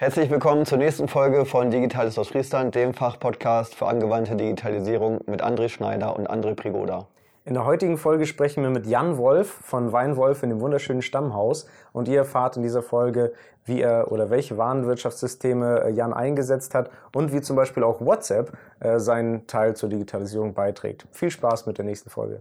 Herzlich 0.00 0.30
willkommen 0.30 0.64
zur 0.64 0.78
nächsten 0.78 1.08
Folge 1.08 1.44
von 1.44 1.70
Digitales 1.70 2.18
aus 2.18 2.28
Friesland, 2.28 2.74
dem 2.74 2.94
Fachpodcast 2.94 3.74
für 3.74 3.86
angewandte 3.86 4.34
Digitalisierung 4.34 5.20
mit 5.26 5.44
André 5.44 5.68
Schneider 5.68 6.16
und 6.16 6.30
André 6.30 6.54
Prigoda. 6.54 7.06
In 7.44 7.52
der 7.52 7.66
heutigen 7.66 7.98
Folge 7.98 8.24
sprechen 8.24 8.62
wir 8.62 8.70
mit 8.70 8.86
Jan 8.86 9.18
Wolf 9.18 9.50
von 9.50 9.92
Weinwolf 9.92 10.42
in 10.42 10.48
dem 10.48 10.60
wunderschönen 10.60 11.02
Stammhaus 11.02 11.66
und 11.92 12.08
ihr 12.08 12.16
erfahrt 12.16 12.56
in 12.56 12.62
dieser 12.62 12.80
Folge, 12.80 13.34
wie 13.66 13.82
er 13.82 14.10
oder 14.10 14.30
welche 14.30 14.56
Warenwirtschaftssysteme 14.56 15.82
äh, 15.84 15.90
Jan 15.90 16.14
eingesetzt 16.14 16.74
hat 16.74 16.90
und 17.14 17.34
wie 17.34 17.42
zum 17.42 17.56
Beispiel 17.56 17.82
auch 17.82 18.00
WhatsApp 18.00 18.52
äh, 18.80 18.98
seinen 19.00 19.46
Teil 19.48 19.76
zur 19.76 19.90
Digitalisierung 19.90 20.54
beiträgt. 20.54 21.04
Viel 21.12 21.30
Spaß 21.30 21.66
mit 21.66 21.76
der 21.76 21.84
nächsten 21.84 22.08
Folge. 22.08 22.40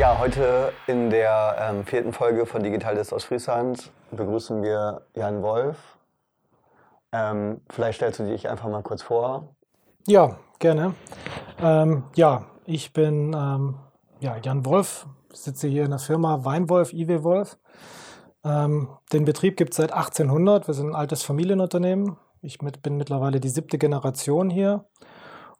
Ja, 0.00 0.18
heute 0.18 0.72
in 0.86 1.10
der 1.10 1.56
ähm, 1.60 1.84
vierten 1.84 2.14
Folge 2.14 2.46
von 2.46 2.62
Digitales 2.62 3.12
aus 3.12 3.24
Friesland 3.24 3.90
begrüßen 4.10 4.62
wir 4.62 5.02
Jan 5.14 5.42
Wolf. 5.42 5.76
Ähm, 7.12 7.60
vielleicht 7.68 7.96
stellst 7.96 8.18
du 8.18 8.24
dich 8.24 8.48
einfach 8.48 8.70
mal 8.70 8.82
kurz 8.82 9.02
vor. 9.02 9.54
Ja, 10.06 10.38
gerne. 10.58 10.94
Ähm, 11.60 12.04
ja, 12.14 12.46
ich 12.64 12.94
bin 12.94 13.36
ähm, 13.36 13.74
ja, 14.20 14.38
Jan 14.42 14.64
Wolf, 14.64 15.04
sitze 15.34 15.68
hier 15.68 15.84
in 15.84 15.90
der 15.90 15.98
Firma 15.98 16.46
Weinwolf, 16.46 16.94
IW 16.94 17.22
Wolf. 17.22 17.58
Ähm, 18.42 18.88
den 19.12 19.26
Betrieb 19.26 19.58
gibt 19.58 19.72
es 19.72 19.76
seit 19.76 19.92
1800. 19.92 20.66
Wir 20.66 20.72
sind 20.72 20.88
ein 20.88 20.96
altes 20.96 21.24
Familienunternehmen. 21.24 22.16
Ich 22.40 22.62
mit, 22.62 22.80
bin 22.80 22.96
mittlerweile 22.96 23.38
die 23.38 23.50
siebte 23.50 23.76
Generation 23.76 24.48
hier. 24.48 24.86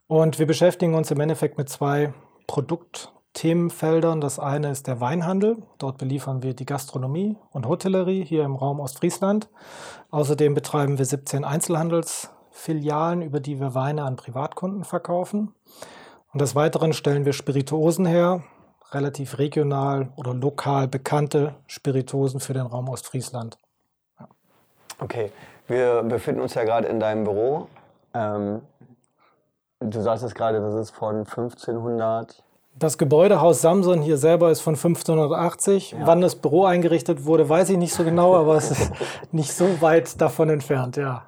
Und 0.06 0.38
wir 0.38 0.46
beschäftigen 0.46 0.94
uns 0.94 1.10
im 1.10 1.20
Endeffekt 1.20 1.58
mit 1.58 1.68
zwei 1.68 2.14
Produkt 2.46 3.12
Themenfeldern. 3.34 4.20
Das 4.20 4.38
eine 4.38 4.70
ist 4.70 4.86
der 4.86 5.00
Weinhandel. 5.00 5.58
Dort 5.78 5.98
beliefern 5.98 6.42
wir 6.42 6.54
die 6.54 6.66
Gastronomie 6.66 7.36
und 7.50 7.66
Hotellerie 7.66 8.24
hier 8.24 8.44
im 8.44 8.56
Raum 8.56 8.80
Ostfriesland. 8.80 9.48
Außerdem 10.10 10.54
betreiben 10.54 10.98
wir 10.98 11.04
17 11.04 11.44
Einzelhandelsfilialen, 11.44 13.22
über 13.22 13.40
die 13.40 13.60
wir 13.60 13.74
Weine 13.74 14.04
an 14.04 14.16
Privatkunden 14.16 14.84
verkaufen. 14.84 15.54
Und 16.32 16.40
des 16.40 16.54
Weiteren 16.54 16.92
stellen 16.92 17.24
wir 17.24 17.32
Spirituosen 17.32 18.06
her, 18.06 18.42
relativ 18.92 19.38
regional 19.38 20.12
oder 20.16 20.34
lokal 20.34 20.88
bekannte 20.88 21.54
Spirituosen 21.66 22.40
für 22.40 22.54
den 22.54 22.66
Raum 22.66 22.88
Ostfriesland. 22.88 23.58
Okay, 24.98 25.32
wir 25.66 26.02
befinden 26.02 26.40
uns 26.40 26.54
ja 26.54 26.64
gerade 26.64 26.88
in 26.88 27.00
deinem 27.00 27.24
Büro. 27.24 27.68
Ähm, 28.12 28.60
du 29.80 30.00
sagst 30.00 30.24
es 30.24 30.34
gerade, 30.34 30.60
das 30.60 30.74
ist 30.74 30.90
von 30.90 31.18
1500 31.18 32.42
das 32.80 32.96
Gebäudehaus 32.96 33.60
Samson 33.60 34.00
hier 34.00 34.16
selber 34.16 34.50
ist 34.50 34.62
von 34.62 34.74
1580. 34.74 35.92
Ja. 35.92 35.98
Wann 36.04 36.20
das 36.20 36.34
Büro 36.34 36.64
eingerichtet 36.64 37.26
wurde, 37.26 37.48
weiß 37.48 37.70
ich 37.70 37.76
nicht 37.76 37.94
so 37.94 38.02
genau, 38.04 38.34
aber 38.34 38.56
es 38.56 38.70
ist 38.70 38.90
nicht 39.32 39.52
so 39.52 39.80
weit 39.80 40.20
davon 40.20 40.48
entfernt, 40.48 40.96
ja. 40.96 41.26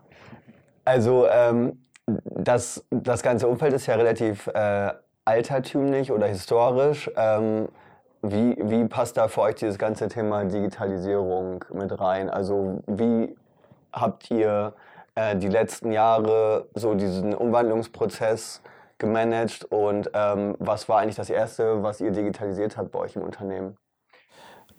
Also 0.84 1.26
ähm, 1.28 1.78
das, 2.06 2.84
das 2.90 3.22
ganze 3.22 3.46
Umfeld 3.46 3.74
ist 3.74 3.86
ja 3.86 3.94
relativ 3.94 4.46
äh, 4.48 4.92
altertümlich 5.24 6.10
oder 6.10 6.26
historisch. 6.26 7.10
Ähm, 7.16 7.68
wie, 8.22 8.56
wie 8.58 8.84
passt 8.86 9.16
da 9.16 9.28
für 9.28 9.42
euch 9.42 9.56
dieses 9.56 9.78
ganze 9.78 10.08
Thema 10.08 10.44
Digitalisierung 10.44 11.64
mit 11.72 12.00
rein? 12.00 12.30
Also 12.30 12.82
wie 12.86 13.36
habt 13.92 14.30
ihr 14.30 14.72
äh, 15.14 15.36
die 15.36 15.48
letzten 15.48 15.92
Jahre 15.92 16.66
so 16.74 16.94
diesen 16.94 17.34
Umwandlungsprozess 17.34 18.62
gemanagt 19.02 19.66
und 19.66 20.10
ähm, 20.14 20.54
was 20.58 20.88
war 20.88 21.00
eigentlich 21.00 21.16
das 21.16 21.28
Erste, 21.28 21.82
was 21.82 22.00
ihr 22.00 22.10
digitalisiert 22.10 22.78
habt 22.78 22.92
bei 22.92 23.00
euch 23.00 23.16
im 23.16 23.22
Unternehmen? 23.22 23.76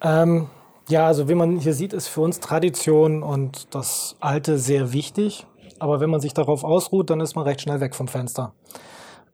Ähm, 0.01 0.49
ja, 0.89 1.05
also 1.05 1.29
wie 1.29 1.35
man 1.35 1.57
hier 1.57 1.73
sieht, 1.73 1.93
ist 1.93 2.07
für 2.07 2.21
uns 2.21 2.39
Tradition 2.39 3.21
und 3.21 3.75
das 3.75 4.15
Alte 4.19 4.57
sehr 4.57 4.91
wichtig. 4.93 5.45
Aber 5.79 5.99
wenn 5.99 6.09
man 6.09 6.21
sich 6.21 6.33
darauf 6.33 6.63
ausruht, 6.63 7.09
dann 7.09 7.19
ist 7.19 7.35
man 7.35 7.45
recht 7.45 7.61
schnell 7.61 7.79
weg 7.79 7.93
vom 7.93 8.07
Fenster. 8.07 8.53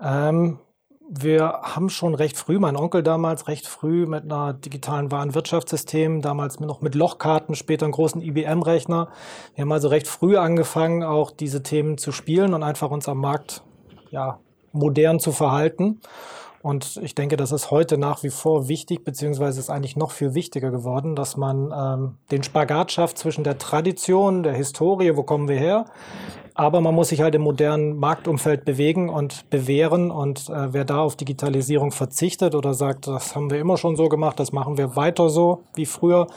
Ähm, 0.02 0.60
wir 1.12 1.62
haben 1.64 1.90
schon 1.90 2.14
recht 2.14 2.38
früh, 2.38 2.60
mein 2.60 2.76
Onkel 2.76 3.02
damals 3.02 3.48
recht 3.48 3.68
früh 3.68 4.06
mit 4.06 4.26
einer 4.26 4.54
digitalen 4.54 5.12
Warenwirtschaftssystem, 5.12 6.22
damals 6.22 6.60
noch 6.60 6.82
mit 6.82 6.94
Lochkarten, 6.94 7.56
später 7.56 7.86
einen 7.86 7.94
großen 7.94 8.22
IBM-Rechner. 8.22 9.10
Wir 9.56 9.62
haben 9.64 9.72
also 9.72 9.88
recht 9.88 10.08
früh 10.08 10.38
angefangen, 10.38 11.04
auch 11.04 11.32
diese 11.32 11.64
Themen 11.64 11.98
zu 11.98 12.12
spielen 12.12 12.54
und 12.54 12.62
einfach 12.62 12.92
uns 12.92 13.10
am 13.10 13.18
Markt 13.18 13.64
ja, 14.12 14.40
modern 14.72 15.20
zu 15.20 15.32
verhalten. 15.32 16.02
Und 16.62 17.00
ich 17.02 17.16
denke, 17.16 17.38
das 17.38 17.54
ist 17.54 17.72
heute 17.72 17.98
nach 17.98 18.22
wie 18.24 18.30
vor 18.30 18.68
wichtig, 18.68 19.06
beziehungsweise 19.06 19.60
ist 19.60 19.70
eigentlich 19.70 19.96
noch 19.96 20.12
viel 20.12 20.34
wichtiger 20.34 20.72
geworden, 20.72 21.16
dass 21.16 21.38
man 21.38 21.72
ähm, 21.74 22.18
den 22.32 22.44
Spagat 22.44 22.92
schafft 22.92 23.18
zwischen 23.18 23.46
der 23.46 23.58
Tradition, 23.58 24.44
der 24.44 24.54
Historie, 24.54 25.16
wo 25.16 25.24
kommen 25.24 25.48
wir 25.48 25.58
her, 25.58 25.86
aber 26.60 26.82
man 26.82 26.94
muss 26.94 27.10
sich 27.10 27.22
halt 27.22 27.34
im 27.36 27.44
modernen 27.44 27.96
Marktumfeld 27.96 28.66
bewegen 28.66 29.08
und 29.08 29.50
bewähren. 29.50 30.12
Und 30.12 30.50
äh, 30.50 30.74
wer 30.74 30.84
da 30.84 31.00
auf 31.00 31.16
Digitalisierung 31.16 31.92
verzichtet 31.92 32.54
oder 32.54 32.74
sagt, 32.74 33.08
das 33.08 33.34
haben 33.34 33.50
wir 33.50 33.60
immer 33.60 33.78
schon 33.78 33.96
so 33.96 34.10
gemacht, 34.10 34.42
das 34.42 34.52
machen 34.52 34.78
wir 34.78 34.98
weiter 34.98 35.30
so 35.30 35.64
wie 35.76 35.86
früher, 35.86 36.28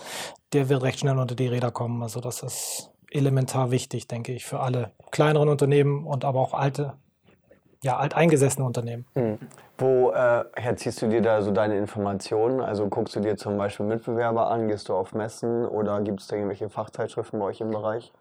der 0.53 0.69
wird 0.69 0.85
recht 0.85 1.01
schnell 1.01 1.19
unter 1.19 1.35
die 1.35 1.49
Räder 1.49 1.73
kommen. 1.73 2.01
Also 2.05 2.21
das 2.21 2.45
ist 2.45 2.93
elementar 3.11 3.73
wichtig, 3.73 4.07
denke 4.07 4.33
ich, 4.33 4.45
für 4.45 4.61
alle 4.61 4.93
kleineren 5.11 5.49
Unternehmen 5.49 6.07
und 6.07 6.25
aber 6.25 6.39
auch 6.39 6.55
alte 6.55 6.95
ja, 7.83 7.97
alteingesessene 7.97 8.65
Unternehmen. 8.65 9.05
Hm. 9.15 9.39
Woher 9.79 10.47
äh, 10.55 10.77
ziehst 10.77 11.03
du 11.03 11.09
dir 11.09 11.21
da 11.21 11.43
so 11.43 11.51
deine 11.51 11.77
Informationen? 11.77 12.61
Also 12.61 12.87
guckst 12.87 13.17
du 13.17 13.21
dir 13.21 13.37
zum 13.37 13.59
Beispiel 13.59 13.87
Mitbewerber 13.87 14.49
an, 14.49 14.69
gehst 14.69 14.89
du 14.89 14.95
auf 14.95 15.13
Messen 15.13 15.67
oder 15.67 16.01
gibt 16.01 16.21
es 16.21 16.29
da 16.29 16.37
irgendwelche 16.37 16.71
Fachzeitschriften 16.71 17.41
bei 17.41 17.47
euch 17.47 17.61
im 17.61 17.71
Bereich? 17.71 18.13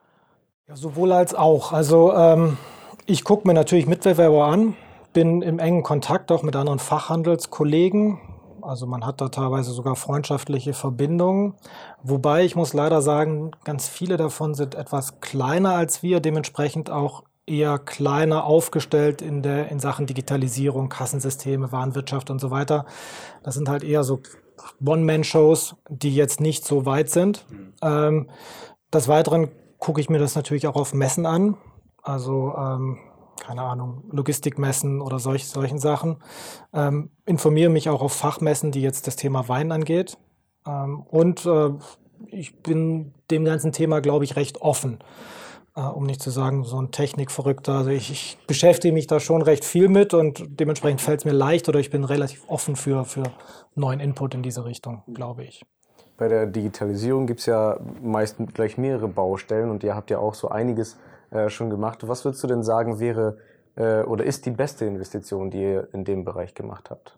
Ja, 0.67 0.75
sowohl 0.75 1.11
als 1.11 1.35
auch. 1.35 1.71
Also 1.71 2.13
ähm, 2.13 2.57
ich 3.05 3.23
gucke 3.23 3.47
mir 3.47 3.53
natürlich 3.53 3.85
Mitbewerber 3.85 4.45
an, 4.45 4.75
bin 5.13 5.43
im 5.43 5.59
engen 5.59 5.83
Kontakt 5.83 6.31
auch 6.31 6.41
mit 6.41 6.55
anderen 6.55 6.79
Fachhandelskollegen. 6.79 8.19
Also 8.63 8.87
man 8.87 9.05
hat 9.05 9.21
da 9.21 9.29
teilweise 9.29 9.71
sogar 9.71 9.95
freundschaftliche 9.95 10.73
Verbindungen. 10.73 11.55
Wobei 12.01 12.43
ich 12.43 12.55
muss 12.55 12.73
leider 12.73 13.01
sagen, 13.01 13.51
ganz 13.63 13.87
viele 13.87 14.17
davon 14.17 14.55
sind 14.55 14.75
etwas 14.75 15.19
kleiner 15.19 15.75
als 15.75 16.01
wir, 16.03 16.19
dementsprechend 16.19 16.89
auch 16.89 17.23
eher 17.45 17.79
kleiner 17.79 18.45
aufgestellt 18.45 19.21
in, 19.21 19.41
der, 19.41 19.69
in 19.69 19.79
Sachen 19.79 20.05
Digitalisierung, 20.05 20.89
Kassensysteme, 20.89 21.71
Warenwirtschaft 21.71 22.29
und 22.29 22.39
so 22.39 22.51
weiter. 22.51 22.85
Das 23.43 23.55
sind 23.55 23.67
halt 23.67 23.83
eher 23.83 24.03
so 24.03 24.21
One-Man-Shows, 24.85 25.75
die 25.89 26.15
jetzt 26.15 26.39
nicht 26.39 26.65
so 26.65 26.85
weit 26.85 27.09
sind. 27.09 27.45
Mhm. 27.49 27.73
Ähm, 27.81 28.29
des 28.93 29.07
Weiteren 29.07 29.49
gucke 29.79 30.01
ich 30.01 30.09
mir 30.09 30.19
das 30.19 30.35
natürlich 30.35 30.67
auch 30.67 30.75
auf 30.75 30.93
Messen 30.93 31.25
an. 31.25 31.57
Also, 32.03 32.53
ähm, 32.57 32.99
keine 33.39 33.63
Ahnung, 33.63 34.03
Logistikmessen 34.11 35.01
oder 35.01 35.17
solch, 35.17 35.47
solchen 35.47 35.79
Sachen. 35.79 36.17
Ähm, 36.73 37.09
informiere 37.25 37.71
mich 37.71 37.89
auch 37.89 38.01
auf 38.01 38.13
Fachmessen, 38.13 38.71
die 38.71 38.81
jetzt 38.81 39.07
das 39.07 39.15
Thema 39.15 39.47
Wein 39.47 39.71
angeht. 39.71 40.17
Ähm, 40.67 41.01
und 41.01 41.45
äh, 41.47 41.71
ich 42.27 42.61
bin 42.61 43.13
dem 43.31 43.45
ganzen 43.45 43.71
Thema, 43.71 43.99
glaube 43.99 44.25
ich, 44.25 44.35
recht 44.35 44.61
offen 44.61 44.99
äh, 45.75 45.81
um 45.81 46.05
nicht 46.05 46.21
zu 46.21 46.29
sagen, 46.29 46.63
so 46.63 46.81
ein 46.81 46.91
Technikverrückter. 46.91 47.73
Also 47.73 47.89
ich, 47.89 48.11
ich, 48.11 48.37
beschäftige 48.47 48.93
mich 48.93 49.07
da 49.07 49.19
schon 49.19 49.41
recht 49.41 49.65
viel 49.65 49.87
mit 49.87 50.13
und 50.13 50.43
dementsprechend 50.59 51.01
fällt 51.01 51.19
es 51.19 51.25
mir 51.25 51.31
leicht 51.31 51.69
oder 51.69 51.79
ich 51.79 51.89
bin 51.89 52.03
relativ 52.03 52.43
offen 52.47 52.75
für, 52.75 53.05
für 53.05 53.23
neuen 53.75 53.99
Input 53.99 54.33
in 54.33 54.43
diese 54.43 54.65
Richtung, 54.65 55.03
glaube 55.13 55.43
ich. 55.43 55.65
Bei 56.17 56.27
der 56.27 56.45
Digitalisierung 56.45 57.25
gibt 57.25 57.39
es 57.39 57.45
ja 57.47 57.79
meist 58.01 58.37
gleich 58.53 58.77
mehrere 58.77 59.07
Baustellen 59.07 59.71
und 59.71 59.83
ihr 59.83 59.95
habt 59.95 60.11
ja 60.11 60.19
auch 60.19 60.35
so 60.35 60.49
einiges 60.49 60.97
äh, 61.31 61.49
schon 61.49 61.69
gemacht. 61.69 62.07
Was 62.07 62.25
würdest 62.25 62.43
du 62.43 62.47
denn 62.47 62.63
sagen, 62.63 62.99
wäre 62.99 63.37
äh, 63.75 64.01
oder 64.01 64.25
ist 64.25 64.45
die 64.45 64.51
beste 64.51 64.85
Investition, 64.85 65.49
die 65.49 65.61
ihr 65.61 65.87
in 65.93 66.03
dem 66.03 66.25
Bereich 66.25 66.53
gemacht 66.53 66.89
habt? 66.89 67.17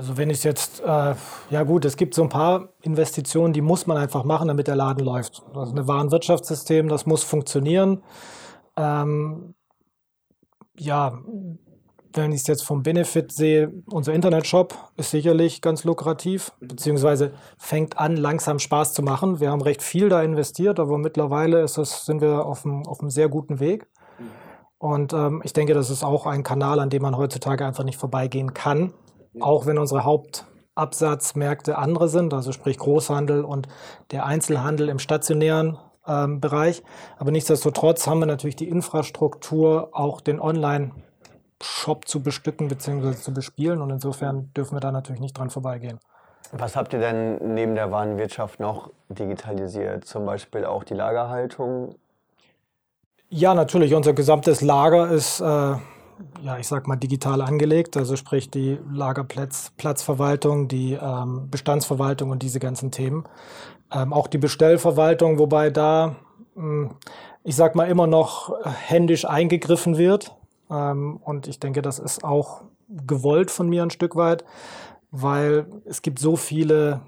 Also 0.00 0.16
wenn 0.16 0.30
ich 0.30 0.44
jetzt, 0.44 0.80
äh, 0.80 1.14
ja 1.50 1.62
gut, 1.62 1.84
es 1.84 1.94
gibt 1.94 2.14
so 2.14 2.22
ein 2.22 2.30
paar 2.30 2.70
Investitionen, 2.80 3.52
die 3.52 3.60
muss 3.60 3.86
man 3.86 3.98
einfach 3.98 4.24
machen, 4.24 4.48
damit 4.48 4.66
der 4.66 4.74
Laden 4.74 5.04
läuft. 5.04 5.42
Also 5.54 5.74
ein 5.76 5.86
Warenwirtschaftssystem, 5.86 6.88
das 6.88 7.04
muss 7.04 7.22
funktionieren. 7.22 8.02
Ähm, 8.78 9.54
ja, 10.78 11.20
wenn 12.14 12.32
ich 12.32 12.40
es 12.40 12.46
jetzt 12.46 12.62
vom 12.62 12.82
Benefit 12.82 13.30
sehe, 13.30 13.74
unser 13.90 14.14
Internetshop 14.14 14.74
ist 14.96 15.10
sicherlich 15.10 15.60
ganz 15.60 15.84
lukrativ, 15.84 16.52
beziehungsweise 16.60 17.32
fängt 17.58 17.98
an, 17.98 18.16
langsam 18.16 18.58
Spaß 18.58 18.94
zu 18.94 19.02
machen. 19.02 19.38
Wir 19.38 19.50
haben 19.50 19.60
recht 19.60 19.82
viel 19.82 20.08
da 20.08 20.22
investiert, 20.22 20.80
aber 20.80 20.96
mittlerweile 20.96 21.60
ist 21.60 21.76
es, 21.76 22.06
sind 22.06 22.22
wir 22.22 22.46
auf 22.46 22.64
einem, 22.64 22.86
auf 22.86 23.00
einem 23.00 23.10
sehr 23.10 23.28
guten 23.28 23.60
Weg. 23.60 23.86
Und 24.78 25.12
ähm, 25.12 25.42
ich 25.44 25.52
denke, 25.52 25.74
das 25.74 25.90
ist 25.90 26.04
auch 26.04 26.24
ein 26.24 26.42
Kanal, 26.42 26.80
an 26.80 26.88
dem 26.88 27.02
man 27.02 27.18
heutzutage 27.18 27.66
einfach 27.66 27.84
nicht 27.84 27.98
vorbeigehen 27.98 28.54
kann 28.54 28.94
auch 29.38 29.66
wenn 29.66 29.78
unsere 29.78 30.04
Hauptabsatzmärkte 30.04 31.78
andere 31.78 32.08
sind, 32.08 32.34
also 32.34 32.52
sprich 32.52 32.78
Großhandel 32.78 33.44
und 33.44 33.68
der 34.10 34.26
Einzelhandel 34.26 34.88
im 34.88 34.98
stationären 34.98 35.78
ähm, 36.06 36.40
Bereich. 36.40 36.82
Aber 37.18 37.30
nichtsdestotrotz 37.30 38.06
haben 38.06 38.18
wir 38.18 38.26
natürlich 38.26 38.56
die 38.56 38.68
Infrastruktur, 38.68 39.90
auch 39.92 40.20
den 40.20 40.40
Online- 40.40 40.92
Shop 41.62 42.08
zu 42.08 42.22
bestücken 42.22 42.68
bzw. 42.68 43.14
zu 43.14 43.34
bespielen. 43.34 43.82
Und 43.82 43.90
insofern 43.90 44.52
dürfen 44.54 44.76
wir 44.76 44.80
da 44.80 44.92
natürlich 44.92 45.20
nicht 45.20 45.36
dran 45.36 45.50
vorbeigehen. 45.50 46.00
Was 46.52 46.74
habt 46.74 46.92
ihr 46.92 46.98
denn 46.98 47.54
neben 47.54 47.74
der 47.74 47.92
Warenwirtschaft 47.92 48.60
noch 48.60 48.90
digitalisiert? 49.08 50.04
Zum 50.04 50.26
Beispiel 50.26 50.64
auch 50.64 50.84
die 50.84 50.94
Lagerhaltung? 50.94 51.94
Ja, 53.28 53.54
natürlich. 53.54 53.94
Unser 53.94 54.14
gesamtes 54.14 54.60
Lager 54.60 55.08
ist, 55.10 55.40
äh, 55.40 55.74
ja, 56.42 56.58
ich 56.58 56.66
sag 56.66 56.86
mal, 56.86 56.96
digital 56.96 57.40
angelegt. 57.42 57.96
Also 57.96 58.16
sprich 58.16 58.50
die 58.50 58.78
Lagerplatzverwaltung, 58.92 60.68
die 60.68 60.98
ähm, 61.00 61.48
Bestandsverwaltung 61.50 62.30
und 62.30 62.42
diese 62.42 62.60
ganzen 62.60 62.90
Themen. 62.90 63.24
Ähm, 63.92 64.12
auch 64.12 64.26
die 64.26 64.38
Bestellverwaltung, 64.38 65.38
wobei 65.38 65.70
da, 65.70 66.16
mh, 66.54 66.62
hm, 66.62 66.90
ich 67.42 67.56
sag 67.56 67.74
mal, 67.74 67.88
immer 67.88 68.06
noch 68.06 68.54
händisch 68.64 69.24
eingegriffen 69.24 69.96
wird. 69.96 70.34
Ähm, 70.70 71.16
und 71.24 71.48
ich 71.48 71.58
denke, 71.58 71.82
das 71.82 71.98
ist 71.98 72.22
auch 72.22 72.62
gewollt 72.88 73.50
von 73.50 73.68
mir 73.68 73.82
ein 73.82 73.90
Stück 73.90 74.16
weit 74.16 74.44
weil 75.10 75.66
es 75.84 76.02
gibt 76.02 76.18
so 76.18 76.36
viele 76.36 77.00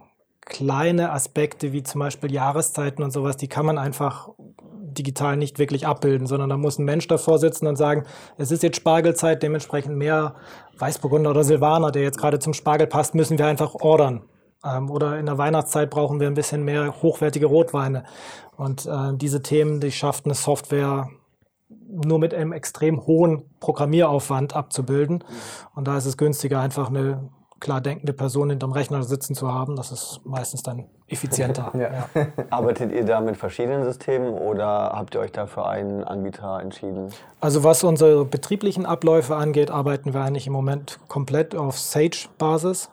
kleine 0.45 1.13
Aspekte 1.13 1.73
wie 1.73 1.83
zum 1.83 2.01
Beispiel 2.01 2.33
Jahreszeiten 2.33 3.03
und 3.03 3.13
sowas, 3.13 3.37
die 3.37 3.49
kann 3.49 3.67
man 3.67 3.79
einfach 3.79 4.29
digital 4.93 5.37
nicht 5.37 5.59
wirklich 5.59 5.87
abbilden, 5.87 6.27
sondern 6.27 6.51
da 6.51 6.57
muss 6.57 6.79
ein 6.79 6.85
Mensch 6.85 7.09
davor 7.09 7.39
sitzen 7.39 7.67
und 7.67 7.77
sagen, 7.77 8.05
es 8.37 8.51
ist 8.51 8.63
jetzt 8.63 8.77
Spargelzeit, 8.77 9.43
dementsprechend 9.43 9.97
mehr 9.97 10.35
Weißburgunder 10.79 11.31
oder 11.31 11.45
Silvaner, 11.45 11.91
der 11.91 12.03
jetzt 12.03 12.19
gerade 12.19 12.39
zum 12.39 12.55
Spargel 12.55 12.87
passt, 12.87 13.15
müssen 13.15 13.39
wir 13.39 13.47
einfach 13.47 13.75
ordern. 13.75 14.23
Ähm, 14.65 14.91
oder 14.91 15.19
in 15.19 15.27
der 15.27 15.39
Weihnachtszeit 15.39 15.91
brauchen 15.91 16.21
wir 16.21 16.27
ein 16.27 16.35
bisschen 16.35 16.65
mehr 16.65 17.03
hochwertige 17.03 17.47
Rotweine. 17.47 18.05
Und 18.57 18.87
äh, 18.87 19.15
diese 19.15 19.43
Themen, 19.43 19.81
die 19.81 19.93
schafft 19.93 20.25
eine 20.25 20.35
Software 20.35 21.09
nur 21.89 22.19
mit 22.19 22.35
einem 22.35 22.53
extrem 22.53 23.07
hohen 23.07 23.45
Programmieraufwand 23.61 24.55
abzubilden. 24.55 25.25
Und 25.75 25.89
da 25.89 25.97
ist 25.97 26.07
es 26.07 26.17
günstiger, 26.17 26.61
einfach 26.61 26.91
eine 26.91 27.31
klar 27.63 27.81
denkende 27.81 28.13
Person 28.13 28.51
hinterm 28.51 28.73
Rechner 28.73 29.03
sitzen 29.05 29.35
zu 29.35 29.51
haben. 29.51 29.77
Das 29.77 29.93
ist 29.93 30.21
meistens 30.25 30.63
dann 30.63 30.85
effizienter. 31.09 31.73
ja. 31.75 31.81
Ja. 32.15 32.27
Arbeitet 32.51 32.93
ihr 32.93 33.05
da 33.05 33.21
mit 33.21 33.37
verschiedenen 33.37 33.85
Systemen 33.85 34.35
oder 34.35 34.93
habt 34.95 35.15
ihr 35.15 35.21
euch 35.21 35.33
da 35.33 35.47
für 35.47 35.65
einen 35.67 36.05
Anbieter 36.05 36.61
entschieden? 36.61 37.09
Also 37.41 37.65
was 37.65 37.85
unsere 37.85 38.25
betrieblichen 38.25 38.85
Abläufe 38.85 39.37
angeht, 39.37 39.71
arbeiten 39.71 40.13
wir 40.13 40.21
eigentlich 40.23 40.47
im 40.47 40.53
Moment 40.53 40.99
komplett 41.09 41.55
auf 41.55 41.79
Sage-Basis. 41.79 42.91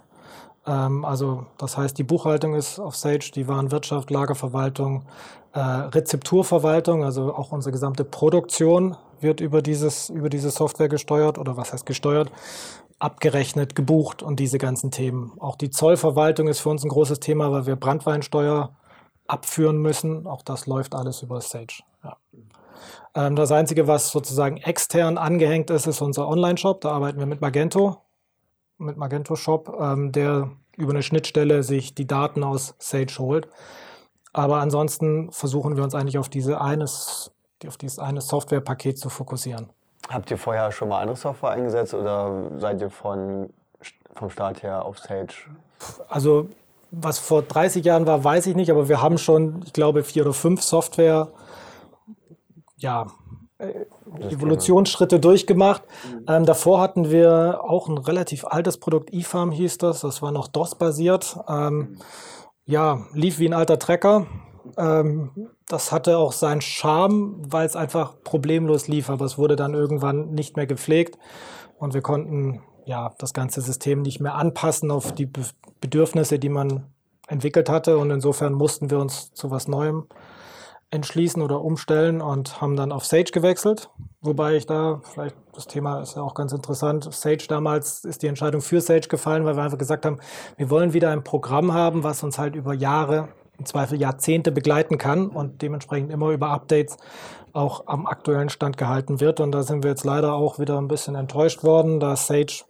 Ähm, 0.68 1.04
also 1.04 1.48
das 1.58 1.78
heißt, 1.78 1.98
die 1.98 2.04
Buchhaltung 2.04 2.54
ist 2.54 2.80
auf 2.80 2.96
Sage, 2.96 3.32
die 3.34 3.48
Warenwirtschaft, 3.48 4.12
Lagerverwaltung, 4.12 5.04
äh, 5.54 5.60
Rezepturverwaltung, 5.60 7.04
also 7.04 7.34
auch 7.34 7.52
unsere 7.52 7.72
gesamte 7.72 8.04
Produktion 8.04 8.96
wird 9.20 9.42
über, 9.42 9.62
dieses, 9.62 10.10
über 10.10 10.30
diese 10.30 10.52
Software 10.52 10.90
gesteuert 10.90 11.38
oder 11.38 11.58
was 11.58 11.74
heißt 11.74 11.86
gesteuert? 11.86 12.32
Abgerechnet, 13.00 13.76
gebucht 13.76 14.22
und 14.22 14.40
diese 14.40 14.58
ganzen 14.58 14.92
Themen. 14.92 15.32
Auch 15.40 15.56
die 15.56 15.70
Zollverwaltung 15.70 16.48
ist 16.48 16.60
für 16.60 16.70
uns 16.70 16.84
ein 16.84 16.90
großes 16.90 17.20
Thema, 17.20 17.52
weil 17.52 17.66
wir 17.66 17.76
Brandweinsteuer 17.76 18.76
abführen 19.28 19.78
müssen. 19.78 20.28
Auch 20.28 20.42
das 20.42 20.68
läuft 20.68 20.94
alles 20.94 21.22
über 21.22 21.40
Sage. 21.42 21.84
Ja. 22.04 22.18
Ähm, 23.16 23.36
das 23.36 23.52
Einzige, 23.52 23.88
was 23.88 24.12
sozusagen 24.12 24.58
extern 24.58 25.18
angehängt 25.18 25.70
ist, 25.70 25.88
ist 25.88 26.02
unser 26.02 26.28
Online-Shop. 26.28 26.82
Da 26.82 26.92
arbeiten 26.92 27.20
wir 27.20 27.26
mit 27.26 27.42
Magento, 27.42 27.98
mit 28.78 28.98
Magento 28.98 29.36
Shop, 29.36 29.76
ähm, 29.80 30.12
der 30.12 30.52
über 30.76 30.92
eine 30.92 31.04
Schnittstelle 31.04 31.64
sich 31.64 31.96
die 31.96 32.08
Daten 32.08 32.44
aus 32.44 32.76
Sage 32.80 33.14
holt. 33.20 33.48
Aber 34.34 34.60
ansonsten 34.60 35.32
versuchen 35.32 35.76
wir 35.76 35.84
uns 35.84 35.96
eigentlich 35.96 36.18
auf, 36.18 36.30
diese 36.30 36.62
eines, 36.62 37.32
auf 37.66 37.78
dieses 37.78 38.00
eine 38.00 38.22
Softwarepaket 38.22 38.98
zu 38.98 39.10
fokussieren. 39.10 39.70
Habt 40.10 40.32
ihr 40.32 40.38
vorher 40.38 40.72
schon 40.72 40.90
mal 40.90 41.02
andere 41.02 41.16
Software 41.16 41.52
eingesetzt 41.52 41.94
oder 41.94 42.50
seid 42.58 42.82
ihr 42.82 42.90
von, 42.90 43.50
vom 44.16 44.30
Start 44.30 44.64
her 44.64 44.84
auf 44.86 44.98
Sage? 44.98 45.34
Also 46.10 46.50
was 46.92 47.20
vor 47.20 47.44
30 47.44 47.86
Jahren 47.86 48.08
war, 48.08 48.24
weiß 48.24 48.48
ich 48.48 48.56
nicht, 48.56 48.72
aber 48.72 48.90
wir 48.90 49.02
haben 49.02 49.20
schon, 49.20 49.62
ich 49.66 49.74
glaube, 49.74 50.04
vier 50.04 50.24
oder 50.24 50.34
fünf 50.34 50.64
Software, 50.64 51.28
ja, 52.78 53.08
äh, 53.60 53.86
Evolutionsschritte 54.32 55.20
durchgemacht. 55.20 55.84
Mhm. 55.84 56.26
Ähm, 56.28 56.46
davor 56.46 56.82
hatten 56.82 57.12
wir 57.12 57.60
auch 57.64 57.88
ein 57.88 57.98
relativ 58.00 58.46
altes 58.46 58.80
Produkt, 58.80 59.14
eFarm 59.14 59.52
hieß 59.52 59.78
das, 59.78 60.02
das 60.02 60.22
war 60.24 60.32
noch 60.32 60.48
DOS-basiert. 60.48 61.38
Ähm, 61.48 62.00
ja, 62.66 63.06
lief 63.14 63.38
wie 63.40 63.48
ein 63.48 63.54
alter 63.54 63.78
Trecker. 63.78 64.26
Ähm, 64.78 65.50
das 65.68 65.92
hatte 65.92 66.18
auch 66.18 66.32
seinen 66.32 66.62
Charme, 66.62 67.36
weil 67.40 67.66
es 67.66 67.76
einfach 67.76 68.16
problemlos 68.24 68.88
lief, 68.88 69.10
aber 69.10 69.26
es 69.26 69.38
wurde 69.38 69.56
dann 69.56 69.74
irgendwann 69.74 70.32
nicht 70.32 70.56
mehr 70.56 70.68
gepflegt. 70.68 71.18
Und 71.78 71.94
wir 71.94 72.02
konnten 72.02 72.62
ja 72.86 73.14
das 73.18 73.34
ganze 73.34 73.62
System 73.62 74.02
nicht 74.02 74.20
mehr 74.20 74.36
anpassen 74.36 74.92
auf 74.92 75.14
die 75.14 75.26
Be 75.26 75.42
Bedürfnisse, 75.82 76.40
die 76.40 76.50
man 76.50 76.88
entwickelt 77.28 77.70
hatte. 77.70 77.98
Und 77.98 78.12
insofern 78.12 78.54
mussten 78.54 78.90
wir 78.90 79.00
uns 79.00 79.34
zu 79.34 79.50
was 79.50 79.70
Neuem 79.70 80.08
entschließen 80.92 81.42
oder 81.42 81.62
umstellen 81.62 82.22
und 82.22 82.62
haben 82.62 82.76
dann 82.76 82.92
auf 82.92 83.06
Sage 83.06 83.32
gewechselt. 83.32 83.90
Wobei 84.22 84.56
ich 84.56 84.66
da, 84.66 85.02
vielleicht 85.04 85.36
das 85.54 85.68
Thema 85.68 86.02
ist 86.02 86.16
ja 86.16 86.24
auch 86.24 86.34
ganz 86.34 86.52
interessant, 86.52 87.08
Sage 87.14 87.46
damals 87.48 88.04
ist 88.04 88.24
die 88.24 88.28
Entscheidung 88.28 88.62
für 88.62 88.82
Sage 88.82 89.08
gefallen, 89.08 89.46
weil 89.46 89.56
wir 89.56 89.64
einfach 89.64 89.78
gesagt 89.78 90.06
haben, 90.06 90.20
wir 90.58 90.70
wollen 90.70 90.94
wieder 90.94 91.12
ein 91.12 91.24
Programm 91.24 91.74
haben, 91.74 92.04
was 92.04 92.24
uns 92.24 92.40
halt 92.40 92.56
über 92.56 92.74
Jahre 92.74 93.30
im 93.60 93.66
Zweifel 93.66 94.00
Jahrzehnte 94.00 94.52
begleiten 94.52 94.98
kann 94.98 95.28
und 95.28 95.62
dementsprechend 95.62 96.12
immer 96.12 96.30
über 96.30 96.50
Updates 96.50 96.98
auch 97.54 97.88
am 97.88 98.08
aktuellen 98.08 98.50
Stand 98.50 98.78
gehalten 98.78 99.20
wird. 99.20 99.40
Und 99.40 99.52
da 99.52 99.64
sind 99.64 99.84
wir 99.84 99.90
jetzt 99.90 100.06
leider 100.06 100.34
auch 100.34 100.60
wieder 100.60 100.78
ein 100.80 100.88
bisschen 100.88 101.16
enttäuscht 101.16 101.64
worden, 101.64 102.00
da 102.00 102.16
Sage 102.16 102.64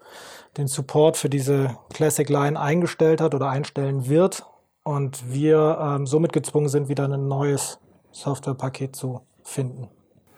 den 0.57 0.68
Support 0.68 1.15
für 1.15 1.30
diese 1.30 1.77
Classic 1.94 2.27
Line 2.27 2.59
eingestellt 2.59 3.21
hat 3.21 3.36
oder 3.36 3.50
einstellen 3.50 4.09
wird 4.09 4.45
und 4.83 5.31
wir 5.31 5.77
ähm, 5.80 6.07
somit 6.07 6.33
gezwungen 6.33 6.69
sind, 6.69 6.89
wieder 6.89 7.06
ein 7.06 7.27
neues 7.27 7.80
Softwarepaket 8.12 8.95
zu 8.95 9.21
finden. 9.44 9.88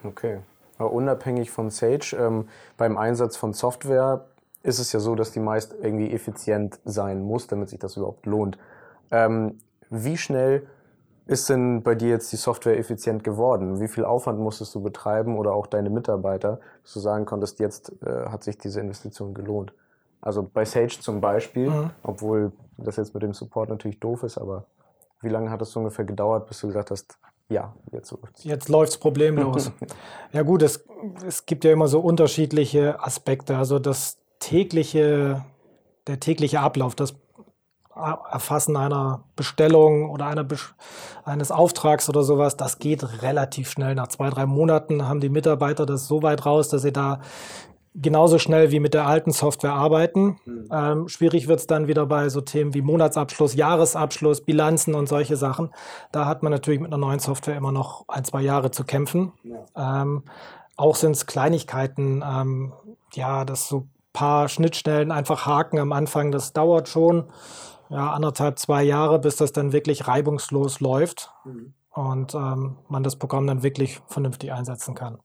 Okay. 0.04 0.40
Aber 0.78 0.92
unabhängig 0.92 1.50
von 1.50 1.70
Sage, 1.70 2.16
ähm, 2.18 2.48
beim 2.76 2.98
Einsatz 2.98 3.36
von 3.36 3.52
Software 3.52 4.26
ist 4.62 4.78
es 4.78 4.92
ja 4.92 5.00
so, 5.00 5.14
dass 5.14 5.32
die 5.32 5.40
meist 5.40 5.74
irgendwie 5.80 6.12
effizient 6.12 6.78
sein 6.84 7.22
muss, 7.22 7.46
damit 7.46 7.68
sich 7.68 7.78
das 7.78 7.96
überhaupt 7.96 8.26
lohnt. 8.26 8.58
Ähm, 9.10 9.58
wie 9.92 10.16
schnell 10.16 10.66
ist 11.26 11.48
denn 11.48 11.82
bei 11.82 11.94
dir 11.94 12.08
jetzt 12.08 12.32
die 12.32 12.36
Software 12.36 12.78
effizient 12.78 13.22
geworden? 13.22 13.80
Wie 13.80 13.88
viel 13.88 14.04
Aufwand 14.04 14.40
musstest 14.40 14.74
du 14.74 14.82
betreiben 14.82 15.38
oder 15.38 15.54
auch 15.54 15.66
deine 15.66 15.90
Mitarbeiter, 15.90 16.60
dass 16.82 16.94
du 16.94 17.00
sagen 17.00 17.26
konntest, 17.26 17.60
jetzt 17.60 17.92
äh, 18.02 18.26
hat 18.26 18.42
sich 18.42 18.58
diese 18.58 18.80
Investition 18.80 19.34
gelohnt? 19.34 19.72
Also 20.20 20.42
bei 20.42 20.64
Sage 20.64 20.98
zum 21.00 21.20
Beispiel, 21.20 21.70
mhm. 21.70 21.90
obwohl 22.02 22.52
das 22.78 22.96
jetzt 22.96 23.14
mit 23.14 23.22
dem 23.22 23.34
Support 23.34 23.68
natürlich 23.68 24.00
doof 24.00 24.22
ist, 24.22 24.38
aber 24.38 24.66
wie 25.20 25.28
lange 25.28 25.50
hat 25.50 25.62
es 25.62 25.74
ungefähr 25.76 26.04
gedauert, 26.04 26.48
bis 26.48 26.60
du 26.60 26.68
gesagt 26.68 26.90
hast, 26.90 27.18
ja, 27.48 27.74
jetzt 27.92 28.10
läuft's. 28.12 28.44
Jetzt 28.44 28.68
läuft's 28.68 28.98
problemlos. 28.98 29.70
ja 30.32 30.42
gut, 30.42 30.62
es, 30.62 30.84
es 31.26 31.44
gibt 31.46 31.64
ja 31.64 31.72
immer 31.72 31.86
so 31.86 32.00
unterschiedliche 32.00 33.00
Aspekte. 33.02 33.56
Also 33.56 33.78
das 33.78 34.18
tägliche, 34.38 35.44
der 36.06 36.18
tägliche 36.18 36.60
Ablauf, 36.60 36.94
das 36.94 37.14
Erfassen 37.94 38.76
einer 38.76 39.24
Bestellung 39.36 40.10
oder 40.10 40.26
einer 40.26 40.46
eines 41.24 41.50
Auftrags 41.50 42.08
oder 42.08 42.22
sowas, 42.22 42.56
das 42.56 42.78
geht 42.78 43.22
relativ 43.22 43.70
schnell. 43.70 43.94
Nach 43.94 44.08
zwei, 44.08 44.30
drei 44.30 44.46
Monaten 44.46 45.06
haben 45.06 45.20
die 45.20 45.28
Mitarbeiter 45.28 45.84
das 45.84 46.08
so 46.08 46.22
weit 46.22 46.46
raus, 46.46 46.68
dass 46.68 46.82
sie 46.82 46.92
da 46.92 47.20
genauso 47.94 48.38
schnell 48.38 48.70
wie 48.70 48.80
mit 48.80 48.94
der 48.94 49.06
alten 49.06 49.32
Software 49.32 49.74
arbeiten. 49.74 50.38
Mhm. 50.46 50.68
Ähm, 50.72 51.08
schwierig 51.08 51.48
wird 51.48 51.60
es 51.60 51.66
dann 51.66 51.86
wieder 51.88 52.06
bei 52.06 52.28
so 52.30 52.40
Themen 52.40 52.72
wie 52.72 52.80
Monatsabschluss, 52.80 53.54
Jahresabschluss, 53.54 54.40
Bilanzen 54.40 54.94
und 54.94 55.08
solche 55.08 55.36
Sachen. 55.36 55.70
Da 56.10 56.24
hat 56.24 56.42
man 56.42 56.52
natürlich 56.52 56.80
mit 56.80 56.90
einer 56.90 56.98
neuen 56.98 57.18
Software 57.18 57.56
immer 57.56 57.72
noch 57.72 58.04
ein, 58.08 58.24
zwei 58.24 58.40
Jahre 58.40 58.70
zu 58.70 58.84
kämpfen. 58.84 59.32
Ja. 59.44 60.02
Ähm, 60.02 60.22
auch 60.76 60.96
sind 60.96 61.12
es 61.12 61.26
Kleinigkeiten, 61.26 62.24
ähm, 62.26 62.72
ja, 63.12 63.44
dass 63.44 63.68
so 63.68 63.86
paar 64.12 64.48
Schnittstellen 64.48 65.10
einfach 65.10 65.46
haken 65.46 65.78
am 65.78 65.92
Anfang, 65.92 66.32
das 66.32 66.52
dauert 66.52 66.88
schon 66.88 67.24
ja, 67.92 68.10
anderthalb, 68.12 68.58
zwei 68.58 68.82
Jahre, 68.82 69.18
bis 69.18 69.36
das 69.36 69.52
dann 69.52 69.72
wirklich 69.72 70.08
reibungslos 70.08 70.80
läuft 70.80 71.30
mhm. 71.44 71.74
und 71.90 72.34
ähm, 72.34 72.78
man 72.88 73.02
das 73.02 73.16
Programm 73.16 73.46
dann 73.46 73.62
wirklich 73.62 74.00
vernünftig 74.06 74.52
einsetzen 74.52 74.94
kann. 74.94 75.18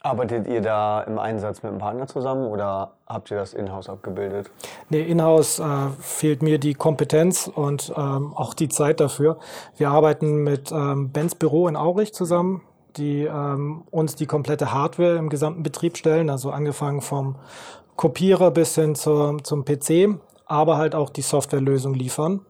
Arbeitet 0.00 0.46
ihr 0.48 0.60
da 0.60 1.00
im 1.02 1.18
Einsatz 1.18 1.62
mit 1.62 1.70
einem 1.70 1.78
Partner 1.78 2.06
zusammen 2.06 2.46
oder 2.46 2.96
habt 3.06 3.30
ihr 3.30 3.38
das 3.38 3.54
in-house 3.54 3.88
abgebildet? 3.88 4.50
Nee, 4.90 5.00
in-house 5.00 5.60
äh, 5.60 5.88
fehlt 5.98 6.42
mir 6.42 6.58
die 6.58 6.74
Kompetenz 6.74 7.50
und 7.52 7.90
ähm, 7.96 8.34
auch 8.34 8.52
die 8.52 8.68
Zeit 8.68 9.00
dafür. 9.00 9.38
Wir 9.76 9.88
arbeiten 9.90 10.42
mit 10.42 10.70
ähm, 10.72 11.10
Benz 11.10 11.34
Büro 11.36 11.68
in 11.68 11.76
Aurich 11.76 12.12
zusammen, 12.12 12.60
die 12.96 13.22
ähm, 13.22 13.84
uns 13.90 14.14
die 14.14 14.26
komplette 14.26 14.74
Hardware 14.74 15.16
im 15.16 15.30
gesamten 15.30 15.62
Betrieb 15.62 15.96
stellen, 15.96 16.28
also 16.28 16.50
angefangen 16.50 17.00
vom 17.00 17.36
Kopierer 17.96 18.50
bis 18.50 18.74
hin 18.74 18.94
zur, 18.94 19.42
zum 19.42 19.64
PC 19.64 20.18
aber 20.54 20.76
halt 20.76 20.94
auch 20.94 21.10
die 21.10 21.22
Softwarelösung 21.22 21.94
liefern. 21.94 22.46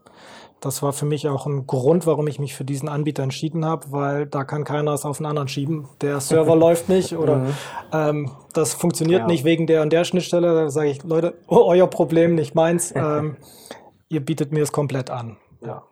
Das 0.60 0.82
war 0.82 0.92
für 0.92 1.06
mich 1.06 1.26
auch 1.28 1.46
ein 1.46 1.66
Grund, 1.66 2.06
warum 2.06 2.26
ich 2.26 2.38
mich 2.38 2.54
für 2.54 2.64
diesen 2.64 2.88
Anbieter 2.88 3.22
entschieden 3.22 3.64
habe, 3.64 3.92
weil 3.92 4.26
da 4.26 4.44
kann 4.44 4.64
keiner 4.64 4.92
es 4.92 5.04
auf 5.04 5.18
den 5.18 5.26
anderen 5.26 5.48
schieben. 5.48 5.88
Der 6.00 6.20
Server 6.20 6.54
läuft 6.66 6.88
nicht 6.88 7.16
oder 7.16 7.36
mhm. 7.36 7.54
ähm, 7.92 8.30
das 8.52 8.74
funktioniert 8.74 9.22
ja. 9.22 9.26
nicht 9.26 9.44
wegen 9.44 9.66
der 9.66 9.82
und 9.82 9.92
der 9.92 10.04
Schnittstelle. 10.04 10.54
Da 10.54 10.70
sage 10.70 10.90
ich, 10.90 11.02
Leute, 11.02 11.34
oh, 11.48 11.64
euer 11.66 11.86
Problem, 11.86 12.34
nicht 12.34 12.54
meins. 12.54 12.92
Ähm, 13.04 13.36
ihr 14.08 14.24
bietet 14.24 14.52
mir 14.52 14.62
es 14.62 14.72
komplett 14.72 15.10
an. 15.10 15.36
Ja. 15.60 15.82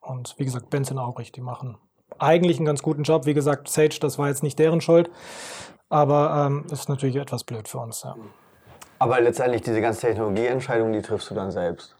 Und 0.00 0.34
wie 0.38 0.44
gesagt, 0.44 0.70
Benson 0.70 0.98
Aurich, 0.98 1.32
die 1.32 1.40
machen 1.40 1.76
eigentlich 2.18 2.58
einen 2.58 2.66
ganz 2.66 2.82
guten 2.82 3.02
Job. 3.02 3.26
Wie 3.26 3.34
gesagt, 3.34 3.68
Sage, 3.68 3.96
das 4.00 4.18
war 4.18 4.28
jetzt 4.28 4.42
nicht 4.42 4.58
deren 4.58 4.80
Schuld, 4.80 5.10
aber 5.88 6.46
ähm, 6.46 6.64
ist 6.70 6.88
natürlich 6.88 7.16
etwas 7.16 7.44
blöd 7.44 7.68
für 7.68 7.78
uns. 7.78 8.02
Ja. 8.04 8.14
Aber 9.02 9.20
letztendlich 9.20 9.62
diese 9.62 9.80
ganze 9.80 10.02
Technologieentscheidung, 10.02 10.92
die 10.92 11.02
triffst 11.02 11.28
du 11.28 11.34
dann 11.34 11.50
selbst. 11.50 11.96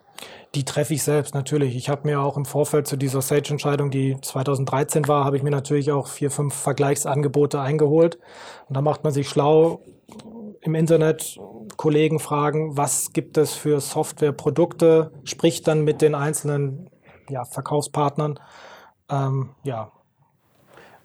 Die 0.55 0.65
treffe 0.65 0.95
ich 0.95 1.03
selbst 1.03 1.35
natürlich. 1.35 1.75
Ich 1.75 1.89
habe 1.89 2.07
mir 2.07 2.21
auch 2.21 2.37
im 2.37 2.45
Vorfeld 2.45 2.87
zu 2.87 2.97
dieser 2.97 3.23
Sage-Entscheidung, 3.23 3.91
die 3.91 4.17
2013 4.21 5.09
war, 5.09 5.25
habe 5.25 5.37
ich 5.37 5.43
mir 5.43 5.51
natürlich 5.51 5.91
auch 5.91 6.07
vier, 6.07 6.31
fünf 6.31 6.55
Vergleichsangebote 6.55 7.61
eingeholt. 7.61 8.21
Und 8.69 8.77
da 8.77 8.83
macht 8.83 9.03
man 9.03 9.13
sich 9.13 9.29
schlau 9.29 9.81
im 10.61 10.77
Internet, 10.77 11.41
Kollegen 11.77 12.21
fragen, 12.21 12.77
was 12.77 13.13
gibt 13.13 13.37
es 13.37 13.53
für 13.53 13.81
Softwareprodukte, 13.81 15.11
spricht 15.25 15.67
dann 15.67 15.83
mit 15.83 16.03
den 16.03 16.15
einzelnen 16.15 16.89
ja, 17.29 17.45
Verkaufspartnern. 17.45 18.39
Ähm, 19.11 19.57
ja, 19.65 19.91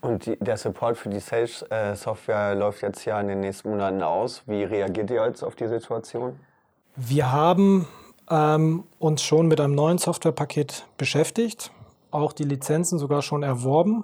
und 0.02 0.26
die, 0.26 0.38
der 0.38 0.58
Support 0.58 0.98
für 0.98 1.10
die 1.10 1.20
Sage-Software 1.20 2.56
läuft 2.56 2.82
jetzt 2.82 3.06
ja 3.06 3.20
in 3.20 3.28
den 3.28 3.40
nächsten 3.40 3.70
Monaten 3.70 4.02
aus. 4.02 4.44
Wie 4.46 4.64
reagiert 4.64 5.10
ihr 5.12 5.26
jetzt 5.26 5.44
auf 5.44 5.56
die 5.56 5.68
Situation? 5.68 6.40
Wir 6.96 7.32
haben 7.32 7.88
ähm, 8.30 8.84
uns 9.00 9.22
schon 9.22 9.48
mit 9.48 9.62
einem 9.62 9.76
neuen 9.76 9.98
Softwarepaket 9.98 10.86
beschäftigt, 10.98 11.72
auch 12.12 12.34
die 12.34 12.44
Lizenzen 12.44 12.98
sogar 13.00 13.22
schon 13.22 13.44
erworben. 13.44 14.04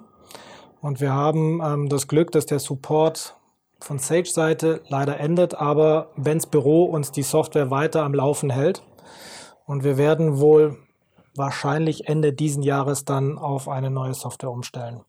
Und 0.80 1.00
wir 1.00 1.12
haben 1.12 1.60
ähm, 1.62 1.88
das 1.88 2.08
Glück, 2.08 2.30
dass 2.32 2.46
der 2.46 2.58
Support 2.58 3.36
von 3.80 3.98
Sage-Seite 3.98 4.82
leider 4.88 5.18
endet, 5.18 5.54
aber 5.54 6.10
Bens 6.16 6.46
Büro 6.46 6.84
uns 6.84 7.12
die 7.12 7.22
Software 7.22 7.70
weiter 7.70 8.02
am 8.02 8.14
Laufen 8.14 8.50
hält. 8.50 8.82
Und 9.66 9.84
wir 9.84 9.96
werden 9.98 10.38
wohl 10.40 10.76
wahrscheinlich 11.36 12.08
Ende 12.08 12.32
diesen 12.32 12.62
Jahres 12.62 13.04
dann 13.04 13.38
auf 13.38 13.68
eine 13.68 13.90
neue 13.90 14.14
Software 14.14 14.50
umstellen. 14.50 15.00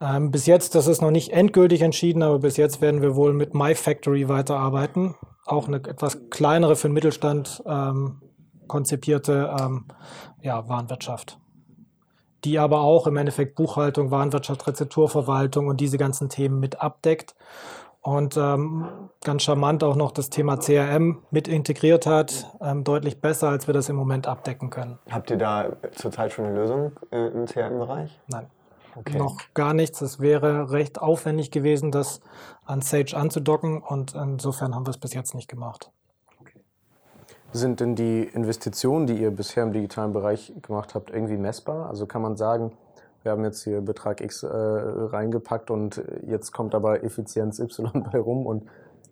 Ähm, 0.00 0.30
bis 0.30 0.46
jetzt, 0.46 0.74
das 0.74 0.86
ist 0.86 1.00
noch 1.00 1.10
nicht 1.10 1.32
endgültig 1.32 1.82
entschieden, 1.82 2.22
aber 2.22 2.40
bis 2.40 2.56
jetzt 2.56 2.80
werden 2.80 3.00
wir 3.00 3.14
wohl 3.16 3.32
mit 3.32 3.54
MyFactory 3.54 4.28
weiterarbeiten. 4.28 5.14
Auch 5.46 5.68
eine 5.68 5.76
etwas 5.76 6.30
kleinere 6.30 6.76
für 6.76 6.88
den 6.88 6.94
Mittelstand 6.94 7.62
ähm, 7.66 8.20
konzipierte 8.66 9.54
ähm, 9.60 9.86
ja, 10.42 10.68
Warenwirtschaft. 10.68 11.38
Die 12.44 12.58
aber 12.58 12.80
auch 12.80 13.06
im 13.06 13.16
Endeffekt 13.16 13.54
Buchhaltung, 13.54 14.10
Warenwirtschaft, 14.10 14.66
Rezepturverwaltung 14.66 15.68
und 15.68 15.80
diese 15.80 15.96
ganzen 15.96 16.28
Themen 16.28 16.60
mit 16.60 16.80
abdeckt. 16.80 17.34
Und 18.00 18.36
ähm, 18.36 18.86
ganz 19.22 19.44
charmant 19.44 19.82
auch 19.82 19.96
noch 19.96 20.12
das 20.12 20.28
Thema 20.28 20.58
CRM 20.58 21.22
mit 21.30 21.48
integriert 21.48 22.04
hat, 22.04 22.50
ähm, 22.60 22.84
deutlich 22.84 23.22
besser, 23.22 23.48
als 23.48 23.66
wir 23.66 23.72
das 23.72 23.88
im 23.88 23.96
Moment 23.96 24.26
abdecken 24.26 24.68
können. 24.68 24.98
Habt 25.10 25.30
ihr 25.30 25.38
da 25.38 25.68
zurzeit 25.92 26.32
schon 26.32 26.44
eine 26.44 26.54
Lösung 26.54 26.92
äh, 27.10 27.28
im 27.28 27.46
CRM-Bereich? 27.46 28.20
Nein 28.28 28.50
okay. 28.96 29.18
noch 29.18 29.38
gar 29.54 29.74
nichts. 29.74 30.00
Es 30.00 30.20
wäre 30.20 30.70
recht 30.70 31.00
aufwendig 31.00 31.50
gewesen, 31.50 31.90
das 31.90 32.20
an 32.64 32.80
Sage 32.80 33.16
anzudocken 33.16 33.82
und 33.82 34.14
insofern 34.14 34.74
haben 34.74 34.86
wir 34.86 34.90
es 34.90 34.98
bis 34.98 35.14
jetzt 35.14 35.34
nicht 35.34 35.48
gemacht. 35.48 35.90
Sind 37.52 37.78
denn 37.78 37.94
die 37.94 38.24
Investitionen, 38.24 39.06
die 39.06 39.14
ihr 39.14 39.30
bisher 39.30 39.62
im 39.62 39.72
digitalen 39.72 40.12
Bereich 40.12 40.52
gemacht 40.62 40.94
habt, 40.94 41.10
irgendwie 41.10 41.36
messbar? 41.36 41.88
Also 41.88 42.06
kann 42.06 42.20
man 42.20 42.36
sagen, 42.36 42.72
wir 43.22 43.30
haben 43.30 43.44
jetzt 43.44 43.62
hier 43.62 43.80
Betrag 43.80 44.20
X 44.20 44.42
äh, 44.42 44.48
reingepackt 44.48 45.70
und 45.70 46.02
jetzt 46.26 46.52
kommt 46.52 46.74
aber 46.74 47.04
Effizienz 47.04 47.60
Y 47.60 48.04
bei 48.12 48.18
rum 48.18 48.46
und 48.46 48.64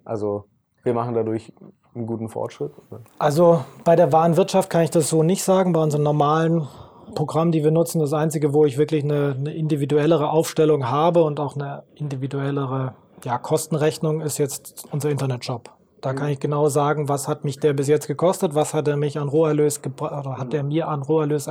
also 0.04 0.46
wir 0.82 0.92
machen 0.92 1.14
dadurch 1.14 1.52
einen 1.94 2.06
guten 2.06 2.28
Fortschritt? 2.28 2.72
Also 3.18 3.64
bei 3.84 3.96
der 3.96 4.12
Warenwirtschaft 4.12 4.70
kann 4.70 4.82
ich 4.82 4.90
das 4.90 5.08
so 5.08 5.22
nicht 5.22 5.44
sagen. 5.44 5.72
Bei 5.72 5.80
unseren 5.80 6.02
normalen 6.02 6.66
Programm, 7.14 7.52
die 7.52 7.62
wir 7.64 7.70
nutzen, 7.70 8.00
das 8.00 8.12
einzige, 8.12 8.52
wo 8.52 8.64
ich 8.64 8.78
wirklich 8.78 9.04
eine, 9.04 9.36
eine 9.38 9.54
individuellere 9.54 10.30
Aufstellung 10.30 10.88
habe 10.88 11.22
und 11.22 11.40
auch 11.40 11.56
eine 11.56 11.84
individuellere 11.94 12.94
ja, 13.24 13.38
Kostenrechnung, 13.38 14.20
ist 14.20 14.38
jetzt 14.38 14.84
unser 14.90 15.10
Internetshop. 15.10 15.70
Da 16.00 16.14
kann 16.14 16.30
ich 16.30 16.40
genau 16.40 16.68
sagen, 16.68 17.08
was 17.08 17.28
hat 17.28 17.44
mich 17.44 17.60
der 17.60 17.74
bis 17.74 17.86
jetzt 17.86 18.08
gekostet, 18.08 18.56
was 18.56 18.74
hat 18.74 18.88
er 18.88 18.96
mich 18.96 19.18
an 19.18 19.28
Roherlös 19.28 19.80
oder 20.00 20.36
hat 20.36 20.52
er 20.52 20.64
mir 20.64 20.88
an 20.88 21.02
Roherlös 21.02 21.48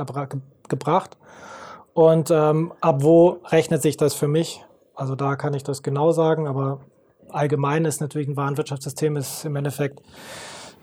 gebracht 0.68 1.16
und 1.94 2.30
ähm, 2.30 2.72
ab 2.82 3.02
wo 3.02 3.38
rechnet 3.46 3.80
sich 3.80 3.96
das 3.96 4.14
für 4.14 4.28
mich? 4.28 4.62
Also 4.94 5.14
da 5.14 5.36
kann 5.36 5.54
ich 5.54 5.62
das 5.62 5.82
genau 5.82 6.12
sagen, 6.12 6.46
aber 6.46 6.80
allgemein 7.30 7.86
ist 7.86 8.02
natürlich 8.02 8.28
ein 8.28 8.36
Warenwirtschaftssystem 8.36 9.16
ist 9.16 9.46
im 9.46 9.56
Endeffekt 9.56 10.02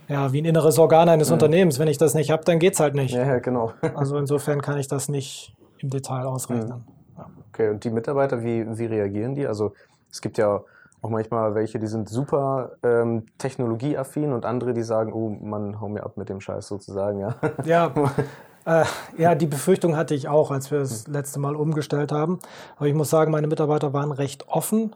ja, 0.09 0.33
wie 0.33 0.41
ein 0.41 0.45
inneres 0.45 0.79
Organ 0.79 1.07
eines 1.07 1.29
mhm. 1.29 1.33
Unternehmens. 1.33 1.79
Wenn 1.79 1.87
ich 1.87 1.99
das 1.99 2.15
nicht 2.15 2.31
habe, 2.31 2.43
dann 2.43 2.59
geht 2.59 2.73
es 2.73 2.79
halt 2.79 2.95
nicht. 2.95 3.13
Ja, 3.13 3.39
genau. 3.39 3.73
also 3.95 4.17
insofern 4.17 4.61
kann 4.61 4.77
ich 4.77 4.87
das 4.87 5.07
nicht 5.07 5.55
im 5.77 5.89
Detail 5.89 6.25
ausrechnen. 6.25 6.67
Mhm. 6.67 6.83
Ja. 7.17 7.29
Okay, 7.53 7.69
und 7.69 7.83
die 7.83 7.91
Mitarbeiter, 7.91 8.43
wie, 8.43 8.65
wie 8.77 8.85
reagieren 8.85 9.35
die? 9.35 9.45
Also 9.47 9.73
es 10.11 10.19
gibt 10.19 10.37
ja 10.37 10.61
auch 11.01 11.09
manchmal 11.09 11.55
welche, 11.55 11.79
die 11.79 11.87
sind 11.87 12.09
super 12.09 12.71
ähm, 12.83 13.27
technologieaffin 13.37 14.33
und 14.33 14.45
andere, 14.45 14.73
die 14.73 14.83
sagen, 14.83 15.13
oh 15.13 15.29
Mann, 15.29 15.79
hau 15.79 15.87
mir 15.87 16.03
ab 16.03 16.17
mit 16.17 16.27
dem 16.27 16.41
Scheiß 16.41 16.67
sozusagen, 16.67 17.19
ja. 17.19 17.35
Ja, 17.63 17.93
äh, 18.65 18.83
ja, 19.17 19.35
die 19.35 19.45
Befürchtung 19.45 19.95
hatte 19.95 20.15
ich 20.15 20.27
auch, 20.27 20.51
als 20.51 20.71
wir 20.71 20.79
das 20.79 21.07
letzte 21.07 21.39
Mal 21.39 21.55
umgestellt 21.55 22.11
haben. 22.11 22.39
Aber 22.77 22.87
ich 22.87 22.95
muss 22.95 23.09
sagen, 23.09 23.31
meine 23.31 23.47
Mitarbeiter 23.47 23.93
waren 23.93 24.11
recht 24.11 24.49
offen 24.49 24.93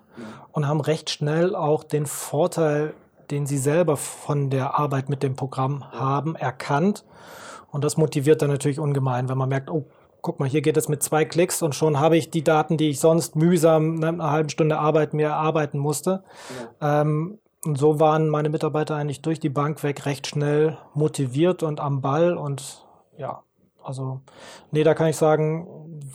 und 0.51 0.67
haben 0.67 0.82
recht 0.82 1.10
schnell 1.10 1.55
auch 1.55 1.84
den 1.84 2.05
Vorteil 2.05 2.93
den 3.32 3.46
sie 3.46 3.58
selber 3.58 3.98
von 3.98 4.50
der 4.50 4.77
Arbeit 4.77 5.10
mit 5.10 5.24
dem 5.24 5.36
Programm 5.36 5.92
haben, 5.92 6.36
erkannt. 6.36 7.06
Und 7.72 7.84
das 7.84 7.98
motiviert 7.98 8.42
dann 8.42 8.50
natürlich 8.50 8.80
ungemein, 8.80 9.30
wenn 9.30 9.38
man 9.38 9.50
merkt, 9.50 9.70
oh, 9.70 9.86
guck 10.22 10.39
mal, 10.39 10.48
hier 10.48 10.62
geht 10.62 10.77
es 10.77 10.88
mit 10.88 11.03
zwei 11.03 11.25
Klicks 11.25 11.62
und 11.62 11.75
schon 11.75 12.00
habe 12.00 12.18
ich 12.18 12.32
die 12.32 12.44
Daten, 12.44 12.77
die 12.77 12.89
ich 12.89 13.00
sonst 13.00 13.36
mühsam 13.36 13.96
ne, 13.96 14.08
eine 14.08 14.32
halbe 14.32 14.50
Stunde 14.50 14.80
Arbeit 14.80 15.13
mir 15.13 15.27
erarbeiten 15.27 15.77
musste. 15.77 16.24
Ja. 16.82 17.01
Ähm, 17.01 17.39
und 17.65 17.77
so 17.77 18.00
waren 18.00 18.30
meine 18.30 18.50
Mitarbeiter 18.50 18.96
eigentlich 18.96 19.22
durch 19.22 19.39
die 19.39 19.50
Bank 19.50 19.84
weg 19.84 20.06
recht 20.06 20.27
schnell 20.27 20.77
motiviert 20.94 21.63
und 21.63 21.80
am 21.80 22.01
Ball 22.01 22.38
und 22.38 22.86
ja, 23.18 23.44
also 23.84 24.22
nee, 24.72 24.84
da 24.84 24.94
kann 24.94 25.08
ich 25.08 25.18
sagen, 25.18 25.68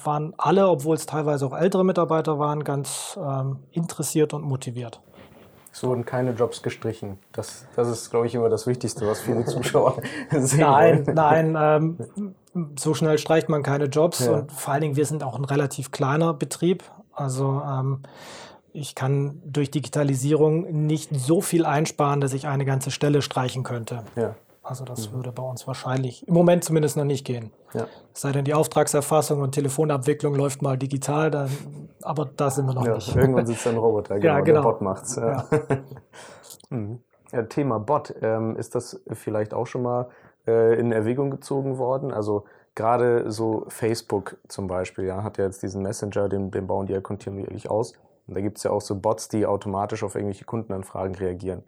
waren 0.05 0.35
alle, 0.39 0.69
obwohl 0.69 0.97
es 0.97 1.07
teilweise 1.07 1.47
auch 1.47 1.57
ältere 1.57 1.85
Mitarbeiter 1.85 2.39
waren, 2.39 2.65
ganz 2.65 3.19
ähm, 3.23 3.61
interessiert 3.73 4.33
und 4.33 4.43
motiviert. 4.43 5.03
Es 5.73 5.83
wurden 5.83 6.05
keine 6.05 6.33
Jobs 6.33 6.63
gestrichen. 6.63 7.19
Das, 7.33 7.67
das 7.77 7.89
ist, 7.89 8.11
glaube 8.11 8.27
ich, 8.27 8.35
immer 8.35 8.49
das 8.49 8.67
Wichtigste, 8.67 9.07
was 9.07 9.21
viele 9.21 9.45
Zuschauer 9.47 10.01
sehen. 10.31 10.61
Nein, 10.61 11.07
nein, 11.15 11.57
ähm, 11.59 12.35
so 12.79 12.95
schnell 12.95 13.19
streicht 13.19 13.49
man 13.49 13.63
keine 13.63 13.85
Jobs 13.85 14.27
ja. 14.27 14.33
und 14.33 14.53
vor 14.53 14.73
allen 14.73 14.83
Dingen, 14.83 14.97
wir 14.97 15.07
sind 15.07 15.23
auch 15.23 15.39
ein 15.39 15.45
relativ 15.45 15.91
kleiner 15.91 16.35
Betrieb. 16.35 16.83
Also 17.13 17.63
ähm, 17.65 18.03
ich 18.73 18.95
kann 18.95 19.41
durch 19.45 19.71
Digitalisierung 19.71 20.87
nicht 20.87 21.11
so 21.15 21.41
viel 21.41 21.65
einsparen, 21.65 22.21
dass 22.21 22.33
ich 22.33 22.47
eine 22.47 22.65
ganze 22.65 22.91
Stelle 22.91 23.23
streichen 23.23 23.63
könnte. 23.63 24.05
Ja. 24.17 24.35
Also 24.69 24.85
das 24.85 25.11
mhm. 25.11 25.17
würde 25.17 25.33
bei 25.33 25.43
uns 25.43 25.67
wahrscheinlich 25.67 26.29
im 26.29 26.35
Moment 26.35 26.63
zumindest 26.63 26.99
noch 26.99 27.05
nicht 27.05 27.25
gehen. 27.25 27.53
Ja. 27.73 27.87
Es 28.13 28.21
sei 28.21 28.33
denn, 28.33 28.45
die 28.45 28.53
Auftragserfassung 28.53 29.41
und 29.41 29.53
Telefonabwicklung 29.53 30.35
läuft 30.35 30.61
mal 30.61 30.77
digital, 30.77 31.31
dann, 31.31 31.49
aber 32.03 32.29
da 32.37 32.51
sind 32.51 32.67
wir 32.67 32.75
noch 32.75 32.85
ja, 32.85 32.97
nicht. 32.97 33.17
Irgendwann 33.17 33.47
sitzt 33.47 33.67
ein 33.67 33.77
Roboter, 33.79 34.19
genau, 34.21 34.35
ja, 34.35 34.41
genau. 34.41 34.61
der 34.61 34.69
Bot 34.69 34.83
macht's. 34.83 35.17
Ja. 35.17 35.47
mhm. 36.69 37.01
Thema 37.49 37.79
Bot, 37.79 38.15
ähm, 38.21 38.57
ist 38.57 38.75
das 38.75 39.01
vielleicht 39.13 39.55
auch 39.55 39.67
schon 39.67 39.83
mal 39.83 40.11
äh, 40.47 40.79
in 40.79 40.93
Erwägung 40.93 41.31
gezogen 41.31 41.79
worden? 41.79 42.13
Also 42.13 42.45
gerade 42.75 43.31
so 43.31 43.65
Facebook 43.69 44.37
zum 44.49 44.67
Beispiel, 44.67 45.05
ja, 45.05 45.23
hat 45.23 45.39
ja 45.39 45.45
jetzt 45.45 45.63
diesen 45.63 45.83
Messenger, 45.83 46.29
den, 46.29 46.51
den 46.51 46.67
bauen 46.67 46.87
die 46.87 46.93
ja 46.93 47.01
kontinuierlich 47.01 47.71
aus. 47.71 47.95
Und 48.27 48.37
da 48.37 48.43
gibt 48.43 48.59
es 48.59 48.65
ja 48.65 48.71
auch 48.71 48.83
so 48.83 48.97
Bots, 48.97 49.29
die 49.29 49.47
automatisch 49.47 50.03
auf 50.03 50.15
irgendwelche 50.15 50.45
Kundenanfragen 50.45 51.15
reagieren. 51.15 51.63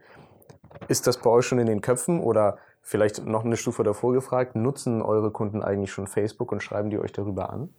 Ist 0.88 1.06
das 1.06 1.16
bei 1.16 1.30
euch 1.30 1.46
schon 1.46 1.58
in 1.58 1.66
den 1.66 1.80
Köpfen 1.80 2.20
oder 2.20 2.58
Vielleicht 2.82 3.24
noch 3.24 3.44
eine 3.44 3.56
Stufe 3.56 3.82
davor 3.82 4.12
gefragt, 4.12 4.56
nutzen 4.56 5.02
eure 5.02 5.30
Kunden 5.30 5.62
eigentlich 5.62 5.92
schon 5.92 6.06
Facebook 6.06 6.50
und 6.52 6.62
schreiben 6.62 6.90
die 6.90 6.98
euch 6.98 7.12
darüber 7.12 7.50
an? 7.50 7.70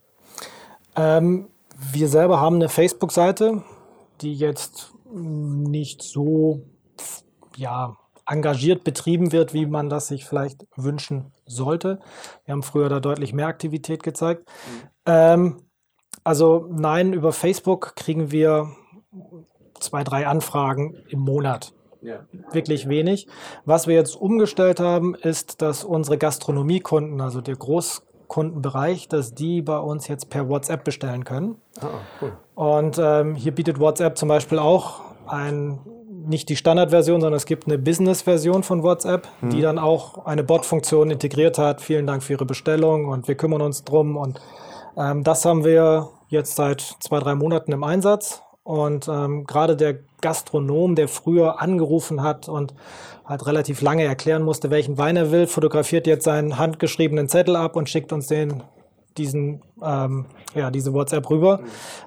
Ähm, 0.96 1.48
wir 1.92 2.08
selber 2.08 2.40
haben 2.40 2.56
eine 2.56 2.68
Facebook-Seite, 2.68 3.62
die 4.20 4.34
jetzt 4.34 4.92
nicht 5.10 6.02
so 6.02 6.62
ja, 7.56 7.96
engagiert 8.26 8.84
betrieben 8.84 9.32
wird, 9.32 9.52
wie 9.52 9.66
man 9.66 9.88
das 9.88 10.08
sich 10.08 10.24
vielleicht 10.24 10.66
wünschen 10.76 11.32
sollte. 11.46 12.00
Wir 12.44 12.52
haben 12.52 12.62
früher 12.62 12.88
da 12.88 13.00
deutlich 13.00 13.32
mehr 13.32 13.46
Aktivität 13.46 14.02
gezeigt. 14.02 14.48
Mhm. 14.48 14.88
Ähm, 15.06 15.56
also 16.24 16.68
nein, 16.70 17.12
über 17.12 17.32
Facebook 17.32 17.96
kriegen 17.96 18.30
wir 18.30 18.70
zwei, 19.80 20.04
drei 20.04 20.26
Anfragen 20.26 20.94
im 21.08 21.20
Monat. 21.20 21.74
Ja. 22.02 22.20
Wirklich 22.52 22.88
wenig. 22.88 23.28
Was 23.64 23.86
wir 23.86 23.94
jetzt 23.94 24.16
umgestellt 24.16 24.80
haben, 24.80 25.14
ist, 25.14 25.62
dass 25.62 25.84
unsere 25.84 26.18
Gastronomiekunden, 26.18 27.20
also 27.20 27.40
der 27.40 27.56
Groß 27.56 28.02
Kundenbereich, 28.32 29.08
dass 29.08 29.34
die 29.34 29.60
bei 29.60 29.76
uns 29.76 30.08
jetzt 30.08 30.30
per 30.30 30.48
WhatsApp 30.48 30.84
bestellen 30.84 31.24
können. 31.24 31.56
Ah, 31.82 31.88
cool. 32.22 32.32
Und 32.54 32.98
ähm, 32.98 33.34
hier 33.34 33.54
bietet 33.54 33.78
WhatsApp 33.78 34.16
zum 34.16 34.30
Beispiel 34.30 34.58
auch 34.58 35.02
ein, 35.26 35.80
nicht 36.26 36.48
die 36.48 36.56
Standardversion, 36.56 37.20
sondern 37.20 37.36
es 37.36 37.44
gibt 37.44 37.66
eine 37.66 37.76
Business-Version 37.76 38.62
von 38.62 38.82
WhatsApp, 38.82 39.28
hm. 39.40 39.50
die 39.50 39.60
dann 39.60 39.78
auch 39.78 40.24
eine 40.24 40.42
Bot-Funktion 40.44 41.10
integriert 41.10 41.58
hat. 41.58 41.82
Vielen 41.82 42.06
Dank 42.06 42.22
für 42.22 42.32
Ihre 42.32 42.46
Bestellung 42.46 43.08
und 43.08 43.28
wir 43.28 43.34
kümmern 43.34 43.60
uns 43.60 43.84
drum. 43.84 44.16
Und 44.16 44.40
ähm, 44.96 45.24
das 45.24 45.44
haben 45.44 45.62
wir 45.62 46.08
jetzt 46.28 46.56
seit 46.56 46.80
zwei, 47.00 47.18
drei 47.18 47.34
Monaten 47.34 47.70
im 47.70 47.84
Einsatz. 47.84 48.42
Und 48.64 49.08
ähm, 49.08 49.44
gerade 49.44 49.76
der 49.76 49.98
Gastronom, 50.20 50.94
der 50.94 51.08
früher 51.08 51.60
angerufen 51.60 52.22
hat 52.22 52.48
und 52.48 52.74
halt 53.24 53.46
relativ 53.46 53.80
lange 53.82 54.04
erklären 54.04 54.42
musste, 54.42 54.70
welchen 54.70 54.98
Wein 54.98 55.16
er 55.16 55.32
will, 55.32 55.46
fotografiert 55.46 56.06
jetzt 56.06 56.24
seinen 56.24 56.58
handgeschriebenen 56.58 57.28
Zettel 57.28 57.56
ab 57.56 57.74
und 57.76 57.88
schickt 57.88 58.12
uns 58.12 58.28
den, 58.28 58.62
diesen, 59.16 59.62
ähm, 59.82 60.26
ja, 60.54 60.70
diese 60.70 60.92
WhatsApp 60.92 61.28
rüber. 61.28 61.60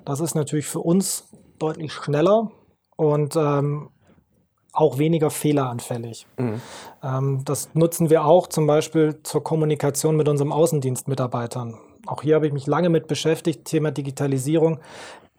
Das 0.05 0.21
ist 0.21 0.35
natürlich 0.35 0.67
für 0.67 0.79
uns 0.79 1.27
deutlich 1.59 1.91
schneller 1.91 2.51
und 2.95 3.35
ähm, 3.35 3.89
auch 4.71 4.97
weniger 4.97 5.29
fehleranfällig. 5.29 6.27
Mhm. 6.37 6.61
Ähm, 7.03 7.41
das 7.45 7.69
nutzen 7.73 8.09
wir 8.09 8.25
auch 8.25 8.47
zum 8.47 8.67
Beispiel 8.67 9.19
zur 9.23 9.43
Kommunikation 9.43 10.15
mit 10.15 10.27
unserem 10.27 10.51
Außendienstmitarbeitern. 10.51 11.77
Auch 12.05 12.21
hier 12.21 12.35
habe 12.35 12.47
ich 12.47 12.53
mich 12.53 12.67
lange 12.67 12.89
mit 12.89 13.07
beschäftigt, 13.07 13.65
Thema 13.65 13.91
Digitalisierung. 13.91 14.79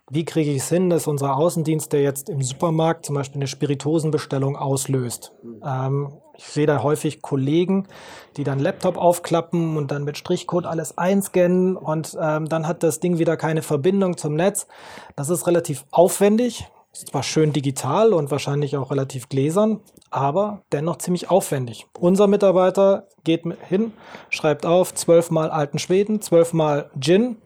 Wie 0.08 0.24
kriege 0.24 0.52
ich 0.52 0.58
es 0.58 0.68
hin, 0.68 0.88
dass 0.88 1.08
unser 1.08 1.36
Außendienst, 1.36 1.92
der 1.92 2.02
jetzt 2.02 2.28
im 2.28 2.40
Supermarkt 2.40 3.06
zum 3.06 3.16
Beispiel 3.16 3.38
eine 3.38 3.48
Spiritosenbestellung 3.48 4.56
auslöst? 4.56 5.32
Ähm, 5.64 6.12
ich 6.36 6.44
sehe 6.44 6.66
da 6.66 6.84
häufig 6.84 7.22
Kollegen, 7.22 7.88
die 8.36 8.44
dann 8.44 8.60
Laptop 8.60 8.98
aufklappen 8.98 9.76
und 9.76 9.90
dann 9.90 10.04
mit 10.04 10.16
Strichcode 10.16 10.66
alles 10.66 10.96
einscannen 10.96 11.76
und 11.76 12.16
ähm, 12.20 12.48
dann 12.48 12.68
hat 12.68 12.84
das 12.84 13.00
Ding 13.00 13.18
wieder 13.18 13.36
keine 13.36 13.62
Verbindung 13.62 14.16
zum 14.16 14.34
Netz. 14.34 14.68
Das 15.16 15.28
ist 15.28 15.48
relativ 15.48 15.84
aufwendig. 15.90 16.68
Ist 16.92 17.08
zwar 17.08 17.24
schön 17.24 17.52
digital 17.52 18.12
und 18.12 18.30
wahrscheinlich 18.30 18.76
auch 18.76 18.90
relativ 18.92 19.28
gläsern, 19.28 19.80
aber 20.10 20.62
dennoch 20.72 20.96
ziemlich 20.96 21.30
aufwendig. 21.30 21.86
Unser 21.98 22.26
Mitarbeiter 22.26 23.08
geht 23.24 23.42
hin, 23.68 23.92
schreibt 24.30 24.64
auf 24.64 24.94
zwölfmal 24.94 25.50
alten 25.50 25.78
Schweden, 25.78 26.22
zwölfmal 26.22 26.90
Gin, 26.98 27.36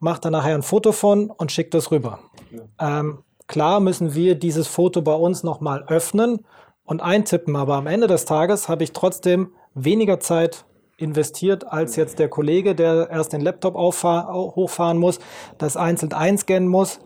macht 0.00 0.24
dann 0.24 0.32
nachher 0.32 0.54
ein 0.54 0.62
Foto 0.62 0.92
von 0.92 1.30
und 1.30 1.52
schickt 1.52 1.74
es 1.74 1.90
rüber. 1.90 2.18
Ja. 2.50 3.00
Ähm, 3.00 3.22
klar 3.46 3.80
müssen 3.80 4.14
wir 4.14 4.34
dieses 4.34 4.66
Foto 4.66 5.02
bei 5.02 5.14
uns 5.14 5.44
nochmal 5.44 5.84
öffnen 5.86 6.44
und 6.84 7.00
eintippen, 7.00 7.54
aber 7.54 7.76
am 7.76 7.86
Ende 7.86 8.08
des 8.08 8.24
Tages 8.24 8.68
habe 8.68 8.82
ich 8.82 8.92
trotzdem 8.92 9.52
weniger 9.74 10.18
Zeit 10.18 10.64
investiert 10.96 11.66
als 11.66 11.96
jetzt 11.96 12.18
der 12.18 12.28
Kollege, 12.28 12.74
der 12.74 13.08
erst 13.10 13.32
den 13.32 13.40
Laptop 13.40 13.74
hochfahren 13.74 14.98
muss, 14.98 15.18
das 15.58 15.76
einzeln 15.76 16.12
einscannen 16.12 16.68
muss. 16.68 17.00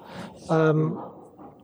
Ähm, 0.50 0.98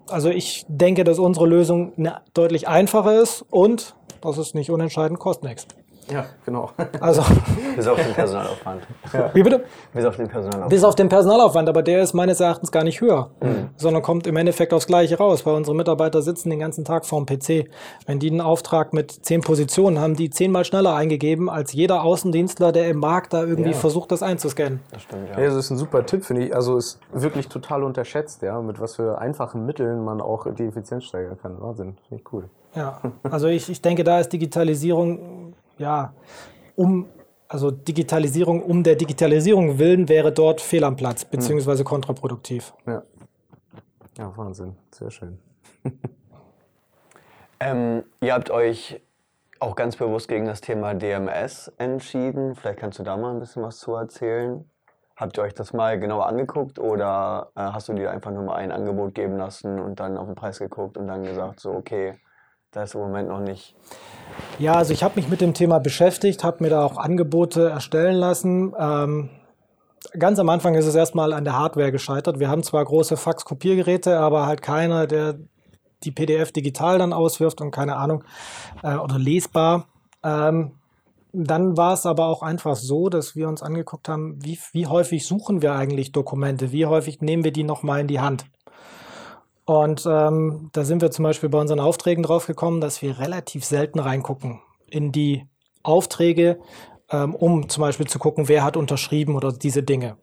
also 0.08 0.28
ich 0.28 0.64
denke, 0.68 1.04
dass 1.04 1.18
unsere 1.18 1.46
Lösung 1.46 1.92
deutlich 2.34 2.68
einfacher 2.68 3.20
ist 3.20 3.44
und 3.50 3.94
das 4.20 4.38
ist 4.38 4.54
nicht 4.54 4.70
unentscheidend, 4.70 5.18
kostet 5.18 5.44
nichts. 5.44 5.66
Ja, 6.10 6.26
genau. 6.44 6.70
Also, 7.00 7.22
Bis 7.76 7.86
auf 7.86 7.96
den 7.96 8.12
Personalaufwand. 8.12 8.82
Ja. 9.12 9.30
Wie 9.34 9.42
bitte? 9.42 9.64
Bis 9.92 10.04
auf 10.04 10.16
den 10.16 10.28
Personalaufwand. 10.28 10.70
Bis 10.70 10.84
auf 10.84 10.94
den 10.94 11.08
Personalaufwand, 11.08 11.68
aber 11.68 11.82
der 11.82 12.02
ist 12.02 12.14
meines 12.14 12.40
Erachtens 12.40 12.72
gar 12.72 12.84
nicht 12.84 13.00
höher, 13.00 13.30
mhm. 13.40 13.70
sondern 13.76 14.02
kommt 14.02 14.26
im 14.26 14.36
Endeffekt 14.36 14.72
aufs 14.72 14.86
Gleiche 14.86 15.18
raus, 15.18 15.46
weil 15.46 15.54
unsere 15.54 15.76
Mitarbeiter 15.76 16.22
sitzen 16.22 16.50
den 16.50 16.58
ganzen 16.58 16.84
Tag 16.84 17.06
vorm 17.06 17.26
PC. 17.26 17.68
Wenn 18.06 18.18
die 18.18 18.30
einen 18.30 18.40
Auftrag 18.40 18.92
mit 18.92 19.10
zehn 19.10 19.40
Positionen 19.40 19.98
haben, 20.00 20.16
die 20.16 20.30
zehnmal 20.30 20.64
schneller 20.64 20.94
eingegeben 20.94 21.48
als 21.48 21.72
jeder 21.72 22.02
Außendienstler, 22.02 22.72
der 22.72 22.88
im 22.88 22.98
Markt 22.98 23.32
da 23.32 23.44
irgendwie 23.44 23.70
ja. 23.70 23.76
versucht, 23.76 24.12
das 24.12 24.22
einzuscannen. 24.22 24.80
Das 24.90 25.02
stimmt, 25.02 25.28
ja. 25.30 25.38
ja. 25.38 25.46
Das 25.46 25.54
ist 25.54 25.70
ein 25.70 25.76
super 25.76 26.04
Tipp, 26.06 26.24
finde 26.24 26.46
ich. 26.46 26.54
Also 26.54 26.76
ist 26.76 26.98
wirklich 27.12 27.48
total 27.48 27.82
unterschätzt, 27.82 28.42
ja, 28.42 28.60
mit 28.60 28.80
was 28.80 28.96
für 28.96 29.18
einfachen 29.18 29.66
Mitteln 29.66 30.04
man 30.04 30.20
auch 30.20 30.46
die 30.52 30.64
Effizienz 30.64 31.04
steigern 31.04 31.38
kann. 31.40 31.60
Wahnsinn, 31.60 31.96
finde 32.08 32.22
ich 32.22 32.32
cool. 32.32 32.44
Ja, 32.74 33.00
also 33.30 33.48
ich, 33.48 33.68
ich 33.68 33.82
denke, 33.82 34.04
da 34.04 34.20
ist 34.20 34.32
Digitalisierung 34.32 35.54
ja, 35.80 36.12
um, 36.76 37.08
also 37.48 37.70
Digitalisierung 37.70 38.62
um 38.62 38.82
der 38.84 38.96
Digitalisierung 38.96 39.78
willen 39.78 40.08
wäre 40.08 40.30
dort 40.30 40.60
fehl 40.60 40.84
am 40.84 40.94
Platz, 40.94 41.24
beziehungsweise 41.24 41.82
kontraproduktiv. 41.84 42.74
Ja, 42.86 43.02
ja 44.18 44.36
Wahnsinn, 44.36 44.76
sehr 44.92 45.10
schön. 45.10 45.38
ähm, 47.60 48.04
ihr 48.20 48.34
habt 48.34 48.50
euch 48.50 49.00
auch 49.58 49.74
ganz 49.74 49.96
bewusst 49.96 50.28
gegen 50.28 50.46
das 50.46 50.60
Thema 50.60 50.94
DMS 50.94 51.72
entschieden. 51.78 52.54
Vielleicht 52.54 52.78
kannst 52.78 52.98
du 52.98 53.02
da 53.02 53.16
mal 53.16 53.32
ein 53.32 53.40
bisschen 53.40 53.62
was 53.62 53.78
zu 53.78 53.94
erzählen. 53.94 54.68
Habt 55.16 55.38
ihr 55.38 55.42
euch 55.42 55.54
das 55.54 55.72
mal 55.72 55.98
genauer 55.98 56.26
angeguckt 56.26 56.78
oder 56.78 57.52
äh, 57.54 57.60
hast 57.60 57.88
du 57.88 57.94
dir 57.94 58.10
einfach 58.10 58.30
nur 58.30 58.42
mal 58.42 58.56
ein 58.56 58.70
Angebot 58.70 59.14
geben 59.14 59.36
lassen 59.36 59.80
und 59.80 59.98
dann 59.98 60.16
auf 60.16 60.26
den 60.26 60.34
Preis 60.34 60.58
geguckt 60.58 60.96
und 60.96 61.08
dann 61.08 61.24
gesagt, 61.24 61.60
so, 61.60 61.72
okay, 61.72 62.18
da 62.72 62.84
ist 62.84 62.94
im 62.94 63.00
Moment 63.00 63.28
noch 63.28 63.40
nicht. 63.40 63.74
Ja, 64.58 64.74
also 64.74 64.92
ich 64.92 65.02
habe 65.02 65.16
mich 65.16 65.28
mit 65.28 65.40
dem 65.40 65.54
Thema 65.54 65.80
beschäftigt, 65.80 66.44
habe 66.44 66.62
mir 66.62 66.70
da 66.70 66.84
auch 66.84 66.96
Angebote 66.96 67.68
erstellen 67.68 68.16
lassen. 68.16 68.74
Ähm, 68.78 69.30
ganz 70.18 70.38
am 70.38 70.48
Anfang 70.48 70.74
ist 70.74 70.86
es 70.86 70.94
erstmal 70.94 71.32
an 71.32 71.44
der 71.44 71.58
Hardware 71.58 71.90
gescheitert. 71.90 72.38
Wir 72.38 72.48
haben 72.48 72.62
zwar 72.62 72.84
große 72.84 73.16
Fax-Kopiergeräte, 73.16 74.18
aber 74.18 74.46
halt 74.46 74.62
keiner, 74.62 75.06
der 75.06 75.38
die 76.04 76.12
PDF 76.12 76.52
digital 76.52 76.98
dann 76.98 77.12
auswirft 77.12 77.60
und 77.60 77.72
keine 77.72 77.96
Ahnung 77.96 78.24
äh, 78.82 78.96
oder 78.96 79.18
lesbar. 79.18 79.86
Ähm, 80.22 80.76
dann 81.32 81.76
war 81.76 81.92
es 81.92 82.06
aber 82.06 82.26
auch 82.26 82.42
einfach 82.42 82.76
so, 82.76 83.08
dass 83.08 83.36
wir 83.36 83.48
uns 83.48 83.62
angeguckt 83.62 84.08
haben, 84.08 84.38
wie, 84.42 84.58
wie 84.72 84.86
häufig 84.86 85.26
suchen 85.26 85.62
wir 85.62 85.74
eigentlich 85.74 86.12
Dokumente, 86.12 86.72
wie 86.72 86.86
häufig 86.86 87.20
nehmen 87.20 87.44
wir 87.44 87.52
die 87.52 87.62
nochmal 87.62 88.00
in 88.00 88.08
die 88.08 88.20
Hand. 88.20 88.46
Und 89.70 90.04
ähm, 90.04 90.68
da 90.72 90.84
sind 90.84 91.00
wir 91.00 91.12
zum 91.12 91.22
Beispiel 91.22 91.48
bei 91.48 91.60
unseren 91.60 91.78
Aufträgen 91.78 92.24
drauf 92.24 92.48
gekommen, 92.48 92.80
dass 92.80 93.02
wir 93.02 93.20
relativ 93.20 93.64
selten 93.64 94.00
reingucken 94.00 94.60
in 94.88 95.12
die 95.12 95.46
Aufträge, 95.84 96.58
ähm, 97.08 97.36
um 97.36 97.68
zum 97.68 97.82
Beispiel 97.82 98.08
zu 98.08 98.18
gucken, 98.18 98.48
wer 98.48 98.64
hat 98.64 98.76
unterschrieben 98.76 99.36
oder 99.36 99.52
diese 99.52 99.84
Dinge. 99.84 100.16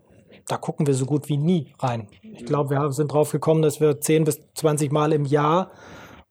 Da 0.48 0.58
gucken 0.58 0.86
wir 0.86 0.94
so 0.94 1.06
gut 1.06 1.30
wie 1.30 1.38
nie 1.38 1.74
rein. 1.80 2.10
Ich 2.22 2.46
glaube, 2.46 2.72
wir 2.72 2.92
sind 2.92 3.14
drauf 3.14 3.32
gekommen, 3.32 3.62
dass 3.62 3.80
wir 3.80 4.02
10 4.02 4.26
bis 4.26 4.42
20 4.56 4.92
Mal 4.92 5.14
im 5.14 5.24
Jahr 5.24 5.72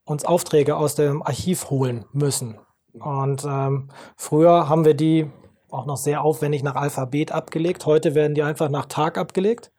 uns 0.05 0.27
Aufträge 0.27 0.77
aus 0.77 0.95
dem 0.95 1.23
Archiv 1.23 1.71
holen 1.71 2.05
müssen. 2.13 2.59
Und 3.01 3.47
ähm, 3.49 3.89
früher 4.19 4.69
haben 4.69 4.85
wir 4.85 4.93
die 4.93 5.31
auch 5.71 5.87
noch 5.87 5.97
sehr 5.97 6.23
aufwendig 6.23 6.63
nach 6.63 6.77
Alphabet 6.77 7.33
abgelegt. 7.33 7.87
Heute 7.87 8.15
werden 8.15 8.35
die 8.35 8.43
einfach 8.43 8.69
nach 8.69 8.85
Tag 8.85 9.17
abgelegt. 9.17 9.73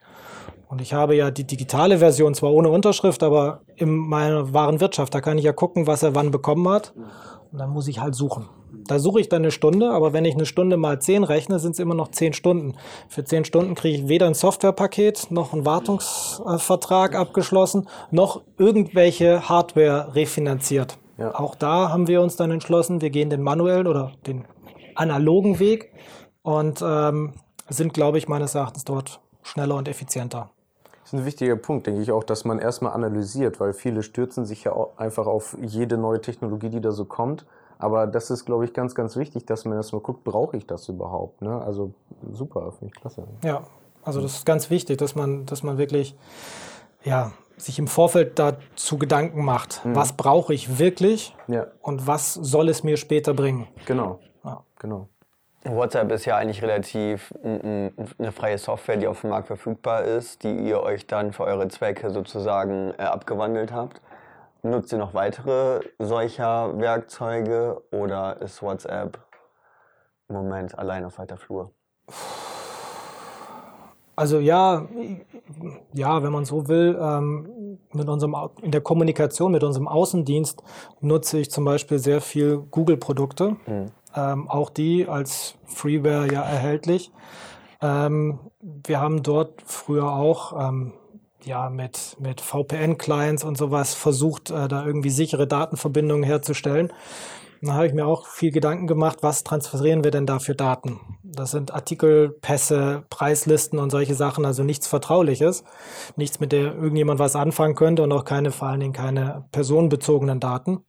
Und 0.69 0.81
ich 0.81 0.93
habe 0.93 1.15
ja 1.15 1.31
die 1.31 1.45
digitale 1.45 1.99
Version 1.99 2.33
zwar 2.33 2.51
ohne 2.51 2.69
Unterschrift, 2.69 3.23
aber 3.23 3.61
in 3.75 3.95
meiner 3.95 4.53
wahren 4.53 4.79
Wirtschaft, 4.81 5.13
da 5.13 5.21
kann 5.21 5.37
ich 5.37 5.45
ja 5.45 5.53
gucken, 5.53 5.87
was 5.87 6.03
er 6.03 6.13
wann 6.13 6.31
bekommen 6.31 6.67
hat. 6.67 6.93
Und 7.51 7.59
dann 7.59 7.69
muss 7.69 7.87
ich 7.87 8.01
halt 8.01 8.15
suchen. 8.15 8.49
Da 8.85 8.99
suche 8.99 9.21
ich 9.21 9.29
dann 9.29 9.43
eine 9.43 9.51
Stunde, 9.51 9.91
aber 9.91 10.11
wenn 10.11 10.25
ich 10.25 10.35
eine 10.35 10.45
Stunde 10.45 10.75
mal 10.75 10.99
zehn 10.99 11.23
rechne, 11.23 11.59
sind 11.59 11.71
es 11.71 11.79
immer 11.79 11.95
noch 11.95 12.09
zehn 12.09 12.33
Stunden. 12.33 12.75
Für 13.07 13.23
zehn 13.23 13.45
Stunden 13.45 13.75
kriege 13.75 13.97
ich 13.97 14.07
weder 14.09 14.27
ein 14.27 14.33
Softwarepaket, 14.33 15.27
noch 15.31 15.53
einen 15.53 15.65
Wartungsvertrag 15.65 17.15
abgeschlossen, 17.15 17.87
noch 18.11 18.41
irgendwelche 18.57 19.47
Hardware 19.47 20.13
refinanziert. 20.15 20.97
Ja. 21.17 21.33
Auch 21.39 21.55
da 21.55 21.89
haben 21.89 22.07
wir 22.07 22.21
uns 22.21 22.35
dann 22.35 22.51
entschlossen, 22.51 23.01
wir 23.01 23.09
gehen 23.09 23.29
den 23.29 23.41
manuellen 23.41 23.87
oder 23.87 24.11
den 24.25 24.45
analogen 24.95 25.59
Weg 25.59 25.93
und 26.43 26.81
ähm, 26.81 27.33
sind, 27.69 27.93
glaube 27.93 28.17
ich, 28.17 28.27
meines 28.27 28.55
Erachtens 28.55 28.83
dort 28.83 29.21
schneller 29.43 29.75
und 29.75 29.87
effizienter. 29.87 30.51
Das 31.07 31.13
ist 31.13 31.19
ein 31.21 31.25
wichtiger 31.25 31.55
Punkt, 31.55 31.87
denke 31.87 32.01
ich 32.01 32.11
auch, 32.11 32.25
dass 32.25 32.43
man 32.43 32.59
erstmal 32.59 32.91
analysiert, 32.91 33.61
weil 33.61 33.71
viele 33.71 34.03
stürzen 34.03 34.45
sich 34.45 34.65
ja 34.65 34.75
einfach 34.97 35.25
auf 35.25 35.55
jede 35.61 35.97
neue 35.97 36.19
Technologie, 36.19 36.67
die 36.67 36.81
da 36.81 36.91
so 36.91 37.05
kommt. 37.05 37.45
Aber 37.79 38.07
das 38.07 38.29
ist, 38.29 38.43
glaube 38.43 38.65
ich, 38.65 38.73
ganz, 38.73 38.93
ganz 38.93 39.15
wichtig, 39.15 39.45
dass 39.45 39.63
man 39.63 39.77
erstmal 39.77 40.01
guckt, 40.01 40.25
brauche 40.25 40.57
ich 40.57 40.67
das 40.67 40.89
überhaupt? 40.89 41.41
Ne? 41.41 41.61
Also 41.61 41.93
super, 42.33 42.73
finde 42.73 42.93
ich 42.93 42.99
klasse. 42.99 43.23
Ja, 43.41 43.63
also 44.03 44.19
das 44.19 44.33
ist 44.33 44.45
ganz 44.45 44.69
wichtig, 44.69 44.97
dass 44.97 45.15
man, 45.15 45.45
dass 45.45 45.63
man 45.63 45.77
wirklich 45.77 46.13
ja, 47.05 47.31
sich 47.55 47.79
im 47.79 47.87
Vorfeld 47.87 48.37
dazu 48.37 48.97
Gedanken 48.97 49.45
macht, 49.45 49.85
mhm. 49.85 49.95
was 49.95 50.11
brauche 50.11 50.53
ich 50.53 50.77
wirklich 50.77 51.33
ja. 51.47 51.67
und 51.81 52.05
was 52.05 52.33
soll 52.33 52.67
es 52.67 52.83
mir 52.83 52.97
später 52.97 53.33
bringen. 53.33 53.69
Genau, 53.85 54.19
ja. 54.43 54.61
genau. 54.77 55.07
WhatsApp 55.63 56.11
ist 56.11 56.25
ja 56.25 56.37
eigentlich 56.37 56.61
relativ 56.61 57.33
eine 57.43 58.31
freie 58.31 58.57
Software, 58.57 58.97
die 58.97 59.07
auf 59.07 59.21
dem 59.21 59.31
Markt 59.31 59.47
verfügbar 59.47 60.03
ist, 60.03 60.43
die 60.43 60.55
ihr 60.55 60.81
euch 60.81 61.07
dann 61.07 61.33
für 61.33 61.43
eure 61.43 61.67
Zwecke 61.67 62.09
sozusagen 62.09 62.93
äh, 62.97 63.03
abgewandelt 63.03 63.71
habt. 63.71 64.01
Nutzt 64.63 64.91
ihr 64.91 64.97
noch 64.97 65.13
weitere 65.13 65.81
solcher 65.99 66.77
Werkzeuge 66.79 67.81
oder 67.91 68.41
ist 68.41 68.61
WhatsApp 68.61 69.19
im 70.29 70.35
Moment 70.35 70.77
allein 70.77 71.05
auf 71.05 71.17
weiter 71.19 71.37
Flur? 71.37 71.71
Also 74.15 74.39
ja, 74.39 74.87
ja, 75.93 76.23
wenn 76.23 76.31
man 76.31 76.43
so 76.43 76.67
will, 76.67 76.97
ähm, 76.99 77.77
mit 77.93 78.09
unserem, 78.09 78.35
in 78.61 78.71
der 78.71 78.81
Kommunikation 78.81 79.51
mit 79.51 79.63
unserem 79.63 79.87
Außendienst 79.87 80.63
nutze 81.01 81.37
ich 81.37 81.51
zum 81.51 81.65
Beispiel 81.65 81.99
sehr 81.99 82.19
viel 82.19 82.57
Google-Produkte. 82.57 83.57
Mhm 83.67 83.91
ähm, 84.17 84.49
auch 84.49 84.69
die 84.69 85.07
als 85.07 85.55
Freeware 85.65 86.31
ja 86.31 86.41
erhältlich. 86.41 87.11
Ähm, 87.81 88.39
wir 88.61 88.99
haben 88.99 89.23
dort 89.23 89.61
früher 89.65 90.11
auch 90.11 90.67
ähm, 90.67 90.93
ja, 91.43 91.69
mit, 91.69 92.17
mit 92.19 92.41
VPN-Clients 92.41 93.43
und 93.43 93.57
sowas 93.57 93.93
versucht, 93.93 94.49
äh, 94.49 94.67
da 94.67 94.85
irgendwie 94.85 95.11
sichere 95.11 95.47
Datenverbindungen 95.47 96.23
herzustellen. 96.23 96.91
Da 97.61 97.73
habe 97.73 97.87
ich 97.87 97.93
mir 97.93 98.05
auch 98.05 98.27
viel 98.27 98.51
Gedanken 98.51 98.85
gemacht, 98.85 99.19
was 99.21 99.43
transferieren 99.43 100.03
wir 100.03 100.11
denn 100.11 100.27
da 100.27 100.37
für 100.37 100.53
Daten? 100.53 100.99
Das 101.23 101.51
sind 101.51 101.73
Artikel, 101.73 102.29
Pässe, 102.29 103.03
Preislisten 103.09 103.79
und 103.79 103.89
solche 103.89 104.13
Sachen, 104.13 104.45
also 104.45 104.63
nichts 104.63 104.87
Vertrauliches, 104.87 105.63
nichts, 106.15 106.39
mit 106.39 106.51
der 106.51 106.75
irgendjemand 106.75 107.19
was 107.19 107.35
anfangen 107.35 107.73
könnte 107.73 108.03
und 108.03 108.11
auch 108.11 108.25
keine, 108.25 108.51
vor 108.51 108.67
allen 108.67 108.79
Dingen 108.79 108.93
keine 108.93 109.45
personenbezogenen 109.51 110.39
Daten. 110.39 110.85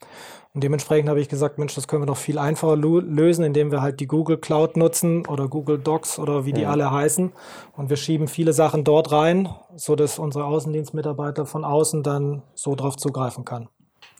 Und 0.58 0.64
dementsprechend 0.64 1.08
habe 1.08 1.20
ich 1.20 1.28
gesagt, 1.28 1.56
Mensch, 1.58 1.76
das 1.76 1.86
können 1.86 2.02
wir 2.02 2.06
doch 2.06 2.16
viel 2.16 2.36
einfacher 2.36 2.74
lösen, 2.74 3.44
indem 3.44 3.70
wir 3.70 3.80
halt 3.80 4.00
die 4.00 4.08
Google 4.08 4.38
Cloud 4.38 4.76
nutzen 4.76 5.24
oder 5.24 5.46
Google 5.46 5.78
Docs 5.78 6.18
oder 6.18 6.46
wie 6.46 6.52
die 6.52 6.62
ja. 6.62 6.70
alle 6.70 6.90
heißen. 6.90 7.30
Und 7.76 7.90
wir 7.90 7.96
schieben 7.96 8.26
viele 8.26 8.52
Sachen 8.52 8.82
dort 8.82 9.12
rein, 9.12 9.48
sodass 9.76 10.18
unsere 10.18 10.46
Außendienstmitarbeiter 10.46 11.46
von 11.46 11.64
außen 11.64 12.02
dann 12.02 12.42
so 12.56 12.74
drauf 12.74 12.96
zugreifen 12.96 13.44
kann. 13.44 13.68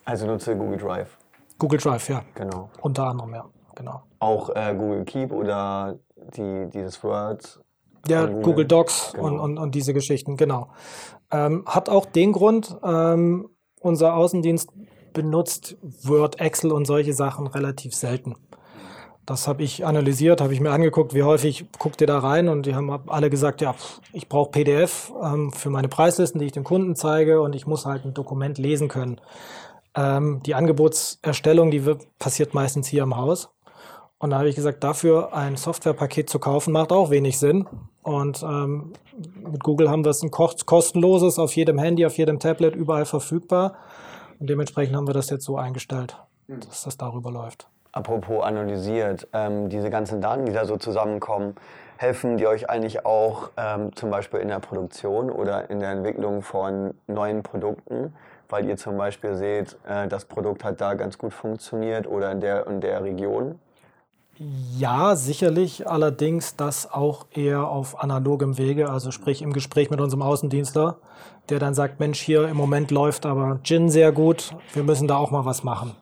Also 0.05 0.27
nutze 0.27 0.57
Google 0.57 0.79
Drive. 0.79 1.19
Google 1.59 1.81
Drive, 1.81 2.09
ja. 2.09 2.23
Genau. 2.37 2.71
Unter 2.83 3.09
anderem, 3.09 3.35
ja. 3.35 3.45
Genau. 3.75 4.03
Auch 4.21 4.51
äh, 4.51 4.77
Google 4.79 5.05
Keep 5.07 5.33
oder 5.33 5.99
die, 6.37 6.69
dieses 6.73 7.03
Word. 7.03 7.59
Ja, 8.07 8.27
Google. 8.27 8.43
Google, 8.43 8.65
Docs 8.67 9.13
genau. 9.13 9.27
und, 9.27 9.41
und, 9.41 9.59
und 9.59 9.75
diese 9.75 9.93
Geschichten, 9.93 10.37
genau. 10.37 10.69
Ähm, 11.33 11.65
hat 11.67 11.89
auch 11.89 12.07
den 12.07 12.31
Grund, 12.31 12.77
ähm, 12.85 13.49
unser 13.81 14.15
Außendienst 14.15 14.71
benutzt 15.19 15.77
Word, 16.05 16.39
Excel 16.39 16.71
und 16.71 16.85
solche 16.85 17.13
Sachen 17.13 17.49
relativ 17.49 17.93
selten. 17.93 18.37
Das 19.27 19.49
habe 19.49 19.65
ich 19.65 19.85
analysiert, 19.85 20.41
habe 20.41 20.55
ich 20.55 20.61
mir 20.61 20.71
angeguckt, 20.71 21.13
wie 21.13 21.25
häufig 21.25 21.67
guckt 21.77 22.01
ihr 22.01 22.07
da 22.07 22.21
rein 22.21 22.49
und 22.49 22.67
die 22.67 22.77
haben 22.77 22.89
alle 23.09 23.29
gesagt, 23.29 23.61
ja, 23.61 23.75
ich 24.13 24.29
brauche 24.29 24.53
PDF 24.53 25.13
ähm, 25.21 25.53
für 25.53 25.71
meine 25.71 25.89
Preislisten, 25.89 26.39
die 26.39 26.47
ich 26.47 26.53
dem 26.53 26.63
Kunden 26.63 26.95
zeige 26.95 27.41
und 27.41 27.57
ich 27.57 27.67
muss 27.67 27.85
halt 27.85 28.05
ein 28.05 28.15
Dokument 28.15 28.59
lesen 28.59 28.87
können. 28.87 29.21
Ähm, 29.97 30.41
die 30.47 30.55
Angebotserstellung, 30.55 31.73
die 31.73 31.85
wird, 31.85 32.07
passiert 32.21 32.55
meistens 32.55 32.87
hier 32.87 33.03
im 33.03 33.17
Haus. 33.17 33.51
Und 34.19 34.31
da 34.31 34.39
habe 34.39 34.49
ich 34.49 34.55
gesagt, 34.55 34.85
dafür 34.85 35.35
ein 35.35 35.57
Softwarepaket 35.57 36.31
zu 36.31 36.39
kaufen, 36.39 36.73
macht 36.73 36.93
auch 36.93 37.11
wenig 37.11 37.41
Sinn. 37.41 37.67
Und 38.03 38.45
ähm, 38.45 38.93
mit 39.51 39.65
Google 39.65 39.91
haben 39.91 40.05
wir 40.05 40.11
es 40.11 40.23
ein 40.23 40.31
kostenloses 40.31 41.41
auf 41.41 41.57
jedem 41.57 41.79
Handy, 41.79 42.07
auf 42.07 42.17
jedem 42.17 42.39
Tablet, 42.39 42.77
überall 42.77 43.05
verfügbar. 43.05 43.75
Und 44.39 44.49
dementsprechend 44.49 44.97
haben 44.97 45.07
wir 45.07 45.15
das 45.15 45.31
jetzt 45.31 45.45
so 45.45 45.57
eingestellt, 45.57 46.17
hm. 46.47 46.61
dass 46.61 46.85
das 46.85 46.97
darüber 46.97 47.31
läuft. 47.31 47.69
Apropos 47.93 48.45
analysiert, 48.45 49.27
ähm, 49.33 49.69
diese 49.69 49.91
ganzen 49.91 50.21
Daten, 50.21 50.47
die 50.47 50.53
da 50.53 50.65
so 50.67 50.77
zusammenkommen, 50.77 51.57
helfen 51.97 52.37
die 52.37 52.47
euch 52.47 52.71
eigentlich 52.71 53.05
auch 53.05 53.51
ähm, 53.57 53.95
zum 53.97 54.11
Beispiel 54.11 54.41
in 54.41 54.49
der 54.49 54.61
Produktion 54.61 55.31
oder 55.31 55.69
in 55.71 55.81
der 55.81 55.91
Entwicklung 55.91 56.43
von 56.43 56.95
neuen 57.09 57.43
Produkten, 57.43 58.15
weil 58.49 58.67
ihr 58.67 58.77
zum 58.77 58.97
Beispiel 58.97 59.35
seht, 59.35 59.77
äh, 59.87 60.07
das 60.07 60.27
Produkt 60.27 60.65
hat 60.65 60.81
da 60.81 60.95
ganz 60.95 61.19
gut 61.19 61.33
funktioniert 61.33 62.07
oder 62.07 62.31
in 62.31 62.41
der 62.41 62.67
und 62.67 62.83
der 62.83 63.03
Region? 63.03 63.59
Ja, 64.41 65.17
sicherlich. 65.17 65.89
Allerdings 65.89 66.55
das 66.55 66.91
auch 66.91 67.27
eher 67.33 67.67
auf 67.67 68.01
analogem 68.01 68.57
Wege, 68.57 68.89
also 68.89 69.11
sprich 69.11 69.43
im 69.43 69.53
Gespräch 69.53 69.91
mit 69.91 70.01
unserem 70.01 70.23
Außendienstler, 70.23 71.01
der 71.49 71.59
dann 71.59 71.75
sagt, 71.75 71.99
Mensch, 71.99 72.21
hier 72.21 72.47
im 72.49 72.57
Moment 72.57 72.93
läuft 72.93 73.27
aber 73.27 73.59
Gin 73.65 73.91
sehr 73.91 74.13
gut, 74.13 74.55
wir 74.75 74.85
müssen 74.85 75.09
da 75.09 75.17
auch 75.17 75.33
mal 75.33 75.45
was 75.45 75.65
machen. 75.65 75.97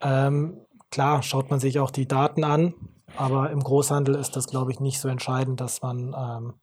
Ähm, 0.00 0.58
klar, 0.90 1.22
schaut 1.22 1.50
man 1.50 1.60
sich 1.60 1.78
auch 1.78 1.92
die 1.92 2.08
Daten 2.08 2.42
an, 2.42 2.74
aber 3.16 3.50
im 3.50 3.62
Großhandel 3.62 4.16
ist 4.16 4.34
das, 4.34 4.48
glaube 4.48 4.72
ich, 4.72 4.80
nicht 4.80 4.98
so 4.98 5.08
entscheidend, 5.08 5.60
dass 5.60 5.80
man, 5.80 6.16
ähm, 6.18 6.54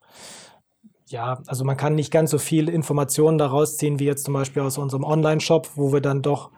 ja, 1.06 1.40
also 1.48 1.64
man 1.64 1.78
kann 1.78 1.96
nicht 1.96 2.12
ganz 2.12 2.32
so 2.32 2.38
viel 2.38 2.68
Informationen 2.68 3.38
daraus 3.38 3.78
ziehen, 3.78 4.00
wie 4.00 4.06
jetzt 4.06 4.26
zum 4.26 4.34
Beispiel 4.34 4.62
aus 4.62 4.78
unserem 4.78 5.06
Online-Shop, 5.06 5.70
wo 5.76 5.94
wir 5.94 6.02
dann 6.02 6.22
doch 6.22 6.52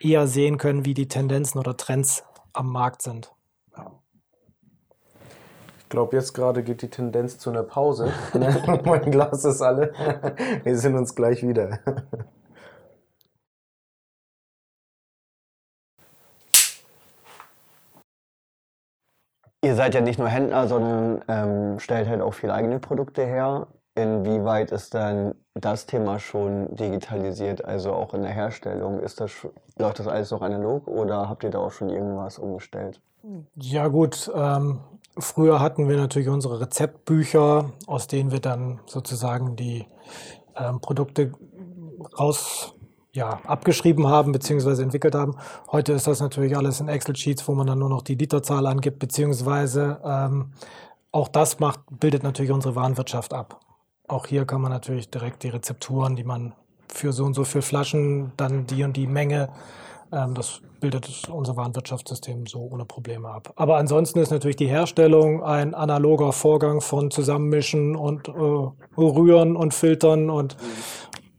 eher 0.00 0.26
sehen 0.26 0.58
können, 0.58 0.84
wie 0.84 0.92
die 0.92 1.08
Tendenzen 1.08 1.58
oder 1.58 1.78
Trends 1.78 2.24
am 2.52 2.70
Markt 2.70 3.00
sind 3.00 3.32
glaube, 5.90 6.16
jetzt 6.16 6.32
gerade 6.32 6.62
geht 6.62 6.82
die 6.82 6.88
Tendenz 6.88 7.38
zu 7.38 7.50
einer 7.50 7.62
Pause. 7.64 8.12
mein 8.84 9.10
Glas 9.10 9.44
ist 9.44 9.60
alle. 9.60 9.92
Wir 10.64 10.78
sehen 10.78 10.96
uns 10.96 11.14
gleich 11.14 11.46
wieder. 11.46 11.80
Ihr 19.62 19.74
seid 19.74 19.94
ja 19.94 20.00
nicht 20.00 20.18
nur 20.18 20.28
Händler, 20.28 20.66
sondern 20.68 21.22
ähm, 21.28 21.78
stellt 21.80 22.08
halt 22.08 22.22
auch 22.22 22.32
viele 22.32 22.54
eigene 22.54 22.78
Produkte 22.78 23.26
her. 23.26 23.66
Inwieweit 23.94 24.70
ist 24.70 24.94
dann 24.94 25.34
das 25.54 25.86
Thema 25.86 26.18
schon 26.18 26.74
digitalisiert, 26.74 27.64
also 27.64 27.92
auch 27.92 28.14
in 28.14 28.22
der 28.22 28.30
Herstellung? 28.30 29.00
Ist 29.00 29.20
das, 29.20 29.32
läuft 29.78 29.98
das 29.98 30.06
alles 30.06 30.30
noch 30.30 30.42
analog 30.42 30.86
oder 30.86 31.28
habt 31.28 31.42
ihr 31.42 31.50
da 31.50 31.58
auch 31.58 31.72
schon 31.72 31.90
irgendwas 31.90 32.38
umgestellt? 32.38 33.00
Ja 33.56 33.88
gut, 33.88 34.30
ähm, 34.34 34.80
früher 35.18 35.60
hatten 35.60 35.88
wir 35.88 35.96
natürlich 35.96 36.28
unsere 36.28 36.60
Rezeptbücher, 36.60 37.72
aus 37.86 38.06
denen 38.06 38.30
wir 38.30 38.40
dann 38.40 38.80
sozusagen 38.86 39.56
die 39.56 39.86
ähm, 40.56 40.80
Produkte 40.80 41.32
raus 42.18 42.74
ja, 43.12 43.40
abgeschrieben 43.44 44.06
haben 44.06 44.32
bzw. 44.32 44.82
entwickelt 44.82 45.14
haben. 45.14 45.36
Heute 45.70 45.92
ist 45.92 46.06
das 46.06 46.20
natürlich 46.20 46.56
alles 46.56 46.80
in 46.80 46.88
Excel-Sheets, 46.88 47.46
wo 47.48 47.52
man 47.54 47.66
dann 47.66 47.80
nur 47.80 47.88
noch 47.88 48.02
die 48.02 48.14
Literzahl 48.14 48.66
angibt, 48.66 49.00
beziehungsweise 49.00 50.00
ähm, 50.04 50.52
auch 51.12 51.28
das 51.28 51.58
macht, 51.58 51.80
bildet 51.90 52.22
natürlich 52.22 52.52
unsere 52.52 52.76
Warenwirtschaft 52.76 53.34
ab. 53.34 53.60
Auch 54.10 54.26
hier 54.26 54.44
kann 54.44 54.60
man 54.60 54.72
natürlich 54.72 55.10
direkt 55.10 55.42
die 55.42 55.48
Rezepturen, 55.48 56.16
die 56.16 56.24
man 56.24 56.52
für 56.88 57.12
so 57.12 57.24
und 57.24 57.34
so 57.34 57.44
viele 57.44 57.62
Flaschen, 57.62 58.32
dann 58.36 58.66
die 58.66 58.82
und 58.82 58.96
die 58.96 59.06
Menge 59.06 59.50
ähm, 60.12 60.34
das 60.34 60.60
bildet 60.80 61.28
unser 61.28 61.56
Warenwirtschaftssystem 61.56 62.46
so 62.46 62.60
ohne 62.60 62.84
Probleme 62.84 63.28
ab. 63.28 63.52
Aber 63.56 63.76
ansonsten 63.76 64.18
ist 64.18 64.30
natürlich 64.30 64.56
die 64.56 64.66
Herstellung 64.66 65.42
ein 65.42 65.74
analoger 65.74 66.32
Vorgang 66.32 66.80
von 66.80 67.10
Zusammenmischen 67.10 67.96
und 67.96 68.28
äh, 68.28 68.32
Rühren 69.00 69.56
und 69.56 69.74
Filtern 69.74 70.30
und 70.30 70.56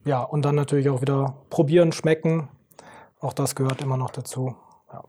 ja, 0.04 0.22
und 0.22 0.46
dann 0.46 0.56
natürlich 0.56 0.90
auch 0.90 1.02
wieder 1.02 1.36
probieren, 1.50 1.92
schmecken. 1.92 2.50
Auch 3.20 3.34
das 3.34 3.56
gehört 3.56 3.82
immer 3.82 3.98
noch 3.98 4.10
dazu. 4.10 4.56
Ja. 4.92 5.04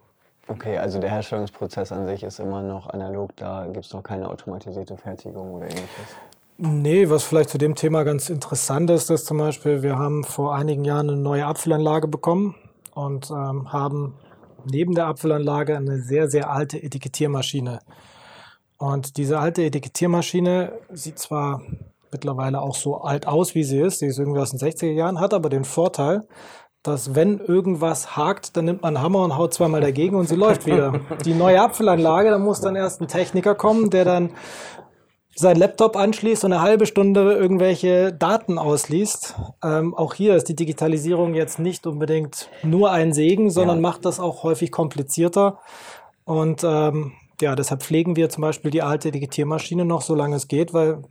Okay, 0.48 0.76
also 0.76 0.98
der 0.98 1.10
Herstellungsprozess 1.10 1.92
an 1.92 2.04
sich 2.06 2.22
ist 2.22 2.40
immer 2.40 2.62
noch 2.62 2.90
analog, 2.90 3.34
da 3.36 3.66
gibt 3.66 3.86
es 3.86 3.92
noch 3.92 4.02
keine 4.02 4.28
automatisierte 4.28 4.96
Fertigung 4.96 5.54
oder 5.54 5.66
ähnliches. 5.66 6.16
Nee, 6.64 7.10
was 7.10 7.24
vielleicht 7.24 7.50
zu 7.50 7.58
dem 7.58 7.74
Thema 7.74 8.04
ganz 8.04 8.30
interessant 8.30 8.88
ist, 8.88 9.10
ist 9.10 9.26
zum 9.26 9.38
Beispiel, 9.38 9.82
wir 9.82 9.98
haben 9.98 10.22
vor 10.22 10.54
einigen 10.54 10.84
Jahren 10.84 11.10
eine 11.10 11.18
neue 11.18 11.44
Apfelanlage 11.44 12.06
bekommen 12.06 12.54
und 12.94 13.32
ähm, 13.32 13.72
haben 13.72 14.14
neben 14.64 14.94
der 14.94 15.08
Apfelanlage 15.08 15.76
eine 15.76 15.98
sehr, 15.98 16.30
sehr 16.30 16.52
alte 16.52 16.80
Etikettiermaschine. 16.80 17.80
Und 18.78 19.16
diese 19.16 19.40
alte 19.40 19.64
Etikettiermaschine 19.64 20.74
sieht 20.92 21.18
zwar 21.18 21.62
mittlerweile 22.12 22.62
auch 22.62 22.76
so 22.76 22.98
alt 22.98 23.26
aus, 23.26 23.56
wie 23.56 23.64
sie 23.64 23.80
ist, 23.80 23.98
sie 23.98 24.06
ist 24.06 24.20
irgendwie 24.20 24.38
aus 24.38 24.52
den 24.52 24.60
60er 24.60 24.92
Jahren, 24.92 25.18
hat 25.18 25.34
aber 25.34 25.48
den 25.48 25.64
Vorteil, 25.64 26.28
dass 26.84 27.16
wenn 27.16 27.40
irgendwas 27.40 28.16
hakt, 28.16 28.56
dann 28.56 28.66
nimmt 28.66 28.82
man 28.82 28.96
einen 28.96 29.04
Hammer 29.04 29.24
und 29.24 29.36
haut 29.36 29.52
zweimal 29.52 29.80
dagegen 29.80 30.14
und 30.14 30.28
sie 30.28 30.36
läuft 30.36 30.66
wieder. 30.66 31.00
Die 31.24 31.34
neue 31.34 31.60
Apfelanlage, 31.60 32.30
da 32.30 32.38
muss 32.38 32.60
dann 32.60 32.76
erst 32.76 33.00
ein 33.00 33.08
Techniker 33.08 33.56
kommen, 33.56 33.90
der 33.90 34.04
dann 34.04 34.30
sein 35.34 35.56
Laptop 35.56 35.96
anschließt 35.96 36.44
und 36.44 36.52
eine 36.52 36.62
halbe 36.62 36.86
Stunde 36.86 37.32
irgendwelche 37.32 38.12
Daten 38.12 38.58
ausliest. 38.58 39.34
Ähm, 39.62 39.94
auch 39.94 40.14
hier 40.14 40.36
ist 40.36 40.48
die 40.48 40.56
Digitalisierung 40.56 41.34
jetzt 41.34 41.58
nicht 41.58 41.86
unbedingt 41.86 42.50
nur 42.62 42.90
ein 42.90 43.12
Segen, 43.12 43.50
sondern 43.50 43.78
ja. 43.78 43.82
macht 43.82 44.04
das 44.04 44.20
auch 44.20 44.42
häufig 44.42 44.70
komplizierter. 44.70 45.58
Und 46.24 46.62
ähm, 46.64 47.12
ja, 47.40 47.56
deshalb 47.56 47.82
pflegen 47.82 48.16
wir 48.16 48.28
zum 48.28 48.42
Beispiel 48.42 48.70
die 48.70 48.82
alte 48.82 49.10
Digitiermaschine 49.10 49.84
noch, 49.84 50.02
solange 50.02 50.36
es 50.36 50.48
geht, 50.48 50.74
weil 50.74 51.02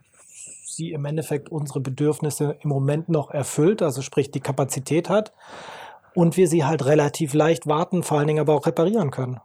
sie 0.66 0.92
im 0.92 1.06
Endeffekt 1.06 1.50
unsere 1.50 1.82
Bedürfnisse 1.82 2.58
im 2.62 2.70
Moment 2.70 3.10
noch 3.10 3.32
erfüllt, 3.32 3.82
also 3.82 4.02
sprich 4.02 4.32
die 4.32 4.40
Kapazität 4.40 5.10
hat 5.10 5.34
und 6.14 6.38
wir 6.38 6.48
sie 6.48 6.64
halt 6.64 6.86
relativ 6.86 7.34
leicht 7.34 7.68
warten, 7.68 8.04
vor 8.04 8.18
allen 8.20 8.28
Dingen 8.28 8.40
aber 8.40 8.54
auch 8.54 8.66
reparieren 8.66 9.12
können. 9.12 9.40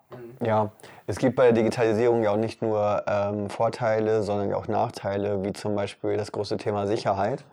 Ja, 0.45 0.73
es 1.07 1.19
gibt 1.19 1.37
bei 1.37 1.45
der 1.45 1.53
Digitalisierung 1.53 2.23
ja 2.23 2.31
auch 2.31 2.37
nicht 2.37 2.63
nur 2.63 3.05
ähm, 3.07 3.49
Vorteile, 3.49 4.23
sondern 4.23 4.53
auch 4.55 4.67
Nachteile, 4.67 5.45
wie 5.45 5.53
zum 5.53 5.75
Beispiel 5.75 6.17
das 6.17 6.33
große 6.33 6.57
Thema 6.57 6.87
Sicherheit. 6.87 7.45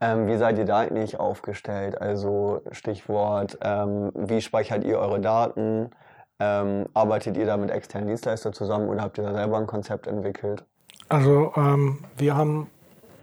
Ähm, 0.00 0.26
wie 0.26 0.36
seid 0.36 0.58
ihr 0.58 0.64
da 0.64 0.78
eigentlich 0.78 1.20
aufgestellt? 1.20 2.00
Also 2.00 2.62
Stichwort, 2.70 3.58
ähm, 3.62 4.12
wie 4.14 4.40
speichert 4.40 4.84
ihr 4.84 4.98
eure 4.98 5.20
Daten? 5.20 5.90
Ähm, 6.38 6.86
arbeitet 6.92 7.36
ihr 7.36 7.46
da 7.46 7.56
mit 7.56 7.70
externen 7.70 8.08
Dienstleistern 8.08 8.52
zusammen 8.52 8.88
oder 8.88 9.02
habt 9.02 9.16
ihr 9.18 9.24
da 9.24 9.32
selber 9.32 9.58
ein 9.58 9.66
Konzept 9.66 10.06
entwickelt? 10.06 10.64
Also 11.08 11.52
ähm, 11.56 12.04
wir 12.16 12.36
haben 12.36 12.70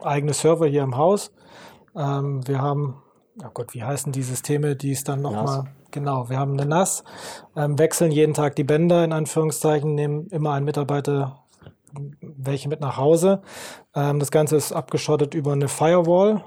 eigene 0.01 0.33
Server 0.33 0.67
hier 0.67 0.83
im 0.83 0.97
Haus. 0.97 1.31
Ähm, 1.95 2.47
wir 2.47 2.59
haben, 2.59 3.01
oh 3.43 3.49
Gott, 3.53 3.73
wie 3.73 3.83
heißen 3.83 4.11
die 4.11 4.23
Systeme, 4.23 4.75
die 4.75 4.91
es 4.91 5.03
dann 5.03 5.21
nochmal 5.21 5.65
Genau, 5.93 6.27
wir 6.27 6.39
haben 6.39 6.53
eine 6.53 6.65
NAS, 6.65 7.03
ähm, 7.55 7.77
wechseln 7.77 8.11
jeden 8.11 8.33
Tag 8.33 8.55
die 8.55 8.63
Bänder 8.63 9.03
in 9.03 9.13
Anführungszeichen, 9.13 9.93
nehmen 9.93 10.25
immer 10.29 10.53
einen 10.53 10.65
Mitarbeiter 10.65 11.43
welche 12.19 12.67
mit 12.67 12.81
nach 12.81 12.97
Hause. 12.97 13.43
Ähm, 13.93 14.19
das 14.19 14.31
Ganze 14.31 14.55
ist 14.55 14.71
abgeschottet 14.71 15.35
über 15.35 15.53
eine 15.53 15.67
Firewall, 15.67 16.43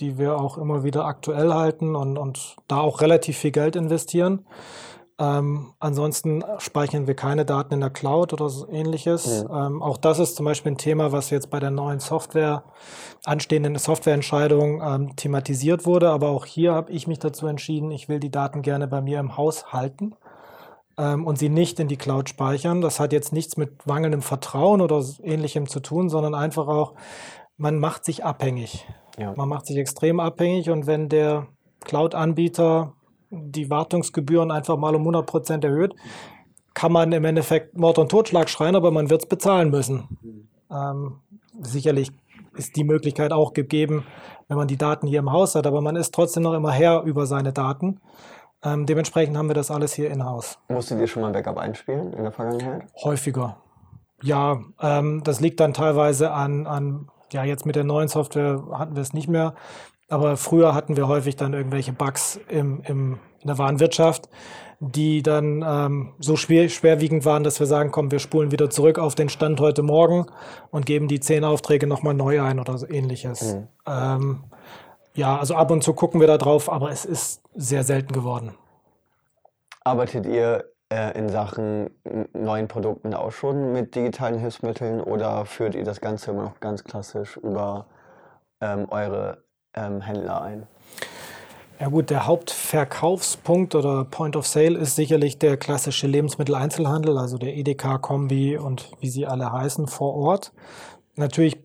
die 0.00 0.18
wir 0.18 0.36
auch 0.36 0.58
immer 0.58 0.82
wieder 0.82 1.04
aktuell 1.04 1.54
halten 1.54 1.94
und, 1.94 2.18
und 2.18 2.56
da 2.66 2.80
auch 2.80 3.00
relativ 3.00 3.38
viel 3.38 3.52
Geld 3.52 3.76
investieren. 3.76 4.44
Ähm, 5.20 5.72
ansonsten 5.80 6.44
speichern 6.58 7.08
wir 7.08 7.14
keine 7.14 7.44
Daten 7.44 7.74
in 7.74 7.80
der 7.80 7.90
Cloud 7.90 8.32
oder 8.32 8.48
so 8.48 8.68
ähnliches. 8.68 9.44
Mhm. 9.44 9.50
Ähm, 9.52 9.82
auch 9.82 9.96
das 9.96 10.20
ist 10.20 10.36
zum 10.36 10.44
Beispiel 10.44 10.72
ein 10.72 10.78
Thema, 10.78 11.10
was 11.10 11.30
jetzt 11.30 11.50
bei 11.50 11.58
der 11.58 11.72
neuen 11.72 11.98
Software, 11.98 12.62
anstehenden 13.24 13.76
Softwareentscheidung 13.76 14.80
ähm, 14.80 15.16
thematisiert 15.16 15.86
wurde. 15.86 16.10
Aber 16.10 16.28
auch 16.28 16.44
hier 16.44 16.72
habe 16.72 16.92
ich 16.92 17.08
mich 17.08 17.18
dazu 17.18 17.48
entschieden, 17.48 17.90
ich 17.90 18.08
will 18.08 18.20
die 18.20 18.30
Daten 18.30 18.62
gerne 18.62 18.86
bei 18.86 19.00
mir 19.00 19.18
im 19.18 19.36
Haus 19.36 19.72
halten 19.72 20.14
ähm, 20.96 21.26
und 21.26 21.36
sie 21.36 21.48
nicht 21.48 21.80
in 21.80 21.88
die 21.88 21.96
Cloud 21.96 22.28
speichern. 22.28 22.80
Das 22.80 23.00
hat 23.00 23.12
jetzt 23.12 23.32
nichts 23.32 23.56
mit 23.56 23.86
mangelndem 23.86 24.22
Vertrauen 24.22 24.80
oder 24.80 25.04
ähnlichem 25.24 25.66
zu 25.66 25.80
tun, 25.80 26.08
sondern 26.08 26.36
einfach 26.36 26.68
auch, 26.68 26.94
man 27.56 27.80
macht 27.80 28.04
sich 28.04 28.24
abhängig. 28.24 28.86
Ja. 29.18 29.34
Man 29.34 29.48
macht 29.48 29.66
sich 29.66 29.78
extrem 29.78 30.20
abhängig 30.20 30.70
und 30.70 30.86
wenn 30.86 31.08
der 31.08 31.48
Cloud-Anbieter 31.84 32.92
die 33.30 33.70
Wartungsgebühren 33.70 34.50
einfach 34.50 34.76
mal 34.76 34.94
um 34.94 35.02
100 35.02 35.26
Prozent 35.26 35.64
erhöht, 35.64 35.94
kann 36.74 36.92
man 36.92 37.12
im 37.12 37.24
Endeffekt 37.24 37.76
Mord 37.76 37.98
und 37.98 38.10
Totschlag 38.10 38.48
schreien, 38.48 38.76
aber 38.76 38.90
man 38.90 39.10
wird 39.10 39.22
es 39.22 39.28
bezahlen 39.28 39.70
müssen. 39.70 40.18
Ähm, 40.70 41.16
sicherlich 41.60 42.10
ist 42.56 42.76
die 42.76 42.84
Möglichkeit 42.84 43.32
auch 43.32 43.52
gegeben, 43.52 44.06
wenn 44.48 44.56
man 44.56 44.68
die 44.68 44.76
Daten 44.76 45.06
hier 45.06 45.18
im 45.18 45.32
Haus 45.32 45.54
hat, 45.54 45.66
aber 45.66 45.80
man 45.80 45.96
ist 45.96 46.14
trotzdem 46.14 46.42
noch 46.42 46.54
immer 46.54 46.72
Herr 46.72 47.02
über 47.02 47.26
seine 47.26 47.52
Daten. 47.52 48.00
Ähm, 48.62 48.86
dementsprechend 48.86 49.36
haben 49.36 49.48
wir 49.48 49.54
das 49.54 49.70
alles 49.70 49.92
hier 49.92 50.10
in-house. 50.10 50.58
Musstet 50.68 50.98
ihr 50.98 51.06
schon 51.06 51.22
mal 51.22 51.28
ein 51.28 51.32
Backup 51.32 51.58
einspielen 51.58 52.12
in 52.12 52.22
der 52.22 52.32
Vergangenheit? 52.32 52.86
Häufiger. 53.02 53.56
Ja, 54.22 54.60
ähm, 54.80 55.22
das 55.22 55.40
liegt 55.40 55.60
dann 55.60 55.74
teilweise 55.74 56.32
an, 56.32 56.66
an, 56.66 57.08
ja, 57.32 57.44
jetzt 57.44 57.66
mit 57.66 57.76
der 57.76 57.84
neuen 57.84 58.08
Software 58.08 58.64
hatten 58.72 58.96
wir 58.96 59.02
es 59.02 59.12
nicht 59.12 59.28
mehr, 59.28 59.54
aber 60.08 60.36
früher 60.36 60.74
hatten 60.74 60.96
wir 60.96 61.08
häufig 61.08 61.36
dann 61.36 61.52
irgendwelche 61.52 61.92
Bugs 61.92 62.40
im, 62.48 62.82
im, 62.84 63.18
in 63.40 63.46
der 63.46 63.58
Warenwirtschaft, 63.58 64.28
die 64.80 65.22
dann 65.22 65.64
ähm, 65.66 66.14
so 66.18 66.36
schwer, 66.36 66.68
schwerwiegend 66.68 67.24
waren, 67.24 67.42
dass 67.42 67.58
wir 67.60 67.66
sagen, 67.66 67.90
komm, 67.90 68.10
wir 68.10 68.20
spulen 68.20 68.52
wieder 68.52 68.70
zurück 68.70 68.98
auf 68.98 69.14
den 69.14 69.28
Stand 69.28 69.60
heute 69.60 69.82
Morgen 69.82 70.26
und 70.70 70.86
geben 70.86 71.08
die 71.08 71.20
zehn 71.20 71.44
Aufträge 71.44 71.86
nochmal 71.86 72.14
neu 72.14 72.42
ein 72.42 72.60
oder 72.60 72.78
so 72.78 72.88
ähnliches. 72.88 73.54
Mhm. 73.54 73.68
Ähm, 73.86 74.44
ja, 75.14 75.36
also 75.36 75.56
ab 75.56 75.70
und 75.70 75.82
zu 75.82 75.94
gucken 75.94 76.20
wir 76.20 76.28
da 76.28 76.38
drauf, 76.38 76.70
aber 76.70 76.90
es 76.90 77.04
ist 77.04 77.42
sehr 77.54 77.82
selten 77.82 78.12
geworden. 78.12 78.54
Arbeitet 79.82 80.26
ihr 80.26 80.64
äh, 80.90 81.18
in 81.18 81.28
Sachen 81.28 81.90
neuen 82.32 82.68
Produkten 82.68 83.14
auch 83.14 83.32
schon 83.32 83.72
mit 83.72 83.94
digitalen 83.94 84.38
Hilfsmitteln 84.38 85.00
oder 85.00 85.44
führt 85.44 85.74
ihr 85.74 85.84
das 85.84 86.00
Ganze 86.00 86.30
immer 86.30 86.44
noch 86.44 86.60
ganz 86.60 86.84
klassisch 86.84 87.36
über 87.36 87.86
ähm, 88.60 88.86
eure 88.90 89.42
ähm, 89.86 90.00
Händler 90.00 90.42
ein? 90.42 90.66
Ja 91.80 91.88
gut, 91.88 92.10
der 92.10 92.26
Hauptverkaufspunkt 92.26 93.76
oder 93.76 94.04
Point 94.04 94.34
of 94.34 94.46
Sale 94.48 94.76
ist 94.76 94.96
sicherlich 94.96 95.38
der 95.38 95.56
klassische 95.56 96.08
Lebensmitteleinzelhandel, 96.08 97.16
also 97.16 97.38
der 97.38 97.56
Edeka, 97.56 97.98
Kombi 97.98 98.58
und 98.58 98.90
wie 98.98 99.08
sie 99.08 99.26
alle 99.26 99.52
heißen 99.52 99.86
vor 99.86 100.14
Ort. 100.14 100.52
Natürlich 101.14 101.56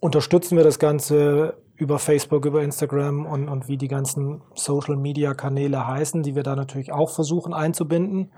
unterstützen 0.00 0.56
wir 0.56 0.62
das 0.62 0.78
Ganze 0.78 1.54
über 1.74 1.98
Facebook, 1.98 2.46
über 2.46 2.62
Instagram 2.62 3.26
und, 3.26 3.48
und 3.48 3.68
wie 3.68 3.76
die 3.76 3.88
ganzen 3.88 4.40
Social-Media-Kanäle 4.54 5.86
heißen, 5.86 6.22
die 6.22 6.34
wir 6.34 6.42
da 6.42 6.56
natürlich 6.56 6.92
auch 6.92 7.10
versuchen 7.10 7.52
einzubinden. 7.52 8.30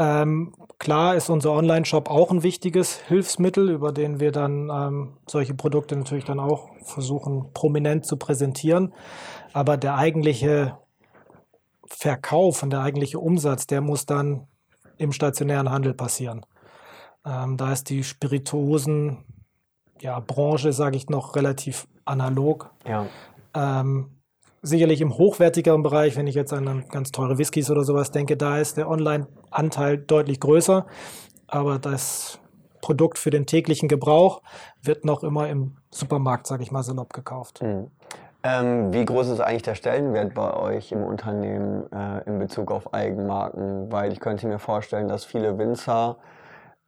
Ähm, 0.00 0.54
klar 0.78 1.16
ist 1.16 1.28
unser 1.28 1.50
Online-Shop 1.50 2.08
auch 2.08 2.30
ein 2.30 2.44
wichtiges 2.44 3.00
Hilfsmittel, 3.00 3.68
über 3.68 3.90
den 3.90 4.20
wir 4.20 4.30
dann 4.30 4.70
ähm, 4.70 5.16
solche 5.26 5.54
Produkte 5.54 5.96
natürlich 5.96 6.24
dann 6.24 6.38
auch 6.38 6.68
versuchen 6.84 7.52
prominent 7.52 8.06
zu 8.06 8.16
präsentieren. 8.16 8.94
Aber 9.52 9.76
der 9.76 9.96
eigentliche 9.96 10.78
Verkauf 11.84 12.62
und 12.62 12.70
der 12.70 12.80
eigentliche 12.80 13.18
Umsatz, 13.18 13.66
der 13.66 13.80
muss 13.80 14.06
dann 14.06 14.46
im 14.98 15.10
stationären 15.10 15.68
Handel 15.68 15.94
passieren. 15.94 16.46
Ähm, 17.26 17.56
da 17.56 17.72
ist 17.72 17.90
die 17.90 18.04
Spirituosen 18.04 19.24
ja, 20.00 20.20
Branche, 20.20 20.72
sage 20.72 20.96
ich 20.96 21.08
noch, 21.08 21.34
relativ 21.34 21.88
analog. 22.04 22.70
Ja. 22.86 23.06
Ähm, 23.52 24.17
sicherlich 24.62 25.00
im 25.00 25.16
hochwertigeren 25.16 25.82
Bereich, 25.82 26.16
wenn 26.16 26.26
ich 26.26 26.34
jetzt 26.34 26.52
an 26.52 26.84
ganz 26.90 27.12
teure 27.12 27.38
Whiskys 27.38 27.70
oder 27.70 27.84
sowas 27.84 28.10
denke, 28.10 28.36
da 28.36 28.58
ist 28.58 28.76
der 28.76 28.88
Online-Anteil 28.88 29.98
deutlich 29.98 30.40
größer. 30.40 30.86
Aber 31.46 31.78
das 31.78 32.38
Produkt 32.80 33.18
für 33.18 33.30
den 33.30 33.46
täglichen 33.46 33.88
Gebrauch 33.88 34.42
wird 34.82 35.04
noch 35.04 35.22
immer 35.22 35.48
im 35.48 35.76
Supermarkt, 35.90 36.46
sage 36.46 36.62
ich 36.62 36.70
mal, 36.70 36.82
salopp 36.82 37.12
gekauft. 37.12 37.62
Mhm. 37.62 37.90
Ähm, 38.44 38.92
wie 38.92 39.04
groß 39.04 39.28
ist 39.28 39.40
eigentlich 39.40 39.62
der 39.62 39.74
Stellenwert 39.74 40.34
bei 40.34 40.54
euch 40.54 40.92
im 40.92 41.02
Unternehmen 41.02 41.90
äh, 41.92 42.22
in 42.24 42.38
Bezug 42.38 42.70
auf 42.70 42.94
Eigenmarken? 42.94 43.90
Weil 43.90 44.12
ich 44.12 44.20
könnte 44.20 44.46
mir 44.46 44.60
vorstellen, 44.60 45.08
dass 45.08 45.24
viele 45.24 45.58
Winzer 45.58 46.16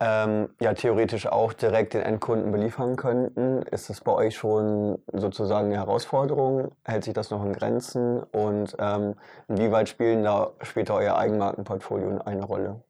ähm, 0.01 0.49
ja 0.61 0.73
theoretisch 0.73 1.27
auch 1.27 1.53
direkt 1.53 1.93
den 1.93 2.01
Endkunden 2.01 2.51
beliefern 2.51 2.97
könnten. 2.97 3.63
Ist 3.63 3.91
das 3.91 4.01
bei 4.01 4.13
euch 4.13 4.35
schon 4.35 4.99
sozusagen 5.13 5.67
eine 5.67 5.77
Herausforderung? 5.77 6.73
Hält 6.85 7.05
sich 7.05 7.13
das 7.13 7.31
noch 7.31 7.45
in 7.45 7.53
Grenzen? 7.53 8.23
Und 8.33 8.75
ähm, 8.79 9.15
inwieweit 9.49 9.91
spielen 9.91 10.25
da 10.25 10.53
später 10.63 10.95
euer 10.95 11.17
Eigenmarkenportfolio 11.17 12.19
eine 12.25 12.45
Rolle? 12.45 12.81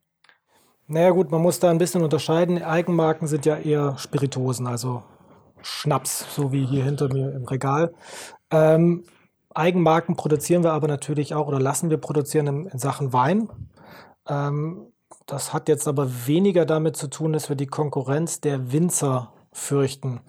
Naja 0.87 1.11
gut, 1.11 1.31
man 1.31 1.43
muss 1.43 1.59
da 1.59 1.71
ein 1.71 1.79
bisschen 1.79 2.03
unterscheiden. 2.03 2.63
Eigenmarken 2.63 3.27
sind 3.27 3.45
ja 3.45 3.57
eher 3.57 3.99
Spiritosen, 3.99 4.67
also 4.67 5.03
Schnaps, 5.63 6.35
so 6.35 6.53
wie 6.53 6.65
hier 6.65 6.85
hinter 6.85 7.13
mir 7.13 7.33
im 7.33 7.45
Regal. 7.45 7.93
Ähm, 8.51 9.05
Eigenmarken 9.53 10.17
produzieren 10.17 10.63
wir 10.63 10.73
aber 10.73 10.87
natürlich 10.87 11.35
auch 11.35 11.49
oder 11.49 11.59
lassen 11.59 11.91
wir 11.91 11.99
produzieren 11.99 12.47
in, 12.47 12.67
in 12.67 12.79
Sachen 12.79 13.13
Wein. 13.13 13.49
Ähm, 14.29 14.90
das 15.31 15.53
hat 15.53 15.69
jetzt 15.69 15.87
aber 15.87 16.27
weniger 16.27 16.67
damit 16.67 16.97
zu 16.97 17.09
tun, 17.09 17.33
dass 17.33 17.49
wir 17.49 17.57
die 17.57 17.67
Konkurrenz 17.67 18.41
der 18.41 18.73
Winzer 18.73 19.33
fürchten. 19.53 20.21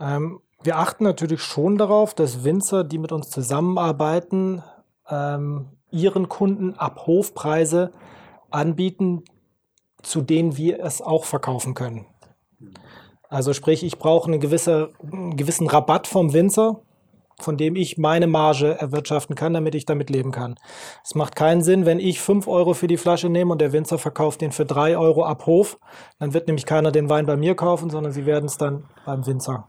Ähm, 0.00 0.40
wir 0.62 0.78
achten 0.78 1.04
natürlich 1.04 1.40
schon 1.40 1.78
darauf, 1.78 2.14
dass 2.14 2.44
Winzer, 2.44 2.84
die 2.84 2.98
mit 2.98 3.12
uns 3.12 3.30
zusammenarbeiten, 3.30 4.62
ähm, 5.08 5.70
ihren 5.90 6.28
Kunden 6.28 6.74
ab 6.74 7.06
Hofpreise 7.06 7.92
anbieten, 8.50 9.24
zu 10.02 10.20
denen 10.20 10.56
wir 10.56 10.80
es 10.84 11.00
auch 11.00 11.24
verkaufen 11.24 11.74
können. 11.74 12.06
Also 13.28 13.52
sprich, 13.52 13.84
ich 13.84 13.98
brauche 13.98 14.26
eine 14.26 14.40
gewisse, 14.40 14.90
einen 15.00 15.36
gewissen 15.36 15.68
Rabatt 15.68 16.08
vom 16.08 16.32
Winzer, 16.32 16.82
von 17.42 17.56
dem 17.56 17.76
ich 17.76 17.98
meine 17.98 18.26
Marge 18.26 18.78
erwirtschaften 18.78 19.34
kann, 19.34 19.54
damit 19.54 19.74
ich 19.74 19.86
damit 19.86 20.10
leben 20.10 20.32
kann. 20.32 20.56
Es 21.04 21.14
macht 21.14 21.36
keinen 21.36 21.62
Sinn, 21.62 21.86
wenn 21.86 21.98
ich 21.98 22.20
5 22.20 22.46
Euro 22.48 22.74
für 22.74 22.86
die 22.86 22.96
Flasche 22.96 23.28
nehme 23.28 23.52
und 23.52 23.60
der 23.60 23.72
Winzer 23.72 23.98
verkauft 23.98 24.40
den 24.40 24.52
für 24.52 24.66
3 24.66 24.96
Euro 24.96 25.24
ab 25.24 25.46
Hof. 25.46 25.78
Dann 26.18 26.34
wird 26.34 26.46
nämlich 26.46 26.66
keiner 26.66 26.92
den 26.92 27.08
Wein 27.08 27.26
bei 27.26 27.36
mir 27.36 27.54
kaufen, 27.54 27.90
sondern 27.90 28.12
sie 28.12 28.26
werden 28.26 28.46
es 28.46 28.56
dann 28.56 28.84
beim 29.04 29.26
Winzer 29.26 29.68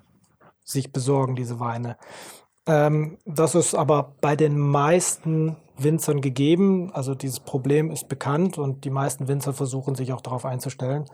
sich 0.63 0.91
besorgen, 0.91 1.35
diese 1.35 1.59
Weine. 1.59 1.97
Ähm, 2.67 3.17
das 3.25 3.55
ist 3.55 3.73
aber 3.73 4.15
bei 4.21 4.35
den 4.35 4.57
meisten 4.57 5.57
Winzern 5.77 6.21
gegeben. 6.21 6.91
Also 6.93 7.15
dieses 7.15 7.39
Problem 7.39 7.91
ist 7.91 8.07
bekannt 8.07 8.57
und 8.57 8.85
die 8.85 8.89
meisten 8.89 9.27
Winzer 9.27 9.53
versuchen 9.53 9.95
sich 9.95 10.13
auch 10.13 10.21
darauf 10.21 10.45
einzustellen. 10.45 11.05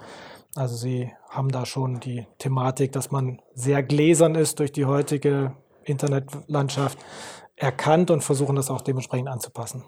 Also 0.55 0.75
sie 0.75 1.11
haben 1.29 1.49
da 1.49 1.65
schon 1.65 1.99
die 1.99 2.25
Thematik, 2.39 2.91
dass 2.91 3.11
man 3.11 3.41
sehr 3.53 3.83
gläsern 3.83 4.35
ist 4.35 4.59
durch 4.59 4.71
die 4.71 4.85
heutige 4.85 5.53
Internetlandschaft 5.87 6.97
erkannt 7.55 8.11
und 8.11 8.23
versuchen 8.23 8.55
das 8.55 8.69
auch 8.69 8.81
dementsprechend 8.81 9.29
anzupassen. 9.29 9.83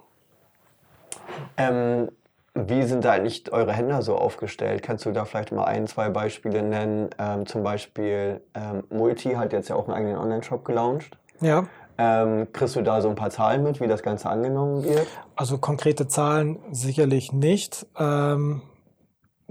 Ähm, 1.58 2.10
wie 2.56 2.84
sind 2.84 3.06
da 3.06 3.12
eigentlich 3.12 3.52
eure 3.52 3.74
Händler 3.74 4.02
so 4.02 4.18
aufgestellt? 4.18 4.82
Kannst 4.82 5.06
du 5.06 5.12
da 5.12 5.26
vielleicht 5.26 5.52
mal 5.52 5.66
ein, 5.66 5.88
zwei 5.88 6.10
Beispiele 6.10 6.64
nennen? 6.64 7.10
Ähm, 7.18 7.46
zum 7.46 7.64
Beispiel 7.64 8.42
ähm, 8.56 8.84
Multi 8.90 9.34
hat 9.34 9.54
jetzt 9.54 9.70
ja 9.70 9.76
auch 9.76 9.88
einen 9.88 9.96
eigenen 9.96 10.18
Online-Shop 10.18 10.66
gelauncht. 10.66 11.18
Ja. 11.42 11.68
Ähm, 11.98 12.48
kriegst 12.54 12.76
du 12.76 12.82
da 12.82 13.02
so 13.02 13.10
ein 13.10 13.16
paar 13.16 13.30
Zahlen 13.30 13.64
mit, 13.64 13.82
wie 13.82 13.88
das 13.88 14.04
Ganze 14.04 14.30
angenommen 14.30 14.84
wird? 14.84 15.08
Also 15.36 15.58
konkrete 15.58 16.08
Zahlen 16.08 16.60
sicherlich 16.72 17.34
nicht. 17.34 17.86
Ähm, 17.98 18.62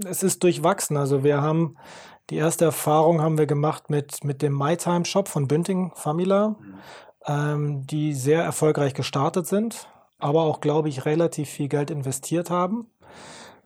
es 0.05 0.23
ist 0.23 0.43
durchwachsen. 0.43 0.97
Also 0.97 1.23
wir 1.23 1.41
haben 1.41 1.77
die 2.29 2.37
erste 2.37 2.65
Erfahrung 2.65 3.21
haben 3.21 3.37
wir 3.37 3.47
gemacht 3.47 3.89
mit, 3.89 4.23
mit 4.23 4.41
dem 4.41 4.57
MyTime 4.57 5.05
Shop 5.05 5.27
von 5.27 5.47
Bünding 5.47 5.91
Famila, 5.95 6.55
ähm, 7.25 7.85
die 7.87 8.13
sehr 8.13 8.43
erfolgreich 8.43 8.93
gestartet 8.93 9.47
sind, 9.47 9.87
aber 10.19 10.43
auch, 10.43 10.61
glaube 10.61 10.89
ich, 10.89 11.05
relativ 11.05 11.49
viel 11.49 11.67
Geld 11.67 11.89
investiert 11.91 12.49
haben. 12.49 12.87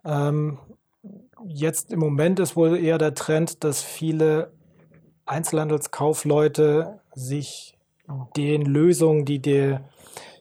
Ähm, 0.05 0.59
jetzt 1.45 1.91
im 1.91 1.99
Moment 1.99 2.39
ist 2.39 2.55
wohl 2.55 2.77
eher 2.77 2.97
der 2.97 3.13
Trend, 3.13 3.63
dass 3.63 3.81
viele 3.81 4.51
Einzelhandelskaufleute 5.25 6.99
sich 7.13 7.77
den 8.35 8.63
Lösungen, 8.63 9.25
die 9.25 9.39
der 9.39 9.89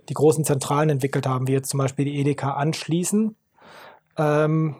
die 0.08 0.14
großen 0.14 0.44
Zentralen 0.44 0.90
entwickelt 0.90 1.26
haben, 1.26 1.46
wie 1.46 1.52
jetzt 1.52 1.70
zum 1.70 1.78
Beispiel 1.78 2.04
die 2.04 2.18
Edeka 2.18 2.54
anschließen. 2.54 3.36
Ähm, 4.18 4.76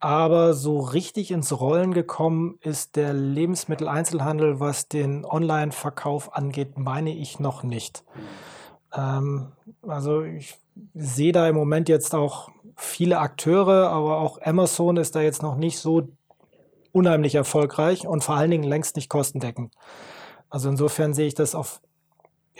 aber 0.00 0.54
so 0.54 0.78
richtig 0.78 1.30
ins 1.30 1.58
Rollen 1.58 1.92
gekommen 1.92 2.58
ist 2.60 2.96
der 2.96 3.12
Lebensmitteleinzelhandel, 3.12 4.60
was 4.60 4.88
den 4.88 5.24
Online-Verkauf 5.24 6.34
angeht, 6.34 6.78
meine 6.78 7.14
ich 7.14 7.40
noch 7.40 7.62
nicht. 7.62 8.04
Ähm, 8.96 9.52
also 9.82 10.22
ich 10.22 10.58
sehe 10.94 11.32
da 11.32 11.48
im 11.48 11.56
Moment 11.56 11.88
jetzt 11.88 12.14
auch 12.14 12.50
viele 12.76 13.18
Akteure, 13.18 13.90
aber 13.90 14.20
auch 14.20 14.40
Amazon 14.42 14.96
ist 14.96 15.16
da 15.16 15.20
jetzt 15.20 15.42
noch 15.42 15.56
nicht 15.56 15.78
so 15.78 16.08
unheimlich 16.92 17.34
erfolgreich 17.34 18.06
und 18.06 18.22
vor 18.22 18.36
allen 18.36 18.50
Dingen 18.50 18.64
längst 18.64 18.96
nicht 18.96 19.08
kostendeckend. 19.08 19.74
Also 20.48 20.68
insofern 20.68 21.12
sehe 21.12 21.26
ich 21.26 21.34
das 21.34 21.54
auf, 21.54 21.80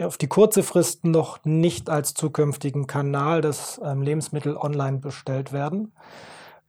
auf 0.01 0.19
die 0.19 0.27
kurze 0.27 0.63
Frist 0.65 1.05
noch 1.05 1.45
nicht 1.45 1.89
als 1.89 2.15
zukünftigen 2.15 2.87
Kanal, 2.89 3.41
dass 3.41 3.81
ähm, 3.83 4.03
Lebensmittel 4.03 4.57
online 4.57 4.99
bestellt 4.99 5.53
werden. 5.53 5.93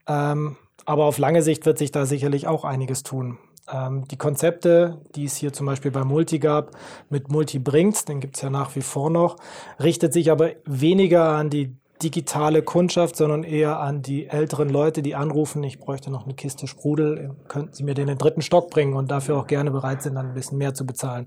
Ähm, 0.09 0.57
aber 0.85 1.05
auf 1.05 1.19
lange 1.19 1.41
Sicht 1.43 1.65
wird 1.65 1.77
sich 1.77 1.91
da 1.91 2.05
sicherlich 2.05 2.47
auch 2.47 2.65
einiges 2.65 3.03
tun. 3.03 3.37
Ähm, 3.71 4.05
die 4.07 4.17
Konzepte, 4.17 5.01
die 5.15 5.25
es 5.25 5.35
hier 5.35 5.53
zum 5.53 5.67
Beispiel 5.67 5.91
bei 5.91 6.03
Multi 6.03 6.39
gab, 6.39 6.71
mit 7.09 7.31
Multi 7.31 7.59
bringt, 7.59 8.09
den 8.09 8.19
gibt 8.19 8.35
es 8.35 8.41
ja 8.41 8.49
nach 8.49 8.75
wie 8.75 8.81
vor 8.81 9.09
noch, 9.09 9.37
richtet 9.81 10.13
sich 10.13 10.31
aber 10.31 10.51
weniger 10.65 11.29
an 11.29 11.49
die 11.49 11.75
digitale 12.01 12.63
Kundschaft, 12.63 13.17
sondern 13.17 13.43
eher 13.43 13.79
an 13.79 14.01
die 14.01 14.27
älteren 14.27 14.69
Leute, 14.69 15.01
die 15.01 15.15
anrufen, 15.15 15.61
ich 15.63 15.79
bräuchte 15.79 16.09
noch 16.09 16.23
eine 16.23 16.33
Kiste 16.33 16.65
Sprudel, 16.65 17.35
könnten 17.47 17.73
Sie 17.73 17.83
mir 17.83 17.93
den 17.93 18.03
in 18.03 18.15
den 18.15 18.17
dritten 18.17 18.41
Stock 18.41 18.69
bringen 18.69 18.93
und 18.93 19.11
dafür 19.11 19.37
auch 19.37 19.47
gerne 19.47 19.69
bereit 19.69 20.01
sind, 20.01 20.15
dann 20.15 20.27
ein 20.27 20.33
bisschen 20.33 20.57
mehr 20.57 20.73
zu 20.73 20.85
bezahlen. 20.85 21.25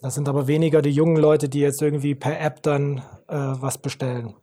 Das 0.00 0.14
sind 0.14 0.28
aber 0.28 0.46
weniger 0.46 0.80
die 0.80 0.90
jungen 0.90 1.16
Leute, 1.16 1.48
die 1.48 1.60
jetzt 1.60 1.82
irgendwie 1.82 2.14
per 2.14 2.40
App 2.40 2.62
dann 2.62 2.98
äh, 3.28 3.34
was 3.34 3.78
bestellen. 3.78 4.34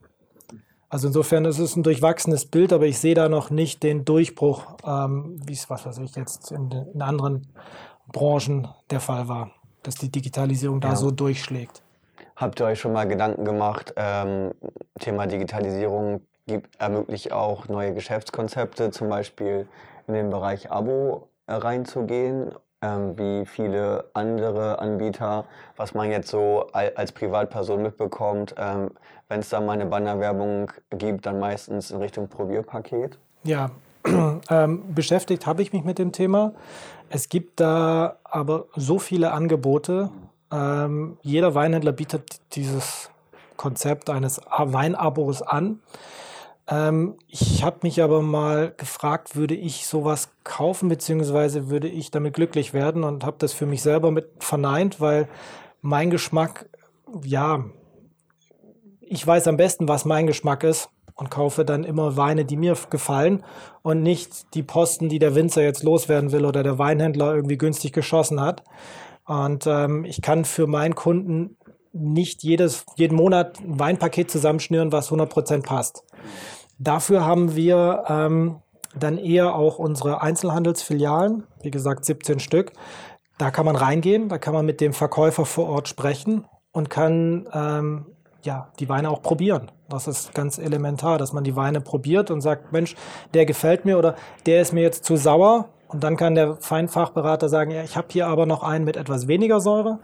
Also 0.94 1.08
insofern 1.08 1.46
ist 1.46 1.58
es 1.58 1.76
ein 1.76 1.82
durchwachsenes 1.82 2.46
Bild, 2.46 2.72
aber 2.72 2.86
ich 2.86 3.00
sehe 3.00 3.16
da 3.16 3.28
noch 3.28 3.50
nicht 3.50 3.82
den 3.82 4.06
Durchbruch, 4.06 4.78
ähm, 4.86 5.42
wie 5.44 5.54
es, 5.54 5.68
was 5.68 5.88
weiß 5.88 5.98
ich, 5.98 6.16
jetzt 6.16 6.52
in, 6.52 6.70
in, 6.72 7.02
anderen 7.02 7.48
Branchen 8.12 8.68
der 8.92 9.00
Fall 9.00 9.28
war, 9.28 9.50
dass 9.82 9.96
die 9.96 10.12
Digitalisierung 10.12 10.82
da 10.82 10.96
so 10.96 11.10
durchschlägt. 11.10 11.82
Habt 12.36 12.60
ihr 12.60 12.68
euch 12.68 12.80
schon 12.80 12.94
mal 12.94 13.08
Gedanken 13.08 13.44
gemacht, 13.44 13.92
ähm, 13.96 14.52
Thema 15.00 15.26
Digitalisierung 15.26 16.22
gibt, 16.46 16.80
ermöglicht 16.80 17.32
auch 17.32 17.68
neue 17.68 17.96
Geschäftskonzepte, 17.96 18.92
zum 18.92 19.10
Beispiel 19.10 19.66
in 20.08 20.14
den 20.14 20.30
Bereich 20.30 20.72
Abo 20.72 21.28
äh, 21.48 21.54
reinzugehen 21.54 22.54
ähm, 22.84 23.18
wie 23.18 23.46
viele 23.46 24.10
andere 24.14 24.80
Anbieter, 24.80 25.46
was 25.78 25.94
man 25.94 26.12
jetzt 26.12 26.30
so 26.30 26.68
als 26.74 27.14
Privatperson 27.14 27.82
mitbekommt. 27.82 28.54
Ähm, 28.58 28.92
Wenn 29.30 29.40
es 29.40 29.50
da 29.50 29.62
mal 29.62 29.74
eine 29.74 29.86
Bannerwerbung 29.86 30.70
gibt, 30.92 31.26
dann 31.26 31.40
meistens 31.40 31.90
in 31.92 31.98
Richtung 31.98 32.28
Probierpaket. 32.28 33.18
Ja, 33.44 33.72
ähm, 34.50 34.94
beschäftigt 34.94 35.48
habe 35.48 35.62
ich 35.62 35.72
mich 35.72 35.84
mit 35.84 35.98
dem 35.98 36.12
Thema. 36.12 36.54
Es 37.10 37.30
gibt 37.30 37.60
da 37.62 38.18
aber 38.24 38.66
so 38.76 39.00
viele 39.00 39.32
Angebote. 39.32 40.10
Ähm, 40.52 41.18
jeder 41.22 41.56
Weinhändler 41.56 41.94
bietet 41.94 42.42
dieses 42.56 43.10
Konzept 43.56 44.10
eines 44.10 44.42
Weinabos 44.58 45.42
an. 45.42 45.80
Ähm, 46.68 47.16
ich 47.28 47.64
habe 47.64 47.80
mich 47.84 48.02
aber 48.02 48.22
mal 48.22 48.74
gefragt, 48.76 49.36
würde 49.36 49.56
ich 49.56 49.86
sowas 49.86 50.30
kaufen, 50.44 50.90
beziehungsweise 50.90 51.70
würde 51.70 51.88
ich 51.88 52.12
damit 52.12 52.34
glücklich 52.34 52.74
werden 52.74 53.04
und 53.04 53.26
habe 53.26 53.38
das 53.40 53.54
für 53.54 53.66
mich 53.66 53.82
selber 53.82 54.12
mit 54.12 54.30
verneint, 54.40 55.02
weil 55.02 55.28
mein 55.82 56.10
Geschmack, 56.10 56.70
ja, 57.24 57.66
ich 59.02 59.26
weiß 59.26 59.48
am 59.48 59.58
besten, 59.58 59.88
was 59.88 60.06
mein 60.06 60.28
Geschmack 60.28 60.64
ist 60.64 60.90
und 61.16 61.30
kaufe 61.30 61.66
dann 61.66 61.84
immer 61.84 62.18
Weine, 62.18 62.46
die 62.46 62.58
mir 62.58 62.76
gefallen 62.90 63.44
und 63.82 64.02
nicht 64.02 64.54
die 64.56 64.64
Posten, 64.64 65.10
die 65.10 65.20
der 65.20 65.36
Winzer 65.36 65.62
jetzt 65.62 65.84
loswerden 65.84 66.32
will 66.32 66.46
oder 66.46 66.64
der 66.64 66.80
Weinhändler 66.80 67.36
irgendwie 67.36 67.58
günstig 67.58 67.92
geschossen 67.92 68.42
hat. 68.42 68.64
Und 69.26 69.68
ähm, 69.68 70.06
ich 70.06 70.22
kann 70.22 70.46
für 70.46 70.68
meinen 70.68 70.96
Kunden 70.96 71.58
nicht 71.94 72.44
jedes, 72.44 72.86
jeden 72.96 73.16
Monat 73.16 73.60
ein 73.60 73.80
Weinpaket 73.80 74.30
zusammenschnüren, 74.30 74.92
was 74.92 75.12
100% 75.12 75.64
passt. 75.64 76.04
Dafür 76.80 77.26
haben 77.26 77.56
wir 77.56 78.04
ähm, 78.08 78.58
dann 78.96 79.18
eher 79.18 79.56
auch 79.56 79.80
unsere 79.80 80.22
Einzelhandelsfilialen, 80.22 81.44
wie 81.62 81.72
gesagt 81.72 82.06
17 82.06 82.40
Stück. 82.40 82.74
Da 83.38 83.52
kann 83.52 83.66
man 83.66 83.76
reingehen, 83.76 84.30
da 84.30 84.38
kann 84.38 84.54
man 84.54 84.66
mit 84.66 84.82
dem 84.82 84.94
Verkäufer 84.94 85.46
vor 85.46 85.70
Ort 85.70 85.88
sprechen 85.88 86.46
und 86.72 86.90
kann 86.90 87.48
ähm, 87.54 88.06
ja, 88.44 88.70
die 88.80 88.90
Weine 88.90 89.10
auch 89.10 89.22
probieren. 89.22 89.72
Das 89.90 90.08
ist 90.08 90.34
ganz 90.34 90.58
elementar, 90.58 91.18
dass 91.18 91.34
man 91.34 91.44
die 91.44 91.56
Weine 91.56 91.82
probiert 91.82 92.32
und 92.32 92.42
sagt, 92.42 92.72
Mensch, 92.72 92.96
der 93.34 93.46
gefällt 93.46 93.86
mir 93.86 93.98
oder 93.98 94.16
der 94.46 94.62
ist 94.62 94.74
mir 94.74 94.82
jetzt 94.82 95.06
zu 95.06 95.16
sauer. 95.16 95.70
Und 95.88 96.04
dann 96.04 96.18
kann 96.18 96.34
der 96.34 96.56
Feinfachberater 96.56 97.50
sagen, 97.50 97.70
ja, 97.72 97.84
ich 97.84 97.96
habe 97.96 98.08
hier 98.10 98.28
aber 98.28 98.48
noch 98.48 98.64
einen 98.64 98.84
mit 98.84 98.98
etwas 98.98 99.28
weniger 99.28 99.60
Säure. 99.60 100.00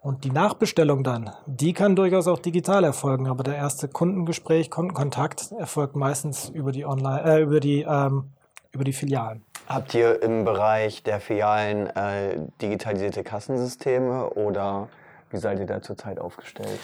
Und 0.00 0.24
die 0.24 0.30
Nachbestellung 0.30 1.02
dann, 1.02 1.30
die 1.46 1.72
kann 1.72 1.96
durchaus 1.96 2.28
auch 2.28 2.38
digital 2.38 2.84
erfolgen, 2.84 3.26
aber 3.26 3.42
der 3.42 3.56
erste 3.56 3.88
Kundengespräch, 3.88 4.70
Kundenkontakt 4.70 5.52
erfolgt 5.58 5.96
meistens 5.96 6.48
über 6.48 6.70
die 6.70 6.86
Online, 6.86 7.22
äh, 7.24 7.42
über 7.42 7.60
die 7.60 7.82
ähm, 7.82 8.30
über 8.72 8.84
die 8.84 8.92
Filialen. 8.92 9.42
Habt 9.68 9.94
ihr 9.94 10.22
im 10.22 10.44
Bereich 10.44 11.02
der 11.02 11.20
Filialen 11.20 11.88
äh, 11.88 12.38
digitalisierte 12.62 13.22
Kassensysteme 13.22 14.30
oder 14.30 14.88
wie 15.30 15.36
seid 15.36 15.58
ihr 15.58 15.66
da 15.66 15.82
zurzeit 15.82 16.18
aufgestellt? 16.18 16.78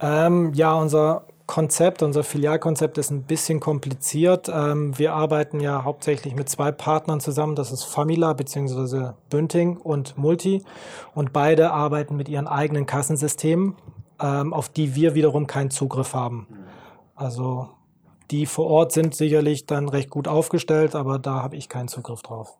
Ähm, 0.00 0.52
ja, 0.54 0.74
unser 0.74 1.24
Konzept, 1.48 2.02
unser 2.02 2.24
Filialkonzept 2.24 2.98
ist 2.98 3.10
ein 3.10 3.22
bisschen 3.22 3.58
kompliziert. 3.58 4.50
Ähm, 4.52 4.96
wir 4.98 5.14
arbeiten 5.14 5.60
ja 5.60 5.82
hauptsächlich 5.82 6.34
mit 6.34 6.50
zwei 6.50 6.70
Partnern 6.70 7.20
zusammen. 7.20 7.56
Das 7.56 7.72
ist 7.72 7.84
Famila 7.84 8.34
bzw. 8.34 9.12
Bünding 9.30 9.78
und 9.78 10.18
Multi. 10.18 10.62
Und 11.14 11.32
beide 11.32 11.72
arbeiten 11.72 12.16
mit 12.16 12.28
ihren 12.28 12.46
eigenen 12.46 12.84
Kassensystemen, 12.84 13.76
ähm, 14.20 14.52
auf 14.52 14.68
die 14.68 14.94
wir 14.94 15.14
wiederum 15.14 15.46
keinen 15.46 15.70
Zugriff 15.70 16.12
haben. 16.12 16.46
Also 17.16 17.70
die 18.30 18.44
vor 18.44 18.66
Ort 18.66 18.92
sind 18.92 19.14
sicherlich 19.14 19.64
dann 19.64 19.88
recht 19.88 20.10
gut 20.10 20.28
aufgestellt, 20.28 20.94
aber 20.94 21.18
da 21.18 21.42
habe 21.42 21.56
ich 21.56 21.70
keinen 21.70 21.88
Zugriff 21.88 22.20
drauf. 22.20 22.58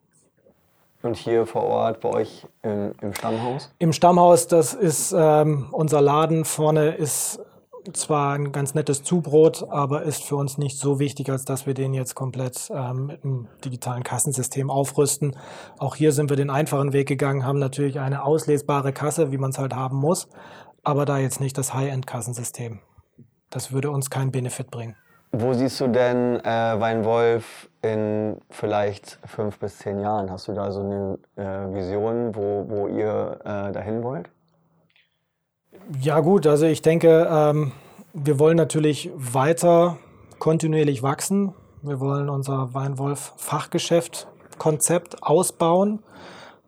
Und 1.03 1.19
hier 1.19 1.45
vor 1.45 1.65
Ort 1.65 2.01
bei 2.01 2.09
euch 2.09 2.47
im, 2.63 2.93
im 3.03 3.13
Stammhaus? 3.13 3.71
Im 3.79 3.93
Stammhaus, 3.93 4.47
das 4.47 4.73
ist 4.73 5.15
ähm, 5.17 5.69
unser 5.73 6.01
Laden. 6.01 6.47
Vorne 6.47 6.95
ist 6.95 7.39
zwar 7.93 8.35
ein 8.35 8.53
ganz 8.53 8.75
nettes 8.75 9.03
Zubrot, 9.03 9.67
aber 9.71 10.03
ist 10.03 10.25
für 10.25 10.37
uns 10.37 10.59
nicht 10.59 10.79
so 10.79 10.99
wichtig, 10.99 11.31
als 11.31 11.45
dass 11.45 11.67
wir 11.67 11.75
den 11.75 11.95
jetzt 11.95 12.15
komplett 12.15 12.71
ähm, 12.71 13.07
mit 13.07 13.25
einem 13.25 13.49
digitalen 13.65 14.03
Kassensystem 14.03 14.71
aufrüsten. 14.71 15.37
Auch 15.79 15.95
hier 15.97 16.13
sind 16.13 16.31
wir 16.31 16.37
den 16.37 16.51
einfachen 16.51 16.93
Weg 16.93 17.09
gegangen, 17.09 17.45
haben 17.45 17.59
natürlich 17.59 18.01
eine 18.01 18.25
auslesbare 18.25 18.93
Kasse, 18.93 19.33
wie 19.33 19.39
man 19.39 19.51
es 19.51 19.59
halt 19.59 19.75
haben 19.75 19.97
muss, 19.97 20.29
aber 20.83 21.05
da 21.05 21.19
jetzt 21.19 21.41
nicht 21.41 21.57
das 21.59 21.75
High-End-Kassensystem. 21.75 22.81
Das 23.51 23.73
würde 23.73 23.91
uns 23.91 24.11
keinen 24.11 24.31
Benefit 24.31 24.71
bringen. 24.71 24.97
Wo 25.33 25.53
siehst 25.53 25.81
du 25.81 25.89
denn 25.89 26.41
äh, 26.41 26.81
Weinwolf 26.81 27.69
in 27.83 28.41
vielleicht 28.49 29.19
fünf 29.25 29.59
bis 29.59 29.79
zehn 29.79 30.01
Jahren? 30.01 30.31
Hast 30.31 30.49
du 30.49 30.53
da 30.53 30.71
so 30.71 30.81
eine 30.81 31.19
äh, 31.37 31.75
Vision, 31.75 32.35
wo, 32.35 32.65
wo 32.67 32.89
ihr 32.89 33.39
äh, 33.45 33.73
dahin 33.73 34.03
wollt? 34.03 34.31
Ja 36.03 36.21
gut, 36.21 36.47
also 36.47 36.67
ich 36.67 36.83
denke, 36.83 37.27
ähm, 37.31 37.73
wir 38.13 38.39
wollen 38.39 38.59
natürlich 38.59 39.11
weiter 39.17 39.97
kontinuierlich 40.39 41.03
wachsen. 41.03 41.55
Wir 41.81 41.99
wollen 41.99 42.29
unser 42.29 42.75
Weinwolf-Fachgeschäft-Konzept 42.75 45.23
ausbauen. 45.23 46.03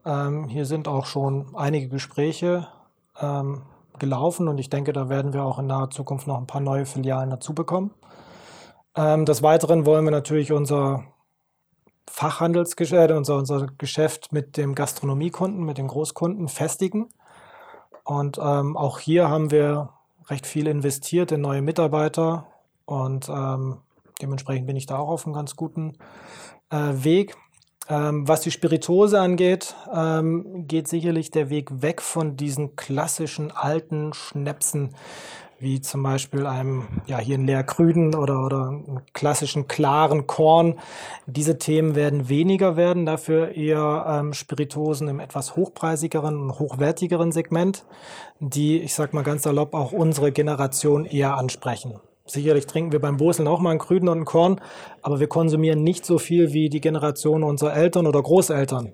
Ähm, 0.07 0.49
hier 0.49 0.65
sind 0.65 0.89
auch 0.89 1.05
schon 1.05 1.55
einige 1.55 1.89
Gespräche 1.89 2.69
ähm, 3.21 3.61
gelaufen 3.99 4.49
und 4.49 4.57
ich 4.57 4.71
denke, 4.71 4.95
da 4.95 5.11
werden 5.11 5.35
wir 5.35 5.45
auch 5.45 5.59
in 5.59 5.67
naher 5.67 5.91
Zukunft 5.91 6.27
noch 6.27 6.39
ein 6.39 6.47
paar 6.47 6.63
neue 6.63 6.87
Filialen 6.87 7.29
dazu 7.29 7.55
bekommen. 7.55 7.91
Ähm, 8.97 9.27
des 9.27 9.43
Weiteren 9.43 9.85
wollen 9.85 10.07
wir 10.07 10.13
natürlich 10.13 10.51
unser 10.51 11.05
Fachhandelsgeschäft, 12.09 13.13
unser, 13.13 13.37
unser 13.37 13.67
Geschäft 13.77 14.33
mit 14.33 14.57
dem 14.57 14.75
Gastronomiekunden, 14.75 15.63
mit 15.63 15.77
den 15.77 15.89
Großkunden 15.89 16.49
festigen. 16.49 17.11
Und 18.05 18.39
ähm, 18.43 18.77
auch 18.77 18.99
hier 18.99 19.29
haben 19.29 19.51
wir 19.51 19.91
recht 20.29 20.47
viel 20.47 20.67
investiert 20.67 21.33
in 21.33 21.41
neue 21.41 21.63
Mitarbeiter 21.63 22.47
und 22.85 23.29
ähm, 23.29 23.79
dementsprechend 24.23 24.67
bin 24.67 24.77
ich 24.77 24.87
da 24.87 24.99
auch 24.99 25.09
auf 25.09 25.27
einem 25.27 25.35
ganz 25.35 25.57
guten 25.57 25.95
äh, 26.71 26.77
Weg. 27.05 27.37
Ähm, 27.89 28.29
was 28.29 28.43
die 28.43 28.53
Spirituose 28.53 29.21
angeht, 29.21 29.75
ähm, 29.93 30.67
geht 30.69 30.87
sicherlich 30.87 31.31
der 31.31 31.51
Weg 31.51 31.83
weg 31.83 32.01
von 32.01 32.37
diesen 32.37 32.77
klassischen 32.77 33.51
alten 33.51 34.13
Schnäpsen, 34.13 34.95
wie 35.61 35.81
zum 35.81 36.03
Beispiel 36.03 36.47
einem, 36.47 36.89
ja, 37.07 37.19
hier 37.19 37.37
einen 37.37 37.47
Leerkrüden 37.47 38.15
oder, 38.15 38.45
oder 38.45 38.69
einen 38.69 39.03
klassischen 39.13 39.69
klaren 39.69 40.27
Korn. 40.27 40.79
Diese 41.27 41.59
Themen 41.59 41.95
werden 41.95 42.29
weniger 42.29 42.77
werden, 42.77 43.05
dafür 43.05 43.55
eher 43.55 44.07
ähm, 44.09 44.33
Spiritosen 44.33 45.09
im 45.09 45.21
etwas 45.21 45.57
hochpreisigeren 45.57 46.41
und 46.41 46.59
hochwertigeren 46.59 47.31
Segment, 47.31 47.85
die, 48.41 48.81
ich 48.81 48.95
sag 48.95 49.13
mal 49.13 49.23
ganz 49.23 49.43
salopp, 49.43 49.75
auch 49.75 49.93
unsere 49.93 50.33
Generation 50.33 51.05
eher 51.05 51.37
ansprechen. 51.37 52.01
Sicherlich 52.25 52.67
trinken 52.67 52.93
wir 52.93 53.01
beim 53.01 53.17
Boseln 53.17 53.49
auch 53.49 53.61
mal 53.61 53.71
einen 53.71 53.81
Krüden 53.81 54.09
und 54.09 54.19
einen 54.19 54.25
Korn, 54.25 54.61
aber 55.03 55.21
wir 55.21 55.27
konsumieren 55.27 55.83
nicht 55.83 56.07
so 56.07 56.19
viel 56.19 56.53
wie 56.53 56.71
die 56.71 56.81
Generation 56.81 57.43
unserer 57.43 57.75
Eltern 57.75 58.07
oder 58.07 58.23
Großeltern. 58.23 58.93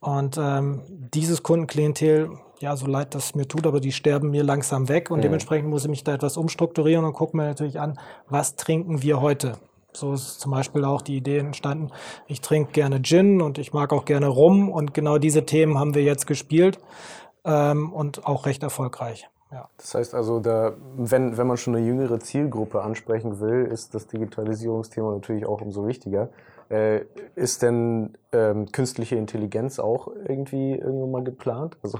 Und 0.00 0.38
ähm, 0.38 0.82
dieses 1.12 1.42
Kundenklientel 1.42 2.30
ja, 2.60 2.76
so 2.76 2.86
leid 2.86 3.14
das 3.14 3.34
mir 3.34 3.48
tut, 3.48 3.66
aber 3.66 3.80
die 3.80 3.92
sterben 3.92 4.30
mir 4.30 4.44
langsam 4.44 4.88
weg 4.88 5.10
und 5.10 5.18
mhm. 5.18 5.22
dementsprechend 5.22 5.68
muss 5.68 5.84
ich 5.84 5.90
mich 5.90 6.04
da 6.04 6.14
etwas 6.14 6.36
umstrukturieren 6.36 7.04
und 7.04 7.14
gucke 7.14 7.36
mir 7.36 7.44
natürlich 7.44 7.80
an, 7.80 7.98
was 8.28 8.56
trinken 8.56 9.02
wir 9.02 9.20
heute. 9.20 9.54
So 9.92 10.12
ist 10.12 10.40
zum 10.40 10.52
Beispiel 10.52 10.84
auch 10.84 11.02
die 11.02 11.16
Idee 11.16 11.38
entstanden, 11.38 11.90
ich 12.26 12.40
trinke 12.40 12.72
gerne 12.72 13.02
Gin 13.02 13.40
und 13.40 13.58
ich 13.58 13.72
mag 13.72 13.92
auch 13.92 14.04
gerne 14.04 14.28
Rum 14.28 14.68
und 14.68 14.94
genau 14.94 15.18
diese 15.18 15.44
Themen 15.44 15.78
haben 15.78 15.94
wir 15.94 16.02
jetzt 16.02 16.26
gespielt 16.26 16.78
ähm, 17.44 17.92
und 17.92 18.26
auch 18.26 18.46
recht 18.46 18.62
erfolgreich. 18.62 19.28
Ja. 19.50 19.68
Das 19.78 19.94
heißt 19.94 20.14
also, 20.14 20.38
da, 20.38 20.74
wenn, 20.96 21.36
wenn 21.36 21.46
man 21.46 21.56
schon 21.56 21.74
eine 21.74 21.84
jüngere 21.84 22.20
Zielgruppe 22.20 22.82
ansprechen 22.82 23.40
will, 23.40 23.64
ist 23.64 23.94
das 23.94 24.06
Digitalisierungsthema 24.06 25.12
natürlich 25.12 25.44
auch 25.44 25.60
umso 25.60 25.88
wichtiger. 25.88 26.28
Äh, 26.70 27.00
ist 27.34 27.62
denn 27.62 28.16
ähm, 28.32 28.70
künstliche 28.70 29.16
Intelligenz 29.16 29.78
auch 29.80 30.08
irgendwie 30.28 30.76
irgendwann 30.76 31.10
mal 31.10 31.24
geplant? 31.24 31.76
Also 31.82 31.98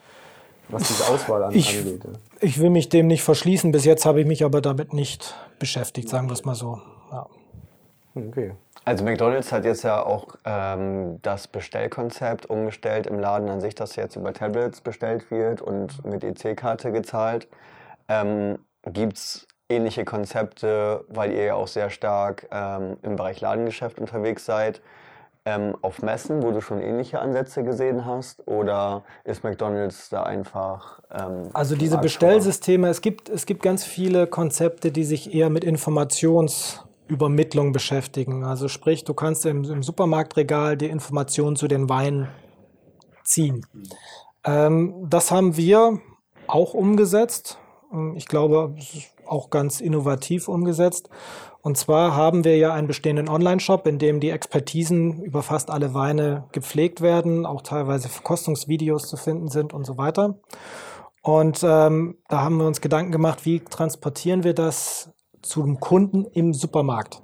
was 0.68 0.86
diese 0.86 1.08
Auswahl 1.12 1.44
an, 1.44 1.54
ich, 1.54 1.78
angeht. 1.78 2.02
Ich 2.40 2.60
will 2.60 2.70
mich 2.70 2.88
dem 2.88 3.08
nicht 3.08 3.22
verschließen. 3.22 3.72
Bis 3.72 3.84
jetzt 3.84 4.06
habe 4.06 4.20
ich 4.20 4.26
mich 4.26 4.44
aber 4.44 4.60
damit 4.60 4.92
nicht 4.92 5.34
beschäftigt, 5.58 6.08
sagen 6.08 6.28
wir 6.28 6.34
es 6.34 6.44
mal 6.44 6.54
so. 6.54 6.80
Ja. 7.10 7.26
Okay. 8.14 8.54
Also 8.84 9.04
McDonald's 9.04 9.50
hat 9.50 9.64
jetzt 9.64 9.82
ja 9.82 10.00
auch 10.04 10.36
ähm, 10.44 11.18
das 11.22 11.48
Bestellkonzept 11.48 12.46
umgestellt 12.46 13.08
im 13.08 13.18
Laden 13.18 13.48
an 13.48 13.60
sich, 13.60 13.74
dass 13.74 13.96
jetzt 13.96 14.14
über 14.14 14.32
Tablets 14.32 14.80
bestellt 14.80 15.28
wird 15.32 15.60
und 15.60 16.04
mit 16.04 16.22
EC-Karte 16.22 16.92
gezahlt. 16.92 17.48
Ähm, 18.08 18.58
Gibt 18.84 19.16
es 19.16 19.48
ähnliche 19.68 20.04
Konzepte, 20.04 21.04
weil 21.08 21.32
ihr 21.32 21.44
ja 21.44 21.54
auch 21.54 21.68
sehr 21.68 21.90
stark 21.90 22.48
ähm, 22.50 22.96
im 23.02 23.16
Bereich 23.16 23.40
Ladengeschäft 23.40 23.98
unterwegs 23.98 24.44
seid? 24.44 24.80
ähm, 25.46 25.74
auf 25.80 26.02
Messen, 26.02 26.42
wo 26.42 26.50
du 26.50 26.60
schon 26.60 26.82
ähnliche 26.82 27.20
Ansätze 27.20 27.62
gesehen 27.62 28.04
hast? 28.04 28.46
Oder 28.46 29.04
ist 29.24 29.44
McDonald's 29.44 30.10
da 30.10 30.24
einfach. 30.24 31.00
Ähm, 31.10 31.48
also 31.54 31.74
diese 31.76 31.96
Bestellsysteme, 31.98 32.88
es 32.88 33.00
gibt, 33.00 33.28
es 33.28 33.46
gibt 33.46 33.62
ganz 33.62 33.84
viele 33.84 34.26
Konzepte, 34.26 34.90
die 34.90 35.04
sich 35.04 35.32
eher 35.32 35.48
mit 35.48 35.62
Informationsübermittlung 35.62 37.70
beschäftigen. 37.72 38.42
Also 38.44 38.66
sprich, 38.66 39.04
du 39.04 39.14
kannst 39.14 39.46
im, 39.46 39.62
im 39.64 39.84
Supermarktregal 39.84 40.76
die 40.76 40.88
Informationen 40.88 41.54
zu 41.54 41.68
den 41.68 41.88
Weinen 41.88 42.26
ziehen. 43.22 43.64
Ähm, 44.44 45.06
das 45.08 45.30
haben 45.30 45.56
wir 45.56 46.00
auch 46.48 46.74
umgesetzt. 46.74 47.60
Ich 48.16 48.26
glaube, 48.26 48.74
auch 49.26 49.50
ganz 49.50 49.80
innovativ 49.80 50.48
umgesetzt. 50.48 51.08
Und 51.62 51.76
zwar 51.76 52.14
haben 52.14 52.44
wir 52.44 52.56
ja 52.56 52.72
einen 52.72 52.86
bestehenden 52.86 53.28
Online-Shop, 53.28 53.86
in 53.86 53.98
dem 53.98 54.20
die 54.20 54.30
Expertisen 54.30 55.22
über 55.22 55.42
fast 55.42 55.70
alle 55.70 55.94
Weine 55.94 56.44
gepflegt 56.52 57.00
werden, 57.00 57.44
auch 57.44 57.62
teilweise 57.62 58.08
Verkostungsvideos 58.08 59.08
zu 59.08 59.16
finden 59.16 59.48
sind 59.48 59.72
und 59.72 59.84
so 59.84 59.98
weiter. 59.98 60.38
Und 61.22 61.64
ähm, 61.64 62.18
da 62.28 62.42
haben 62.42 62.58
wir 62.58 62.68
uns 62.68 62.80
Gedanken 62.80 63.10
gemacht, 63.10 63.44
wie 63.44 63.60
transportieren 63.60 64.44
wir 64.44 64.54
das 64.54 65.10
zum 65.42 65.80
Kunden 65.80 66.24
im 66.24 66.54
Supermarkt, 66.54 67.20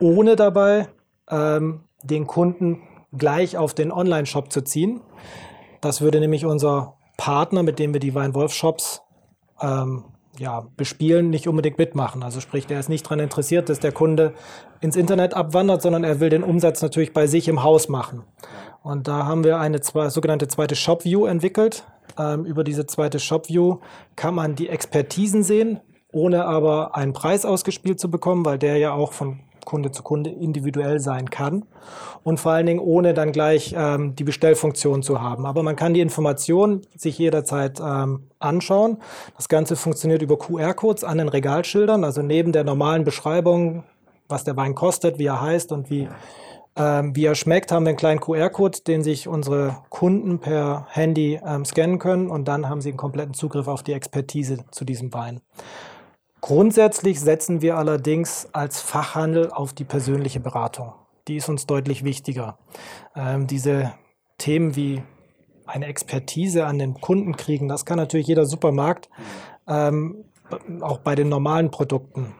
ohne 0.00 0.34
dabei 0.34 0.88
ähm, 1.28 1.84
den 2.02 2.26
Kunden 2.26 2.82
gleich 3.16 3.56
auf 3.56 3.74
den 3.74 3.92
Online-Shop 3.92 4.50
zu 4.50 4.62
ziehen. 4.62 5.00
Das 5.80 6.00
würde 6.00 6.18
nämlich 6.20 6.44
unser 6.44 6.96
Partner, 7.16 7.62
mit 7.62 7.78
dem 7.78 7.92
wir 7.92 8.00
die 8.00 8.14
Weinwolf-Shops 8.14 9.02
ähm, 9.60 10.04
ja, 10.38 10.66
bespielen, 10.76 11.30
nicht 11.30 11.48
unbedingt 11.48 11.78
mitmachen. 11.78 12.22
Also 12.22 12.40
sprich, 12.40 12.66
der 12.66 12.80
ist 12.80 12.88
nicht 12.88 13.04
daran 13.04 13.20
interessiert, 13.20 13.68
dass 13.68 13.80
der 13.80 13.92
Kunde 13.92 14.32
ins 14.80 14.96
Internet 14.96 15.34
abwandert, 15.34 15.82
sondern 15.82 16.04
er 16.04 16.20
will 16.20 16.30
den 16.30 16.42
Umsatz 16.42 16.82
natürlich 16.82 17.12
bei 17.12 17.26
sich 17.26 17.48
im 17.48 17.62
Haus 17.62 17.88
machen. 17.88 18.22
Und 18.82 19.08
da 19.08 19.26
haben 19.26 19.44
wir 19.44 19.58
eine 19.58 19.80
zwei, 19.80 20.08
sogenannte 20.08 20.48
zweite 20.48 20.76
Shop 20.76 21.04
View 21.04 21.26
entwickelt. 21.26 21.84
Ähm, 22.18 22.44
über 22.46 22.64
diese 22.64 22.86
zweite 22.86 23.18
Shop 23.18 23.48
View 23.48 23.78
kann 24.16 24.34
man 24.34 24.54
die 24.54 24.68
Expertisen 24.68 25.42
sehen, 25.42 25.80
ohne 26.12 26.44
aber 26.44 26.96
einen 26.96 27.12
Preis 27.12 27.44
ausgespielt 27.44 28.00
zu 28.00 28.10
bekommen, 28.10 28.44
weil 28.44 28.58
der 28.58 28.76
ja 28.76 28.92
auch 28.92 29.12
von 29.12 29.40
Kunde 29.64 29.92
zu 29.92 30.02
Kunde 30.02 30.30
individuell 30.30 31.00
sein 31.00 31.30
kann 31.30 31.64
und 32.24 32.40
vor 32.40 32.52
allen 32.52 32.66
Dingen 32.66 32.80
ohne 32.80 33.14
dann 33.14 33.32
gleich 33.32 33.74
ähm, 33.76 34.16
die 34.16 34.24
Bestellfunktion 34.24 35.02
zu 35.02 35.20
haben. 35.20 35.46
Aber 35.46 35.62
man 35.62 35.76
kann 35.76 35.94
die 35.94 36.00
Informationen 36.00 36.82
sich 36.96 37.18
jederzeit 37.18 37.80
ähm, 37.80 38.24
anschauen. 38.38 38.98
Das 39.36 39.48
Ganze 39.48 39.76
funktioniert 39.76 40.22
über 40.22 40.38
QR-Codes 40.38 41.04
an 41.04 41.18
den 41.18 41.28
Regalschildern, 41.28 42.04
also 42.04 42.22
neben 42.22 42.52
der 42.52 42.64
normalen 42.64 43.04
Beschreibung, 43.04 43.84
was 44.28 44.44
der 44.44 44.56
Wein 44.56 44.74
kostet, 44.74 45.18
wie 45.18 45.26
er 45.26 45.40
heißt 45.40 45.72
und 45.72 45.90
wie, 45.90 46.08
ähm, 46.76 47.14
wie 47.14 47.24
er 47.24 47.34
schmeckt, 47.34 47.72
haben 47.72 47.84
wir 47.84 47.90
einen 47.90 47.98
kleinen 47.98 48.20
QR-Code, 48.20 48.78
den 48.86 49.02
sich 49.02 49.28
unsere 49.28 49.78
Kunden 49.88 50.38
per 50.40 50.86
Handy 50.90 51.40
ähm, 51.44 51.64
scannen 51.64 51.98
können 51.98 52.28
und 52.28 52.48
dann 52.48 52.68
haben 52.68 52.80
sie 52.80 52.90
einen 52.90 52.98
kompletten 52.98 53.34
Zugriff 53.34 53.68
auf 53.68 53.82
die 53.82 53.92
Expertise 53.92 54.58
zu 54.70 54.84
diesem 54.84 55.12
Wein. 55.12 55.40
Grundsätzlich 56.40 57.20
setzen 57.20 57.60
wir 57.60 57.76
allerdings 57.76 58.48
als 58.52 58.80
Fachhandel 58.80 59.50
auf 59.50 59.72
die 59.72 59.84
persönliche 59.84 60.40
Beratung. 60.40 60.94
Die 61.28 61.36
ist 61.36 61.48
uns 61.48 61.66
deutlich 61.66 62.02
wichtiger. 62.02 62.58
Ähm, 63.14 63.46
diese 63.46 63.92
Themen 64.38 64.74
wie 64.74 65.02
eine 65.66 65.86
Expertise 65.86 66.66
an 66.66 66.78
den 66.78 66.94
Kunden 66.94 67.36
kriegen, 67.36 67.68
das 67.68 67.84
kann 67.84 67.98
natürlich 67.98 68.26
jeder 68.26 68.46
Supermarkt, 68.46 69.10
ähm, 69.68 70.24
auch 70.80 70.98
bei 70.98 71.14
den 71.14 71.28
normalen 71.28 71.70
Produkten. 71.70 72.34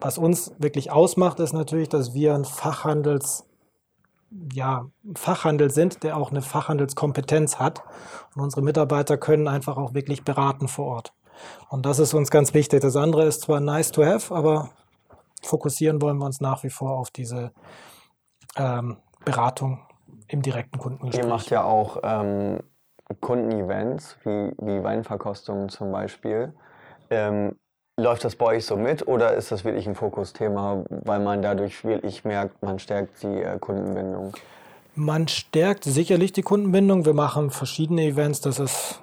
Was 0.00 0.18
uns 0.18 0.52
wirklich 0.58 0.92
ausmacht, 0.92 1.40
ist 1.40 1.52
natürlich, 1.52 1.88
dass 1.88 2.14
wir 2.14 2.34
ein 2.34 2.44
Fachhandels, 2.44 3.46
ja, 4.52 4.86
Fachhandel 5.16 5.70
sind, 5.70 6.04
der 6.04 6.16
auch 6.16 6.30
eine 6.30 6.42
Fachhandelskompetenz 6.42 7.58
hat. 7.58 7.82
Und 8.36 8.42
unsere 8.42 8.62
Mitarbeiter 8.62 9.16
können 9.16 9.48
einfach 9.48 9.76
auch 9.76 9.94
wirklich 9.94 10.22
beraten 10.22 10.68
vor 10.68 10.86
Ort. 10.86 11.12
Und 11.68 11.86
das 11.86 11.98
ist 11.98 12.14
uns 12.14 12.30
ganz 12.30 12.54
wichtig. 12.54 12.80
Das 12.80 12.96
andere 12.96 13.24
ist 13.24 13.42
zwar 13.42 13.60
nice 13.60 13.92
to 13.92 14.04
have, 14.04 14.34
aber 14.34 14.70
fokussieren 15.42 16.00
wollen 16.02 16.18
wir 16.18 16.26
uns 16.26 16.40
nach 16.40 16.62
wie 16.64 16.70
vor 16.70 16.98
auf 16.98 17.10
diese 17.10 17.52
ähm, 18.56 18.96
Beratung 19.24 19.86
im 20.28 20.42
direkten 20.42 20.78
Kundengespräch. 20.78 21.24
Ihr 21.24 21.28
macht 21.28 21.50
ja 21.50 21.64
auch 21.64 21.98
ähm, 22.02 22.60
Kundenevents, 23.20 24.16
wie, 24.24 24.52
wie 24.58 24.82
Weinverkostungen 24.82 25.68
zum 25.68 25.92
Beispiel. 25.92 26.52
Ähm, 27.10 27.56
läuft 27.98 28.24
das 28.24 28.36
bei 28.36 28.46
euch 28.46 28.66
so 28.66 28.76
mit 28.76 29.06
oder 29.06 29.34
ist 29.34 29.50
das 29.50 29.64
wirklich 29.64 29.86
ein 29.86 29.94
Fokusthema, 29.94 30.84
weil 30.88 31.20
man 31.20 31.42
dadurch 31.42 31.84
wirklich 31.84 32.24
merkt, 32.24 32.62
man 32.62 32.78
stärkt 32.78 33.22
die 33.22 33.42
äh, 33.42 33.58
Kundenbindung? 33.58 34.34
Man 34.94 35.28
stärkt 35.28 35.84
sicherlich 35.84 36.32
die 36.32 36.42
Kundenbindung. 36.42 37.04
Wir 37.06 37.14
machen 37.14 37.50
verschiedene 37.50 38.02
Events. 38.02 38.40
Das 38.40 38.58
ist 38.58 39.00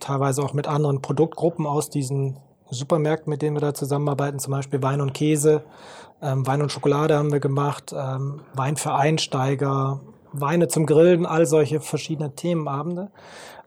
teilweise 0.00 0.42
auch 0.42 0.52
mit 0.52 0.66
anderen 0.66 1.02
Produktgruppen 1.02 1.66
aus 1.66 1.90
diesen 1.90 2.38
Supermärkten, 2.70 3.30
mit 3.30 3.42
denen 3.42 3.56
wir 3.56 3.60
da 3.60 3.74
zusammenarbeiten, 3.74 4.38
zum 4.38 4.52
Beispiel 4.52 4.82
Wein 4.82 5.00
und 5.00 5.14
Käse, 5.14 5.62
ähm, 6.20 6.46
Wein 6.46 6.62
und 6.62 6.72
Schokolade 6.72 7.16
haben 7.16 7.32
wir 7.32 7.40
gemacht, 7.40 7.94
ähm, 7.96 8.40
Wein 8.54 8.76
für 8.76 8.94
Einsteiger, 8.94 10.00
Weine 10.32 10.68
zum 10.68 10.86
Grillen, 10.86 11.26
all 11.26 11.46
solche 11.46 11.80
verschiedene 11.80 12.34
Themenabende. 12.34 13.10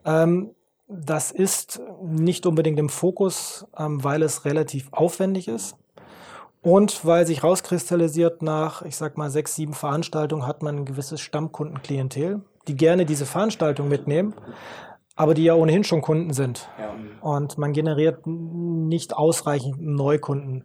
Ähm, 0.04 0.50
das 0.88 1.30
ist 1.30 1.80
nicht 2.02 2.46
unbedingt 2.46 2.78
im 2.78 2.88
Fokus, 2.88 3.66
ähm, 3.78 4.04
weil 4.04 4.22
es 4.22 4.44
relativ 4.44 4.92
aufwendig 4.92 5.48
ist. 5.48 5.76
Und 6.60 7.04
weil 7.04 7.26
sich 7.26 7.42
rauskristallisiert, 7.42 8.42
nach, 8.42 8.82
ich 8.82 8.96
sag 8.96 9.18
mal, 9.18 9.30
sechs, 9.30 9.56
sieben 9.56 9.74
Veranstaltungen 9.74 10.46
hat 10.46 10.62
man 10.62 10.76
ein 10.76 10.84
gewisses 10.84 11.20
Stammkundenklientel, 11.20 12.42
die 12.68 12.76
gerne 12.76 13.04
diese 13.04 13.26
Veranstaltung 13.26 13.88
mitnehmen, 13.88 14.34
aber 15.16 15.34
die 15.34 15.44
ja 15.44 15.54
ohnehin 15.54 15.84
schon 15.84 16.02
Kunden 16.02 16.32
sind. 16.32 16.68
Ja. 16.78 16.94
Und 17.20 17.58
man 17.58 17.72
generiert 17.72 18.26
nicht 18.26 19.16
ausreichend 19.16 19.80
Neukunden. 19.80 20.64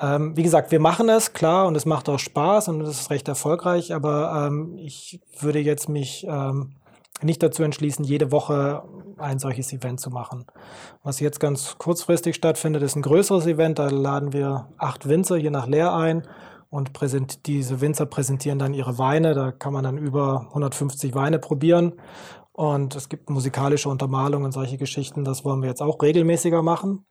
Ähm, 0.00 0.36
wie 0.36 0.42
gesagt, 0.42 0.70
wir 0.72 0.80
machen 0.80 1.08
es, 1.08 1.32
klar, 1.32 1.66
und 1.66 1.76
es 1.76 1.86
macht 1.86 2.08
auch 2.08 2.18
Spaß 2.18 2.68
und 2.68 2.80
es 2.82 3.00
ist 3.00 3.10
recht 3.10 3.28
erfolgreich, 3.28 3.94
aber 3.94 4.46
ähm, 4.46 4.76
ich 4.76 5.20
würde 5.40 5.58
jetzt 5.60 5.88
mich 5.88 6.26
ähm, 6.28 6.76
nicht 7.22 7.42
dazu 7.42 7.62
entschließen, 7.62 8.04
jede 8.04 8.30
Woche 8.30 8.82
ein 9.16 9.38
solches 9.38 9.72
Event 9.72 10.00
zu 10.00 10.10
machen. 10.10 10.44
Was 11.02 11.20
jetzt 11.20 11.40
ganz 11.40 11.78
kurzfristig 11.78 12.36
stattfindet, 12.36 12.82
ist 12.82 12.96
ein 12.96 13.02
größeres 13.02 13.46
Event. 13.46 13.78
Da 13.78 13.88
laden 13.88 14.34
wir 14.34 14.68
acht 14.76 15.08
Winzer 15.08 15.36
je 15.36 15.48
nach 15.48 15.66
Leer 15.66 15.94
ein 15.94 16.26
und 16.68 16.90
diese 17.46 17.80
Winzer 17.80 18.04
präsentieren 18.04 18.58
dann 18.58 18.74
ihre 18.74 18.98
Weine. 18.98 19.34
Da 19.34 19.52
kann 19.52 19.72
man 19.72 19.84
dann 19.84 19.96
über 19.96 20.46
150 20.48 21.14
Weine 21.14 21.38
probieren 21.38 21.94
und 22.56 22.96
es 22.96 23.10
gibt 23.10 23.28
musikalische 23.28 23.90
Untermalungen 23.90 24.46
und 24.46 24.52
solche 24.52 24.78
Geschichten. 24.78 25.24
Das 25.24 25.44
wollen 25.44 25.60
wir 25.60 25.68
jetzt 25.68 25.82
auch 25.82 26.00
regelmäßiger 26.00 26.62
machen. 26.62 27.04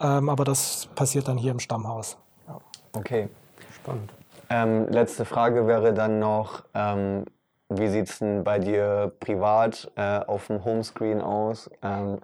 Ähm, 0.00 0.30
aber 0.30 0.44
das 0.44 0.88
passiert 0.94 1.28
dann 1.28 1.36
hier 1.36 1.50
im 1.52 1.58
Stammhaus. 1.58 2.16
Ja. 2.46 2.58
Okay. 2.94 3.28
Spannend. 3.74 4.12
Ähm, 4.48 4.88
letzte 4.88 5.26
Frage 5.26 5.66
wäre 5.66 5.92
dann 5.92 6.18
noch, 6.18 6.64
ähm, 6.72 7.26
wie 7.68 7.88
sieht 7.88 8.08
es 8.08 8.20
denn 8.20 8.44
bei 8.44 8.58
dir 8.58 9.12
privat 9.20 9.92
äh, 9.96 10.20
auf 10.20 10.46
dem 10.46 10.64
Homescreen 10.64 11.20
aus? 11.20 11.70
Ähm, 11.82 12.18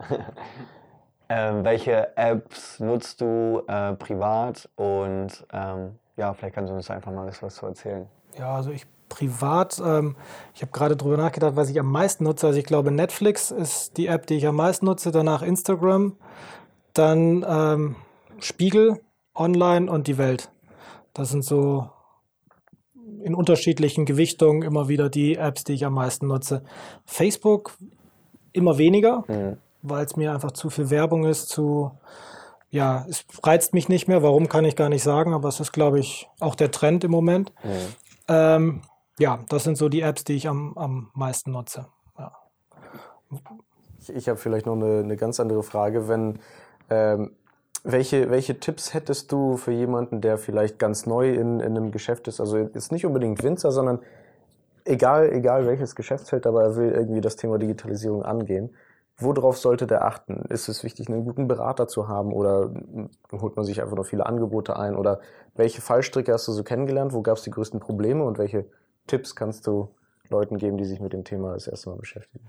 ähm, 1.28 1.64
welche 1.64 2.16
Apps 2.16 2.80
nutzt 2.80 3.20
du 3.20 3.62
äh, 3.66 3.92
privat? 3.92 4.70
Und 4.76 5.46
ähm, 5.52 5.98
ja, 6.16 6.32
vielleicht 6.32 6.54
kannst 6.54 6.70
du 6.70 6.76
uns 6.76 6.90
einfach 6.90 7.12
mal 7.12 7.26
was 7.26 7.54
zu 7.56 7.66
erzählen. 7.66 8.08
Ja, 8.38 8.54
also 8.54 8.70
ich 8.70 8.86
privat, 9.14 9.80
ähm, 9.84 10.16
ich 10.56 10.62
habe 10.62 10.72
gerade 10.72 10.96
drüber 10.96 11.16
nachgedacht, 11.16 11.54
was 11.54 11.70
ich 11.70 11.78
am 11.78 11.90
meisten 11.90 12.24
nutze. 12.24 12.48
Also 12.48 12.58
ich 12.58 12.64
glaube, 12.64 12.90
Netflix 12.90 13.52
ist 13.52 13.96
die 13.96 14.08
App, 14.08 14.26
die 14.26 14.34
ich 14.34 14.46
am 14.48 14.56
meisten 14.56 14.86
nutze, 14.86 15.12
danach 15.12 15.42
Instagram, 15.42 16.16
dann 16.94 17.46
ähm, 17.48 17.96
Spiegel, 18.40 19.00
Online 19.36 19.88
und 19.88 20.08
die 20.08 20.18
Welt. 20.18 20.50
Das 21.12 21.30
sind 21.30 21.44
so 21.44 21.88
in 23.22 23.36
unterschiedlichen 23.36 24.04
Gewichtungen 24.04 24.62
immer 24.62 24.88
wieder 24.88 25.08
die 25.08 25.36
Apps, 25.36 25.62
die 25.62 25.74
ich 25.74 25.86
am 25.86 25.94
meisten 25.94 26.26
nutze. 26.26 26.64
Facebook 27.04 27.76
immer 28.52 28.78
weniger, 28.78 29.22
mhm. 29.28 29.58
weil 29.82 30.04
es 30.04 30.16
mir 30.16 30.32
einfach 30.32 30.50
zu 30.50 30.70
viel 30.70 30.90
Werbung 30.90 31.24
ist, 31.24 31.48
zu 31.48 31.92
ja, 32.68 33.06
es 33.08 33.24
reizt 33.44 33.74
mich 33.74 33.88
nicht 33.88 34.08
mehr. 34.08 34.24
Warum 34.24 34.48
kann 34.48 34.64
ich 34.64 34.74
gar 34.74 34.88
nicht 34.88 35.04
sagen, 35.04 35.32
aber 35.32 35.48
es 35.48 35.60
ist, 35.60 35.70
glaube 35.70 36.00
ich, 36.00 36.28
auch 36.40 36.56
der 36.56 36.72
Trend 36.72 37.04
im 37.04 37.12
Moment. 37.12 37.52
Mhm. 37.62 37.94
Ähm, 38.28 38.82
ja, 39.18 39.40
das 39.48 39.64
sind 39.64 39.76
so 39.76 39.88
die 39.88 40.00
Apps, 40.00 40.24
die 40.24 40.34
ich 40.34 40.48
am, 40.48 40.76
am 40.76 41.10
meisten 41.14 41.52
nutze. 41.52 41.86
Ja. 42.18 42.32
Ich, 44.00 44.14
ich 44.14 44.28
habe 44.28 44.38
vielleicht 44.38 44.66
noch 44.66 44.74
eine, 44.74 45.00
eine, 45.00 45.16
ganz 45.16 45.40
andere 45.40 45.62
Frage. 45.62 46.08
Wenn 46.08 46.38
ähm, 46.90 47.32
welche, 47.84 48.30
welche 48.30 48.58
Tipps 48.58 48.94
hättest 48.94 49.30
du 49.30 49.56
für 49.56 49.72
jemanden, 49.72 50.20
der 50.20 50.38
vielleicht 50.38 50.78
ganz 50.78 51.06
neu 51.06 51.32
in, 51.32 51.60
in 51.60 51.76
einem 51.76 51.90
Geschäft 51.90 52.28
ist? 52.28 52.40
Also 52.40 52.56
ist 52.56 52.92
nicht 52.92 53.04
unbedingt 53.04 53.42
Winzer, 53.42 53.72
sondern 53.72 54.00
egal, 54.84 55.30
egal 55.30 55.66
welches 55.66 55.94
Geschäftsfeld, 55.94 56.46
aber 56.46 56.62
er 56.62 56.76
will 56.76 56.90
irgendwie 56.90 57.20
das 57.20 57.36
Thema 57.36 57.58
Digitalisierung 57.58 58.22
angehen. 58.22 58.74
Worauf 59.18 59.58
sollte 59.58 59.86
der 59.86 60.04
achten? 60.04 60.46
Ist 60.48 60.68
es 60.68 60.82
wichtig, 60.82 61.08
einen 61.08 61.24
guten 61.24 61.46
Berater 61.46 61.86
zu 61.86 62.08
haben 62.08 62.32
oder 62.32 62.70
holt 63.30 63.54
man 63.54 63.64
sich 63.64 63.80
einfach 63.80 63.96
noch 63.96 64.06
viele 64.06 64.26
Angebote 64.26 64.76
ein? 64.76 64.96
Oder 64.96 65.20
welche 65.54 65.80
Fallstricke 65.80 66.32
hast 66.32 66.48
du 66.48 66.52
so 66.52 66.64
kennengelernt? 66.64 67.12
Wo 67.12 67.22
gab 67.22 67.36
es 67.36 67.44
die 67.44 67.50
größten 67.50 67.78
Probleme 67.78 68.24
und 68.24 68.38
welche 68.38 68.64
Tipps 69.06 69.34
kannst 69.34 69.66
du 69.66 69.88
Leuten 70.30 70.58
geben, 70.58 70.76
die 70.76 70.84
sich 70.84 71.00
mit 71.00 71.12
dem 71.12 71.24
Thema 71.24 71.52
das 71.52 71.66
erste 71.66 71.90
Mal 71.90 71.96
beschäftigen? 71.96 72.44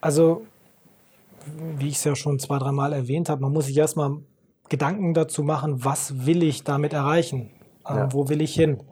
Also, 0.00 0.42
wie 1.78 1.88
ich 1.88 1.96
es 1.96 2.04
ja 2.04 2.14
schon 2.14 2.38
zwei, 2.38 2.58
dreimal 2.58 2.92
erwähnt 2.92 3.28
habe, 3.28 3.42
man 3.42 3.52
muss 3.52 3.66
sich 3.66 3.76
erstmal 3.76 4.18
Gedanken 4.68 5.14
dazu 5.14 5.42
machen, 5.42 5.84
was 5.84 6.26
will 6.26 6.42
ich 6.42 6.64
damit 6.64 6.92
erreichen? 6.92 7.50
Ähm, 7.88 7.96
ja. 7.96 8.12
Wo 8.12 8.28
will 8.28 8.40
ich 8.40 8.54
hin? 8.54 8.82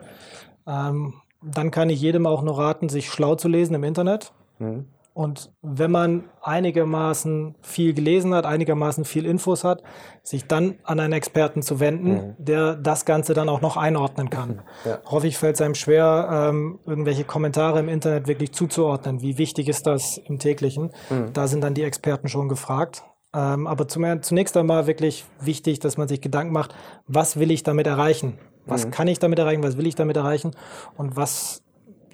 Ähm, 0.66 1.14
dann 1.42 1.70
kann 1.70 1.90
ich 1.90 2.00
jedem 2.00 2.26
auch 2.26 2.42
nur 2.42 2.58
raten, 2.58 2.88
sich 2.88 3.10
schlau 3.10 3.34
zu 3.34 3.48
lesen 3.48 3.74
im 3.74 3.84
Internet. 3.84 4.32
Mhm. 4.58 4.86
Und 5.14 5.52
wenn 5.62 5.92
man 5.92 6.24
einigermaßen 6.42 7.54
viel 7.62 7.94
gelesen 7.94 8.34
hat, 8.34 8.46
einigermaßen 8.46 9.04
viel 9.04 9.26
Infos 9.26 9.62
hat, 9.62 9.84
sich 10.24 10.46
dann 10.48 10.74
an 10.82 10.98
einen 10.98 11.12
Experten 11.12 11.62
zu 11.62 11.78
wenden, 11.78 12.12
mhm. 12.12 12.34
der 12.38 12.74
das 12.74 13.04
Ganze 13.04 13.32
dann 13.32 13.48
auch 13.48 13.60
noch 13.60 13.76
einordnen 13.76 14.28
kann. 14.28 14.62
Ja. 14.84 14.98
Hoffe 15.04 15.28
ich, 15.28 15.38
fällt 15.38 15.54
es 15.54 15.60
einem 15.62 15.76
schwer, 15.76 16.50
ähm, 16.50 16.80
irgendwelche 16.84 17.22
Kommentare 17.22 17.78
im 17.78 17.88
Internet 17.88 18.26
wirklich 18.26 18.52
zuzuordnen. 18.52 19.22
Wie 19.22 19.38
wichtig 19.38 19.68
ist 19.68 19.86
das 19.86 20.18
im 20.18 20.40
täglichen? 20.40 20.90
Mhm. 21.08 21.32
Da 21.32 21.46
sind 21.46 21.62
dann 21.62 21.74
die 21.74 21.84
Experten 21.84 22.26
schon 22.28 22.48
gefragt. 22.48 23.04
Ähm, 23.34 23.66
aber 23.68 23.88
zunächst 23.88 24.56
einmal 24.56 24.88
wirklich 24.88 25.24
wichtig, 25.40 25.78
dass 25.78 25.96
man 25.96 26.08
sich 26.08 26.20
Gedanken 26.20 26.52
macht, 26.52 26.74
was 27.06 27.38
will 27.38 27.52
ich 27.52 27.62
damit 27.62 27.86
erreichen? 27.86 28.38
Was 28.66 28.86
mhm. 28.86 28.90
kann 28.90 29.08
ich 29.08 29.18
damit 29.18 29.38
erreichen? 29.38 29.62
Was 29.62 29.76
will 29.76 29.86
ich 29.86 29.94
damit 29.94 30.16
erreichen? 30.16 30.52
Und 30.96 31.16
was, 31.16 31.63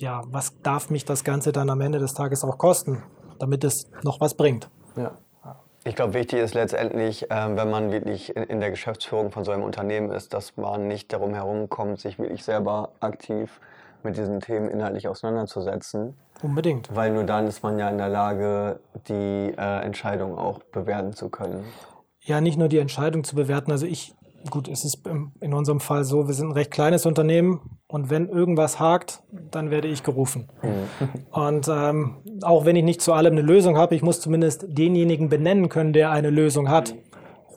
ja, 0.01 0.23
was 0.27 0.61
darf 0.63 0.91
mich 0.91 1.05
das 1.05 1.25
Ganze 1.25 1.53
dann 1.53 1.71
am 1.71 1.81
Ende 1.81 1.99
des 1.99 2.15
Tages 2.15 2.43
auch 2.45 2.59
kosten, 2.59 3.03
damit 3.39 3.65
es 3.65 3.91
noch 4.03 4.21
was 4.21 4.35
bringt? 4.35 4.71
Ja. 4.97 5.13
Ich 5.85 5.97
glaube, 5.97 6.13
wichtig 6.13 6.41
ist 6.41 6.53
letztendlich, 6.53 7.27
ähm, 7.31 7.57
wenn 7.57 7.71
man 7.71 7.91
wirklich 7.91 8.37
in 8.37 8.61
der 8.61 8.71
Geschäftsführung 8.71 9.31
von 9.31 9.45
so 9.45 9.51
einem 9.51 9.63
Unternehmen 9.63 10.11
ist, 10.11 10.35
dass 10.35 10.59
man 10.59 10.89
nicht 10.89 11.11
darum 11.11 11.33
herumkommt, 11.33 12.01
sich 12.01 12.19
wirklich 12.19 12.45
selber 12.45 12.91
aktiv 13.01 13.61
mit 14.03 14.17
diesen 14.19 14.41
Themen 14.41 14.69
inhaltlich 14.69 15.09
auseinanderzusetzen. 15.09 16.19
Unbedingt. 16.43 16.95
Weil 16.95 17.13
nur 17.13 17.25
dann 17.25 17.47
ist 17.47 17.63
man 17.63 17.79
ja 17.79 17.89
in 17.89 17.97
der 17.97 18.11
Lage, 18.11 18.81
die 19.09 19.55
äh, 19.57 19.83
Entscheidung 19.83 20.39
auch 20.39 20.59
bewerten 20.71 21.15
zu 21.15 21.31
können. 21.31 21.65
Ja, 22.21 22.43
nicht 22.43 22.59
nur 22.59 22.69
die 22.69 22.79
Entscheidung 22.79 23.25
zu 23.25 23.35
bewerten. 23.35 23.73
Also 23.73 23.87
ich, 23.87 24.15
gut, 24.49 24.69
es 24.69 24.85
ist 24.85 25.03
in 25.41 25.53
unserem 25.53 25.81
Fall 25.81 26.05
so, 26.05 26.27
wir 26.27 26.35
sind 26.35 26.49
ein 26.49 26.53
recht 26.53 26.71
kleines 26.71 27.05
Unternehmen 27.05 27.79
und 27.87 28.09
wenn 28.09 28.29
irgendwas 28.29 28.81
hakt, 28.81 29.23
dann 29.51 29.71
werde 29.71 29.89
ich 29.89 30.03
gerufen. 30.03 30.49
Mhm. 30.63 31.25
Und 31.31 31.69
ähm, 31.69 32.17
auch 32.43 32.65
wenn 32.65 32.77
ich 32.77 32.85
nicht 32.85 33.03
zu 33.03 33.13
allem 33.13 33.33
eine 33.33 33.43
Lösung 33.43 33.77
habe, 33.77 33.95
ich 33.95 34.03
muss 34.03 34.21
zumindest 34.21 34.67
denjenigen 34.69 35.29
benennen 35.29 35.69
können, 35.69 35.93
der 35.93 36.11
eine 36.11 36.31
Lösung 36.31 36.69
hat. 36.69 36.95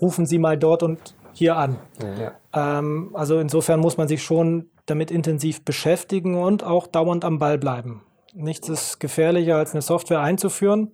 Rufen 0.01 0.25
Sie 0.25 0.39
mal 0.39 0.57
dort 0.57 0.84
und 0.84 1.15
hier 1.34 1.55
an. 1.55 1.77
Ja. 2.19 2.34
Ähm, 2.79 3.11
also 3.13 3.39
insofern 3.39 3.79
muss 3.79 3.97
man 3.97 4.07
sich 4.07 4.23
schon 4.23 4.69
damit 4.86 5.11
intensiv 5.11 5.63
beschäftigen 5.63 6.36
und 6.36 6.63
auch 6.63 6.88
dauernd 6.88 7.23
am 7.23 7.39
Ball 7.39 7.57
bleiben. 7.57 8.01
Nichts 8.34 8.67
ist 8.67 8.99
gefährlicher, 8.99 9.57
als 9.57 9.73
eine 9.73 9.81
Software 9.81 10.19
einzuführen 10.19 10.91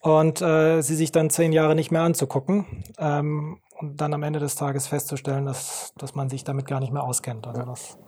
und 0.00 0.40
äh, 0.40 0.80
sie 0.80 0.94
sich 0.94 1.12
dann 1.12 1.30
zehn 1.30 1.52
Jahre 1.52 1.74
nicht 1.74 1.90
mehr 1.90 2.02
anzugucken 2.02 2.84
ähm, 2.98 3.58
und 3.82 4.00
dann 4.00 4.14
am 4.14 4.22
Ende 4.22 4.38
des 4.38 4.54
Tages 4.54 4.86
festzustellen, 4.86 5.44
dass, 5.44 5.92
dass 5.98 6.14
man 6.14 6.28
sich 6.28 6.44
damit 6.44 6.66
gar 6.66 6.80
nicht 6.80 6.92
mehr 6.92 7.02
auskennt. 7.02 7.46
Also 7.46 7.62
das 7.62 7.98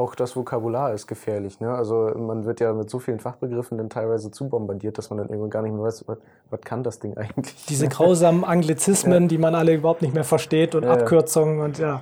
auch 0.00 0.14
das 0.14 0.34
Vokabular 0.34 0.94
ist 0.94 1.06
gefährlich. 1.06 1.60
Ne? 1.60 1.70
Also 1.70 2.10
man 2.16 2.46
wird 2.46 2.60
ja 2.60 2.72
mit 2.72 2.88
so 2.88 2.98
vielen 2.98 3.20
Fachbegriffen 3.20 3.76
dann 3.76 3.90
teilweise 3.90 4.30
zu 4.30 4.48
bombardiert, 4.48 4.96
dass 4.96 5.10
man 5.10 5.18
dann 5.18 5.28
irgendwann 5.28 5.50
gar 5.50 5.62
nicht 5.62 5.72
mehr 5.72 5.82
weiß, 5.82 6.04
was, 6.06 6.16
was 6.48 6.60
kann 6.62 6.82
das 6.82 7.00
Ding 7.00 7.16
eigentlich? 7.18 7.66
Diese 7.66 7.86
grausamen 7.90 8.44
Anglizismen, 8.44 9.24
ja. 9.24 9.28
die 9.28 9.36
man 9.36 9.54
alle 9.54 9.74
überhaupt 9.74 10.00
nicht 10.00 10.14
mehr 10.14 10.24
versteht 10.24 10.74
und 10.74 10.84
ja, 10.84 10.92
Abkürzungen 10.92 11.58
ja. 11.58 11.64
und 11.64 11.78
ja, 11.78 12.00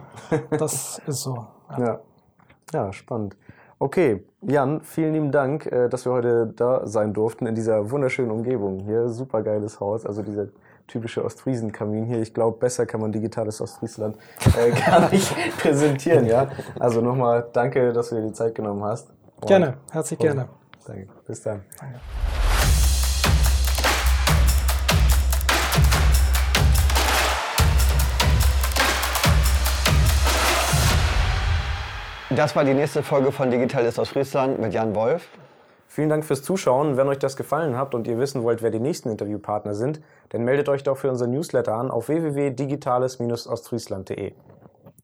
das 0.59 1.03
ist 1.07 1.23
so. 1.23 1.47
Ja. 1.77 1.99
ja, 2.73 2.93
spannend. 2.93 3.37
Okay, 3.81 4.25
Jan, 4.43 4.81
vielen 4.83 5.13
lieben 5.15 5.33
Dank, 5.33 5.67
äh, 5.67 5.89
dass 5.89 6.05
wir 6.05 6.13
heute 6.13 6.53
da 6.55 6.87
sein 6.87 7.13
durften 7.13 7.47
in 7.47 7.57
dieser 7.57 7.91
wunderschönen 7.91 8.31
Umgebung. 8.31 8.79
Hier 8.81 9.09
super 9.09 9.43
geiles 9.43 9.81
Haus, 9.81 10.07
also 10.07 10.23
dieser 10.23 10.47
typische 10.89 11.25
Ostfriesen-Kamin 11.25 12.07
hier. 12.07 12.21
Ich 12.21 12.35
glaube, 12.35 12.59
besser 12.59 12.87
kann 12.87 13.01
man 13.01 13.13
digitales 13.13 13.61
Ostfriesland 13.61 14.17
äh, 14.59 14.71
gar 14.87 15.11
nicht 15.11 15.33
präsentieren. 15.59 16.27
Ja? 16.27 16.51
Also 16.81 17.01
nochmal 17.01 17.47
danke, 17.53 17.93
dass 17.93 18.09
du 18.09 18.17
dir 18.17 18.27
die 18.27 18.33
Zeit 18.33 18.55
genommen 18.55 18.83
hast. 18.83 19.11
Und 19.41 19.47
gerne, 19.47 19.75
herzlich 19.93 20.19
gerne. 20.19 20.49
Danke. 20.85 21.07
Bis 21.27 21.43
dann. 21.43 21.63
Danke. 21.79 22.01
Das 32.31 32.55
war 32.55 32.65
die 32.65 32.75
nächste 32.75 33.03
Folge 33.03 33.33
von 33.33 33.51
Digital 33.51 33.85
ist 33.85 33.99
aus 33.99 34.11
Friesland 34.11 34.59
mit 34.61 34.75
Jan 34.75 34.95
Wolf. 34.95 35.29
Vielen 35.89 36.11
Dank 36.11 36.25
fürs 36.25 36.43
Zuschauen. 36.43 36.97
Wenn 36.97 37.09
euch 37.09 37.19
das 37.19 37.37
gefallen 37.37 37.77
hat 37.77 37.95
und 37.95 38.07
ihr 38.07 38.19
wissen 38.19 38.43
wollt, 38.43 38.63
wer 38.63 38.71
die 38.71 38.79
nächsten 38.79 39.09
Interviewpartner 39.11 39.75
sind, 39.75 40.01
dann 40.31 40.45
meldet 40.45 40.69
euch 40.69 40.83
doch 40.83 40.97
für 40.97 41.11
unser 41.11 41.27
Newsletter 41.27 41.75
an 41.75 41.91
auf 41.91 42.09
www.digitales-ostfriesland.de. 42.09 44.33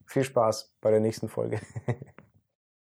Viel 0.06 0.24
Spaß 0.24 0.72
bei 0.80 0.90
der 0.90 1.00
nächsten 1.00 1.28
Folge. 1.28 1.60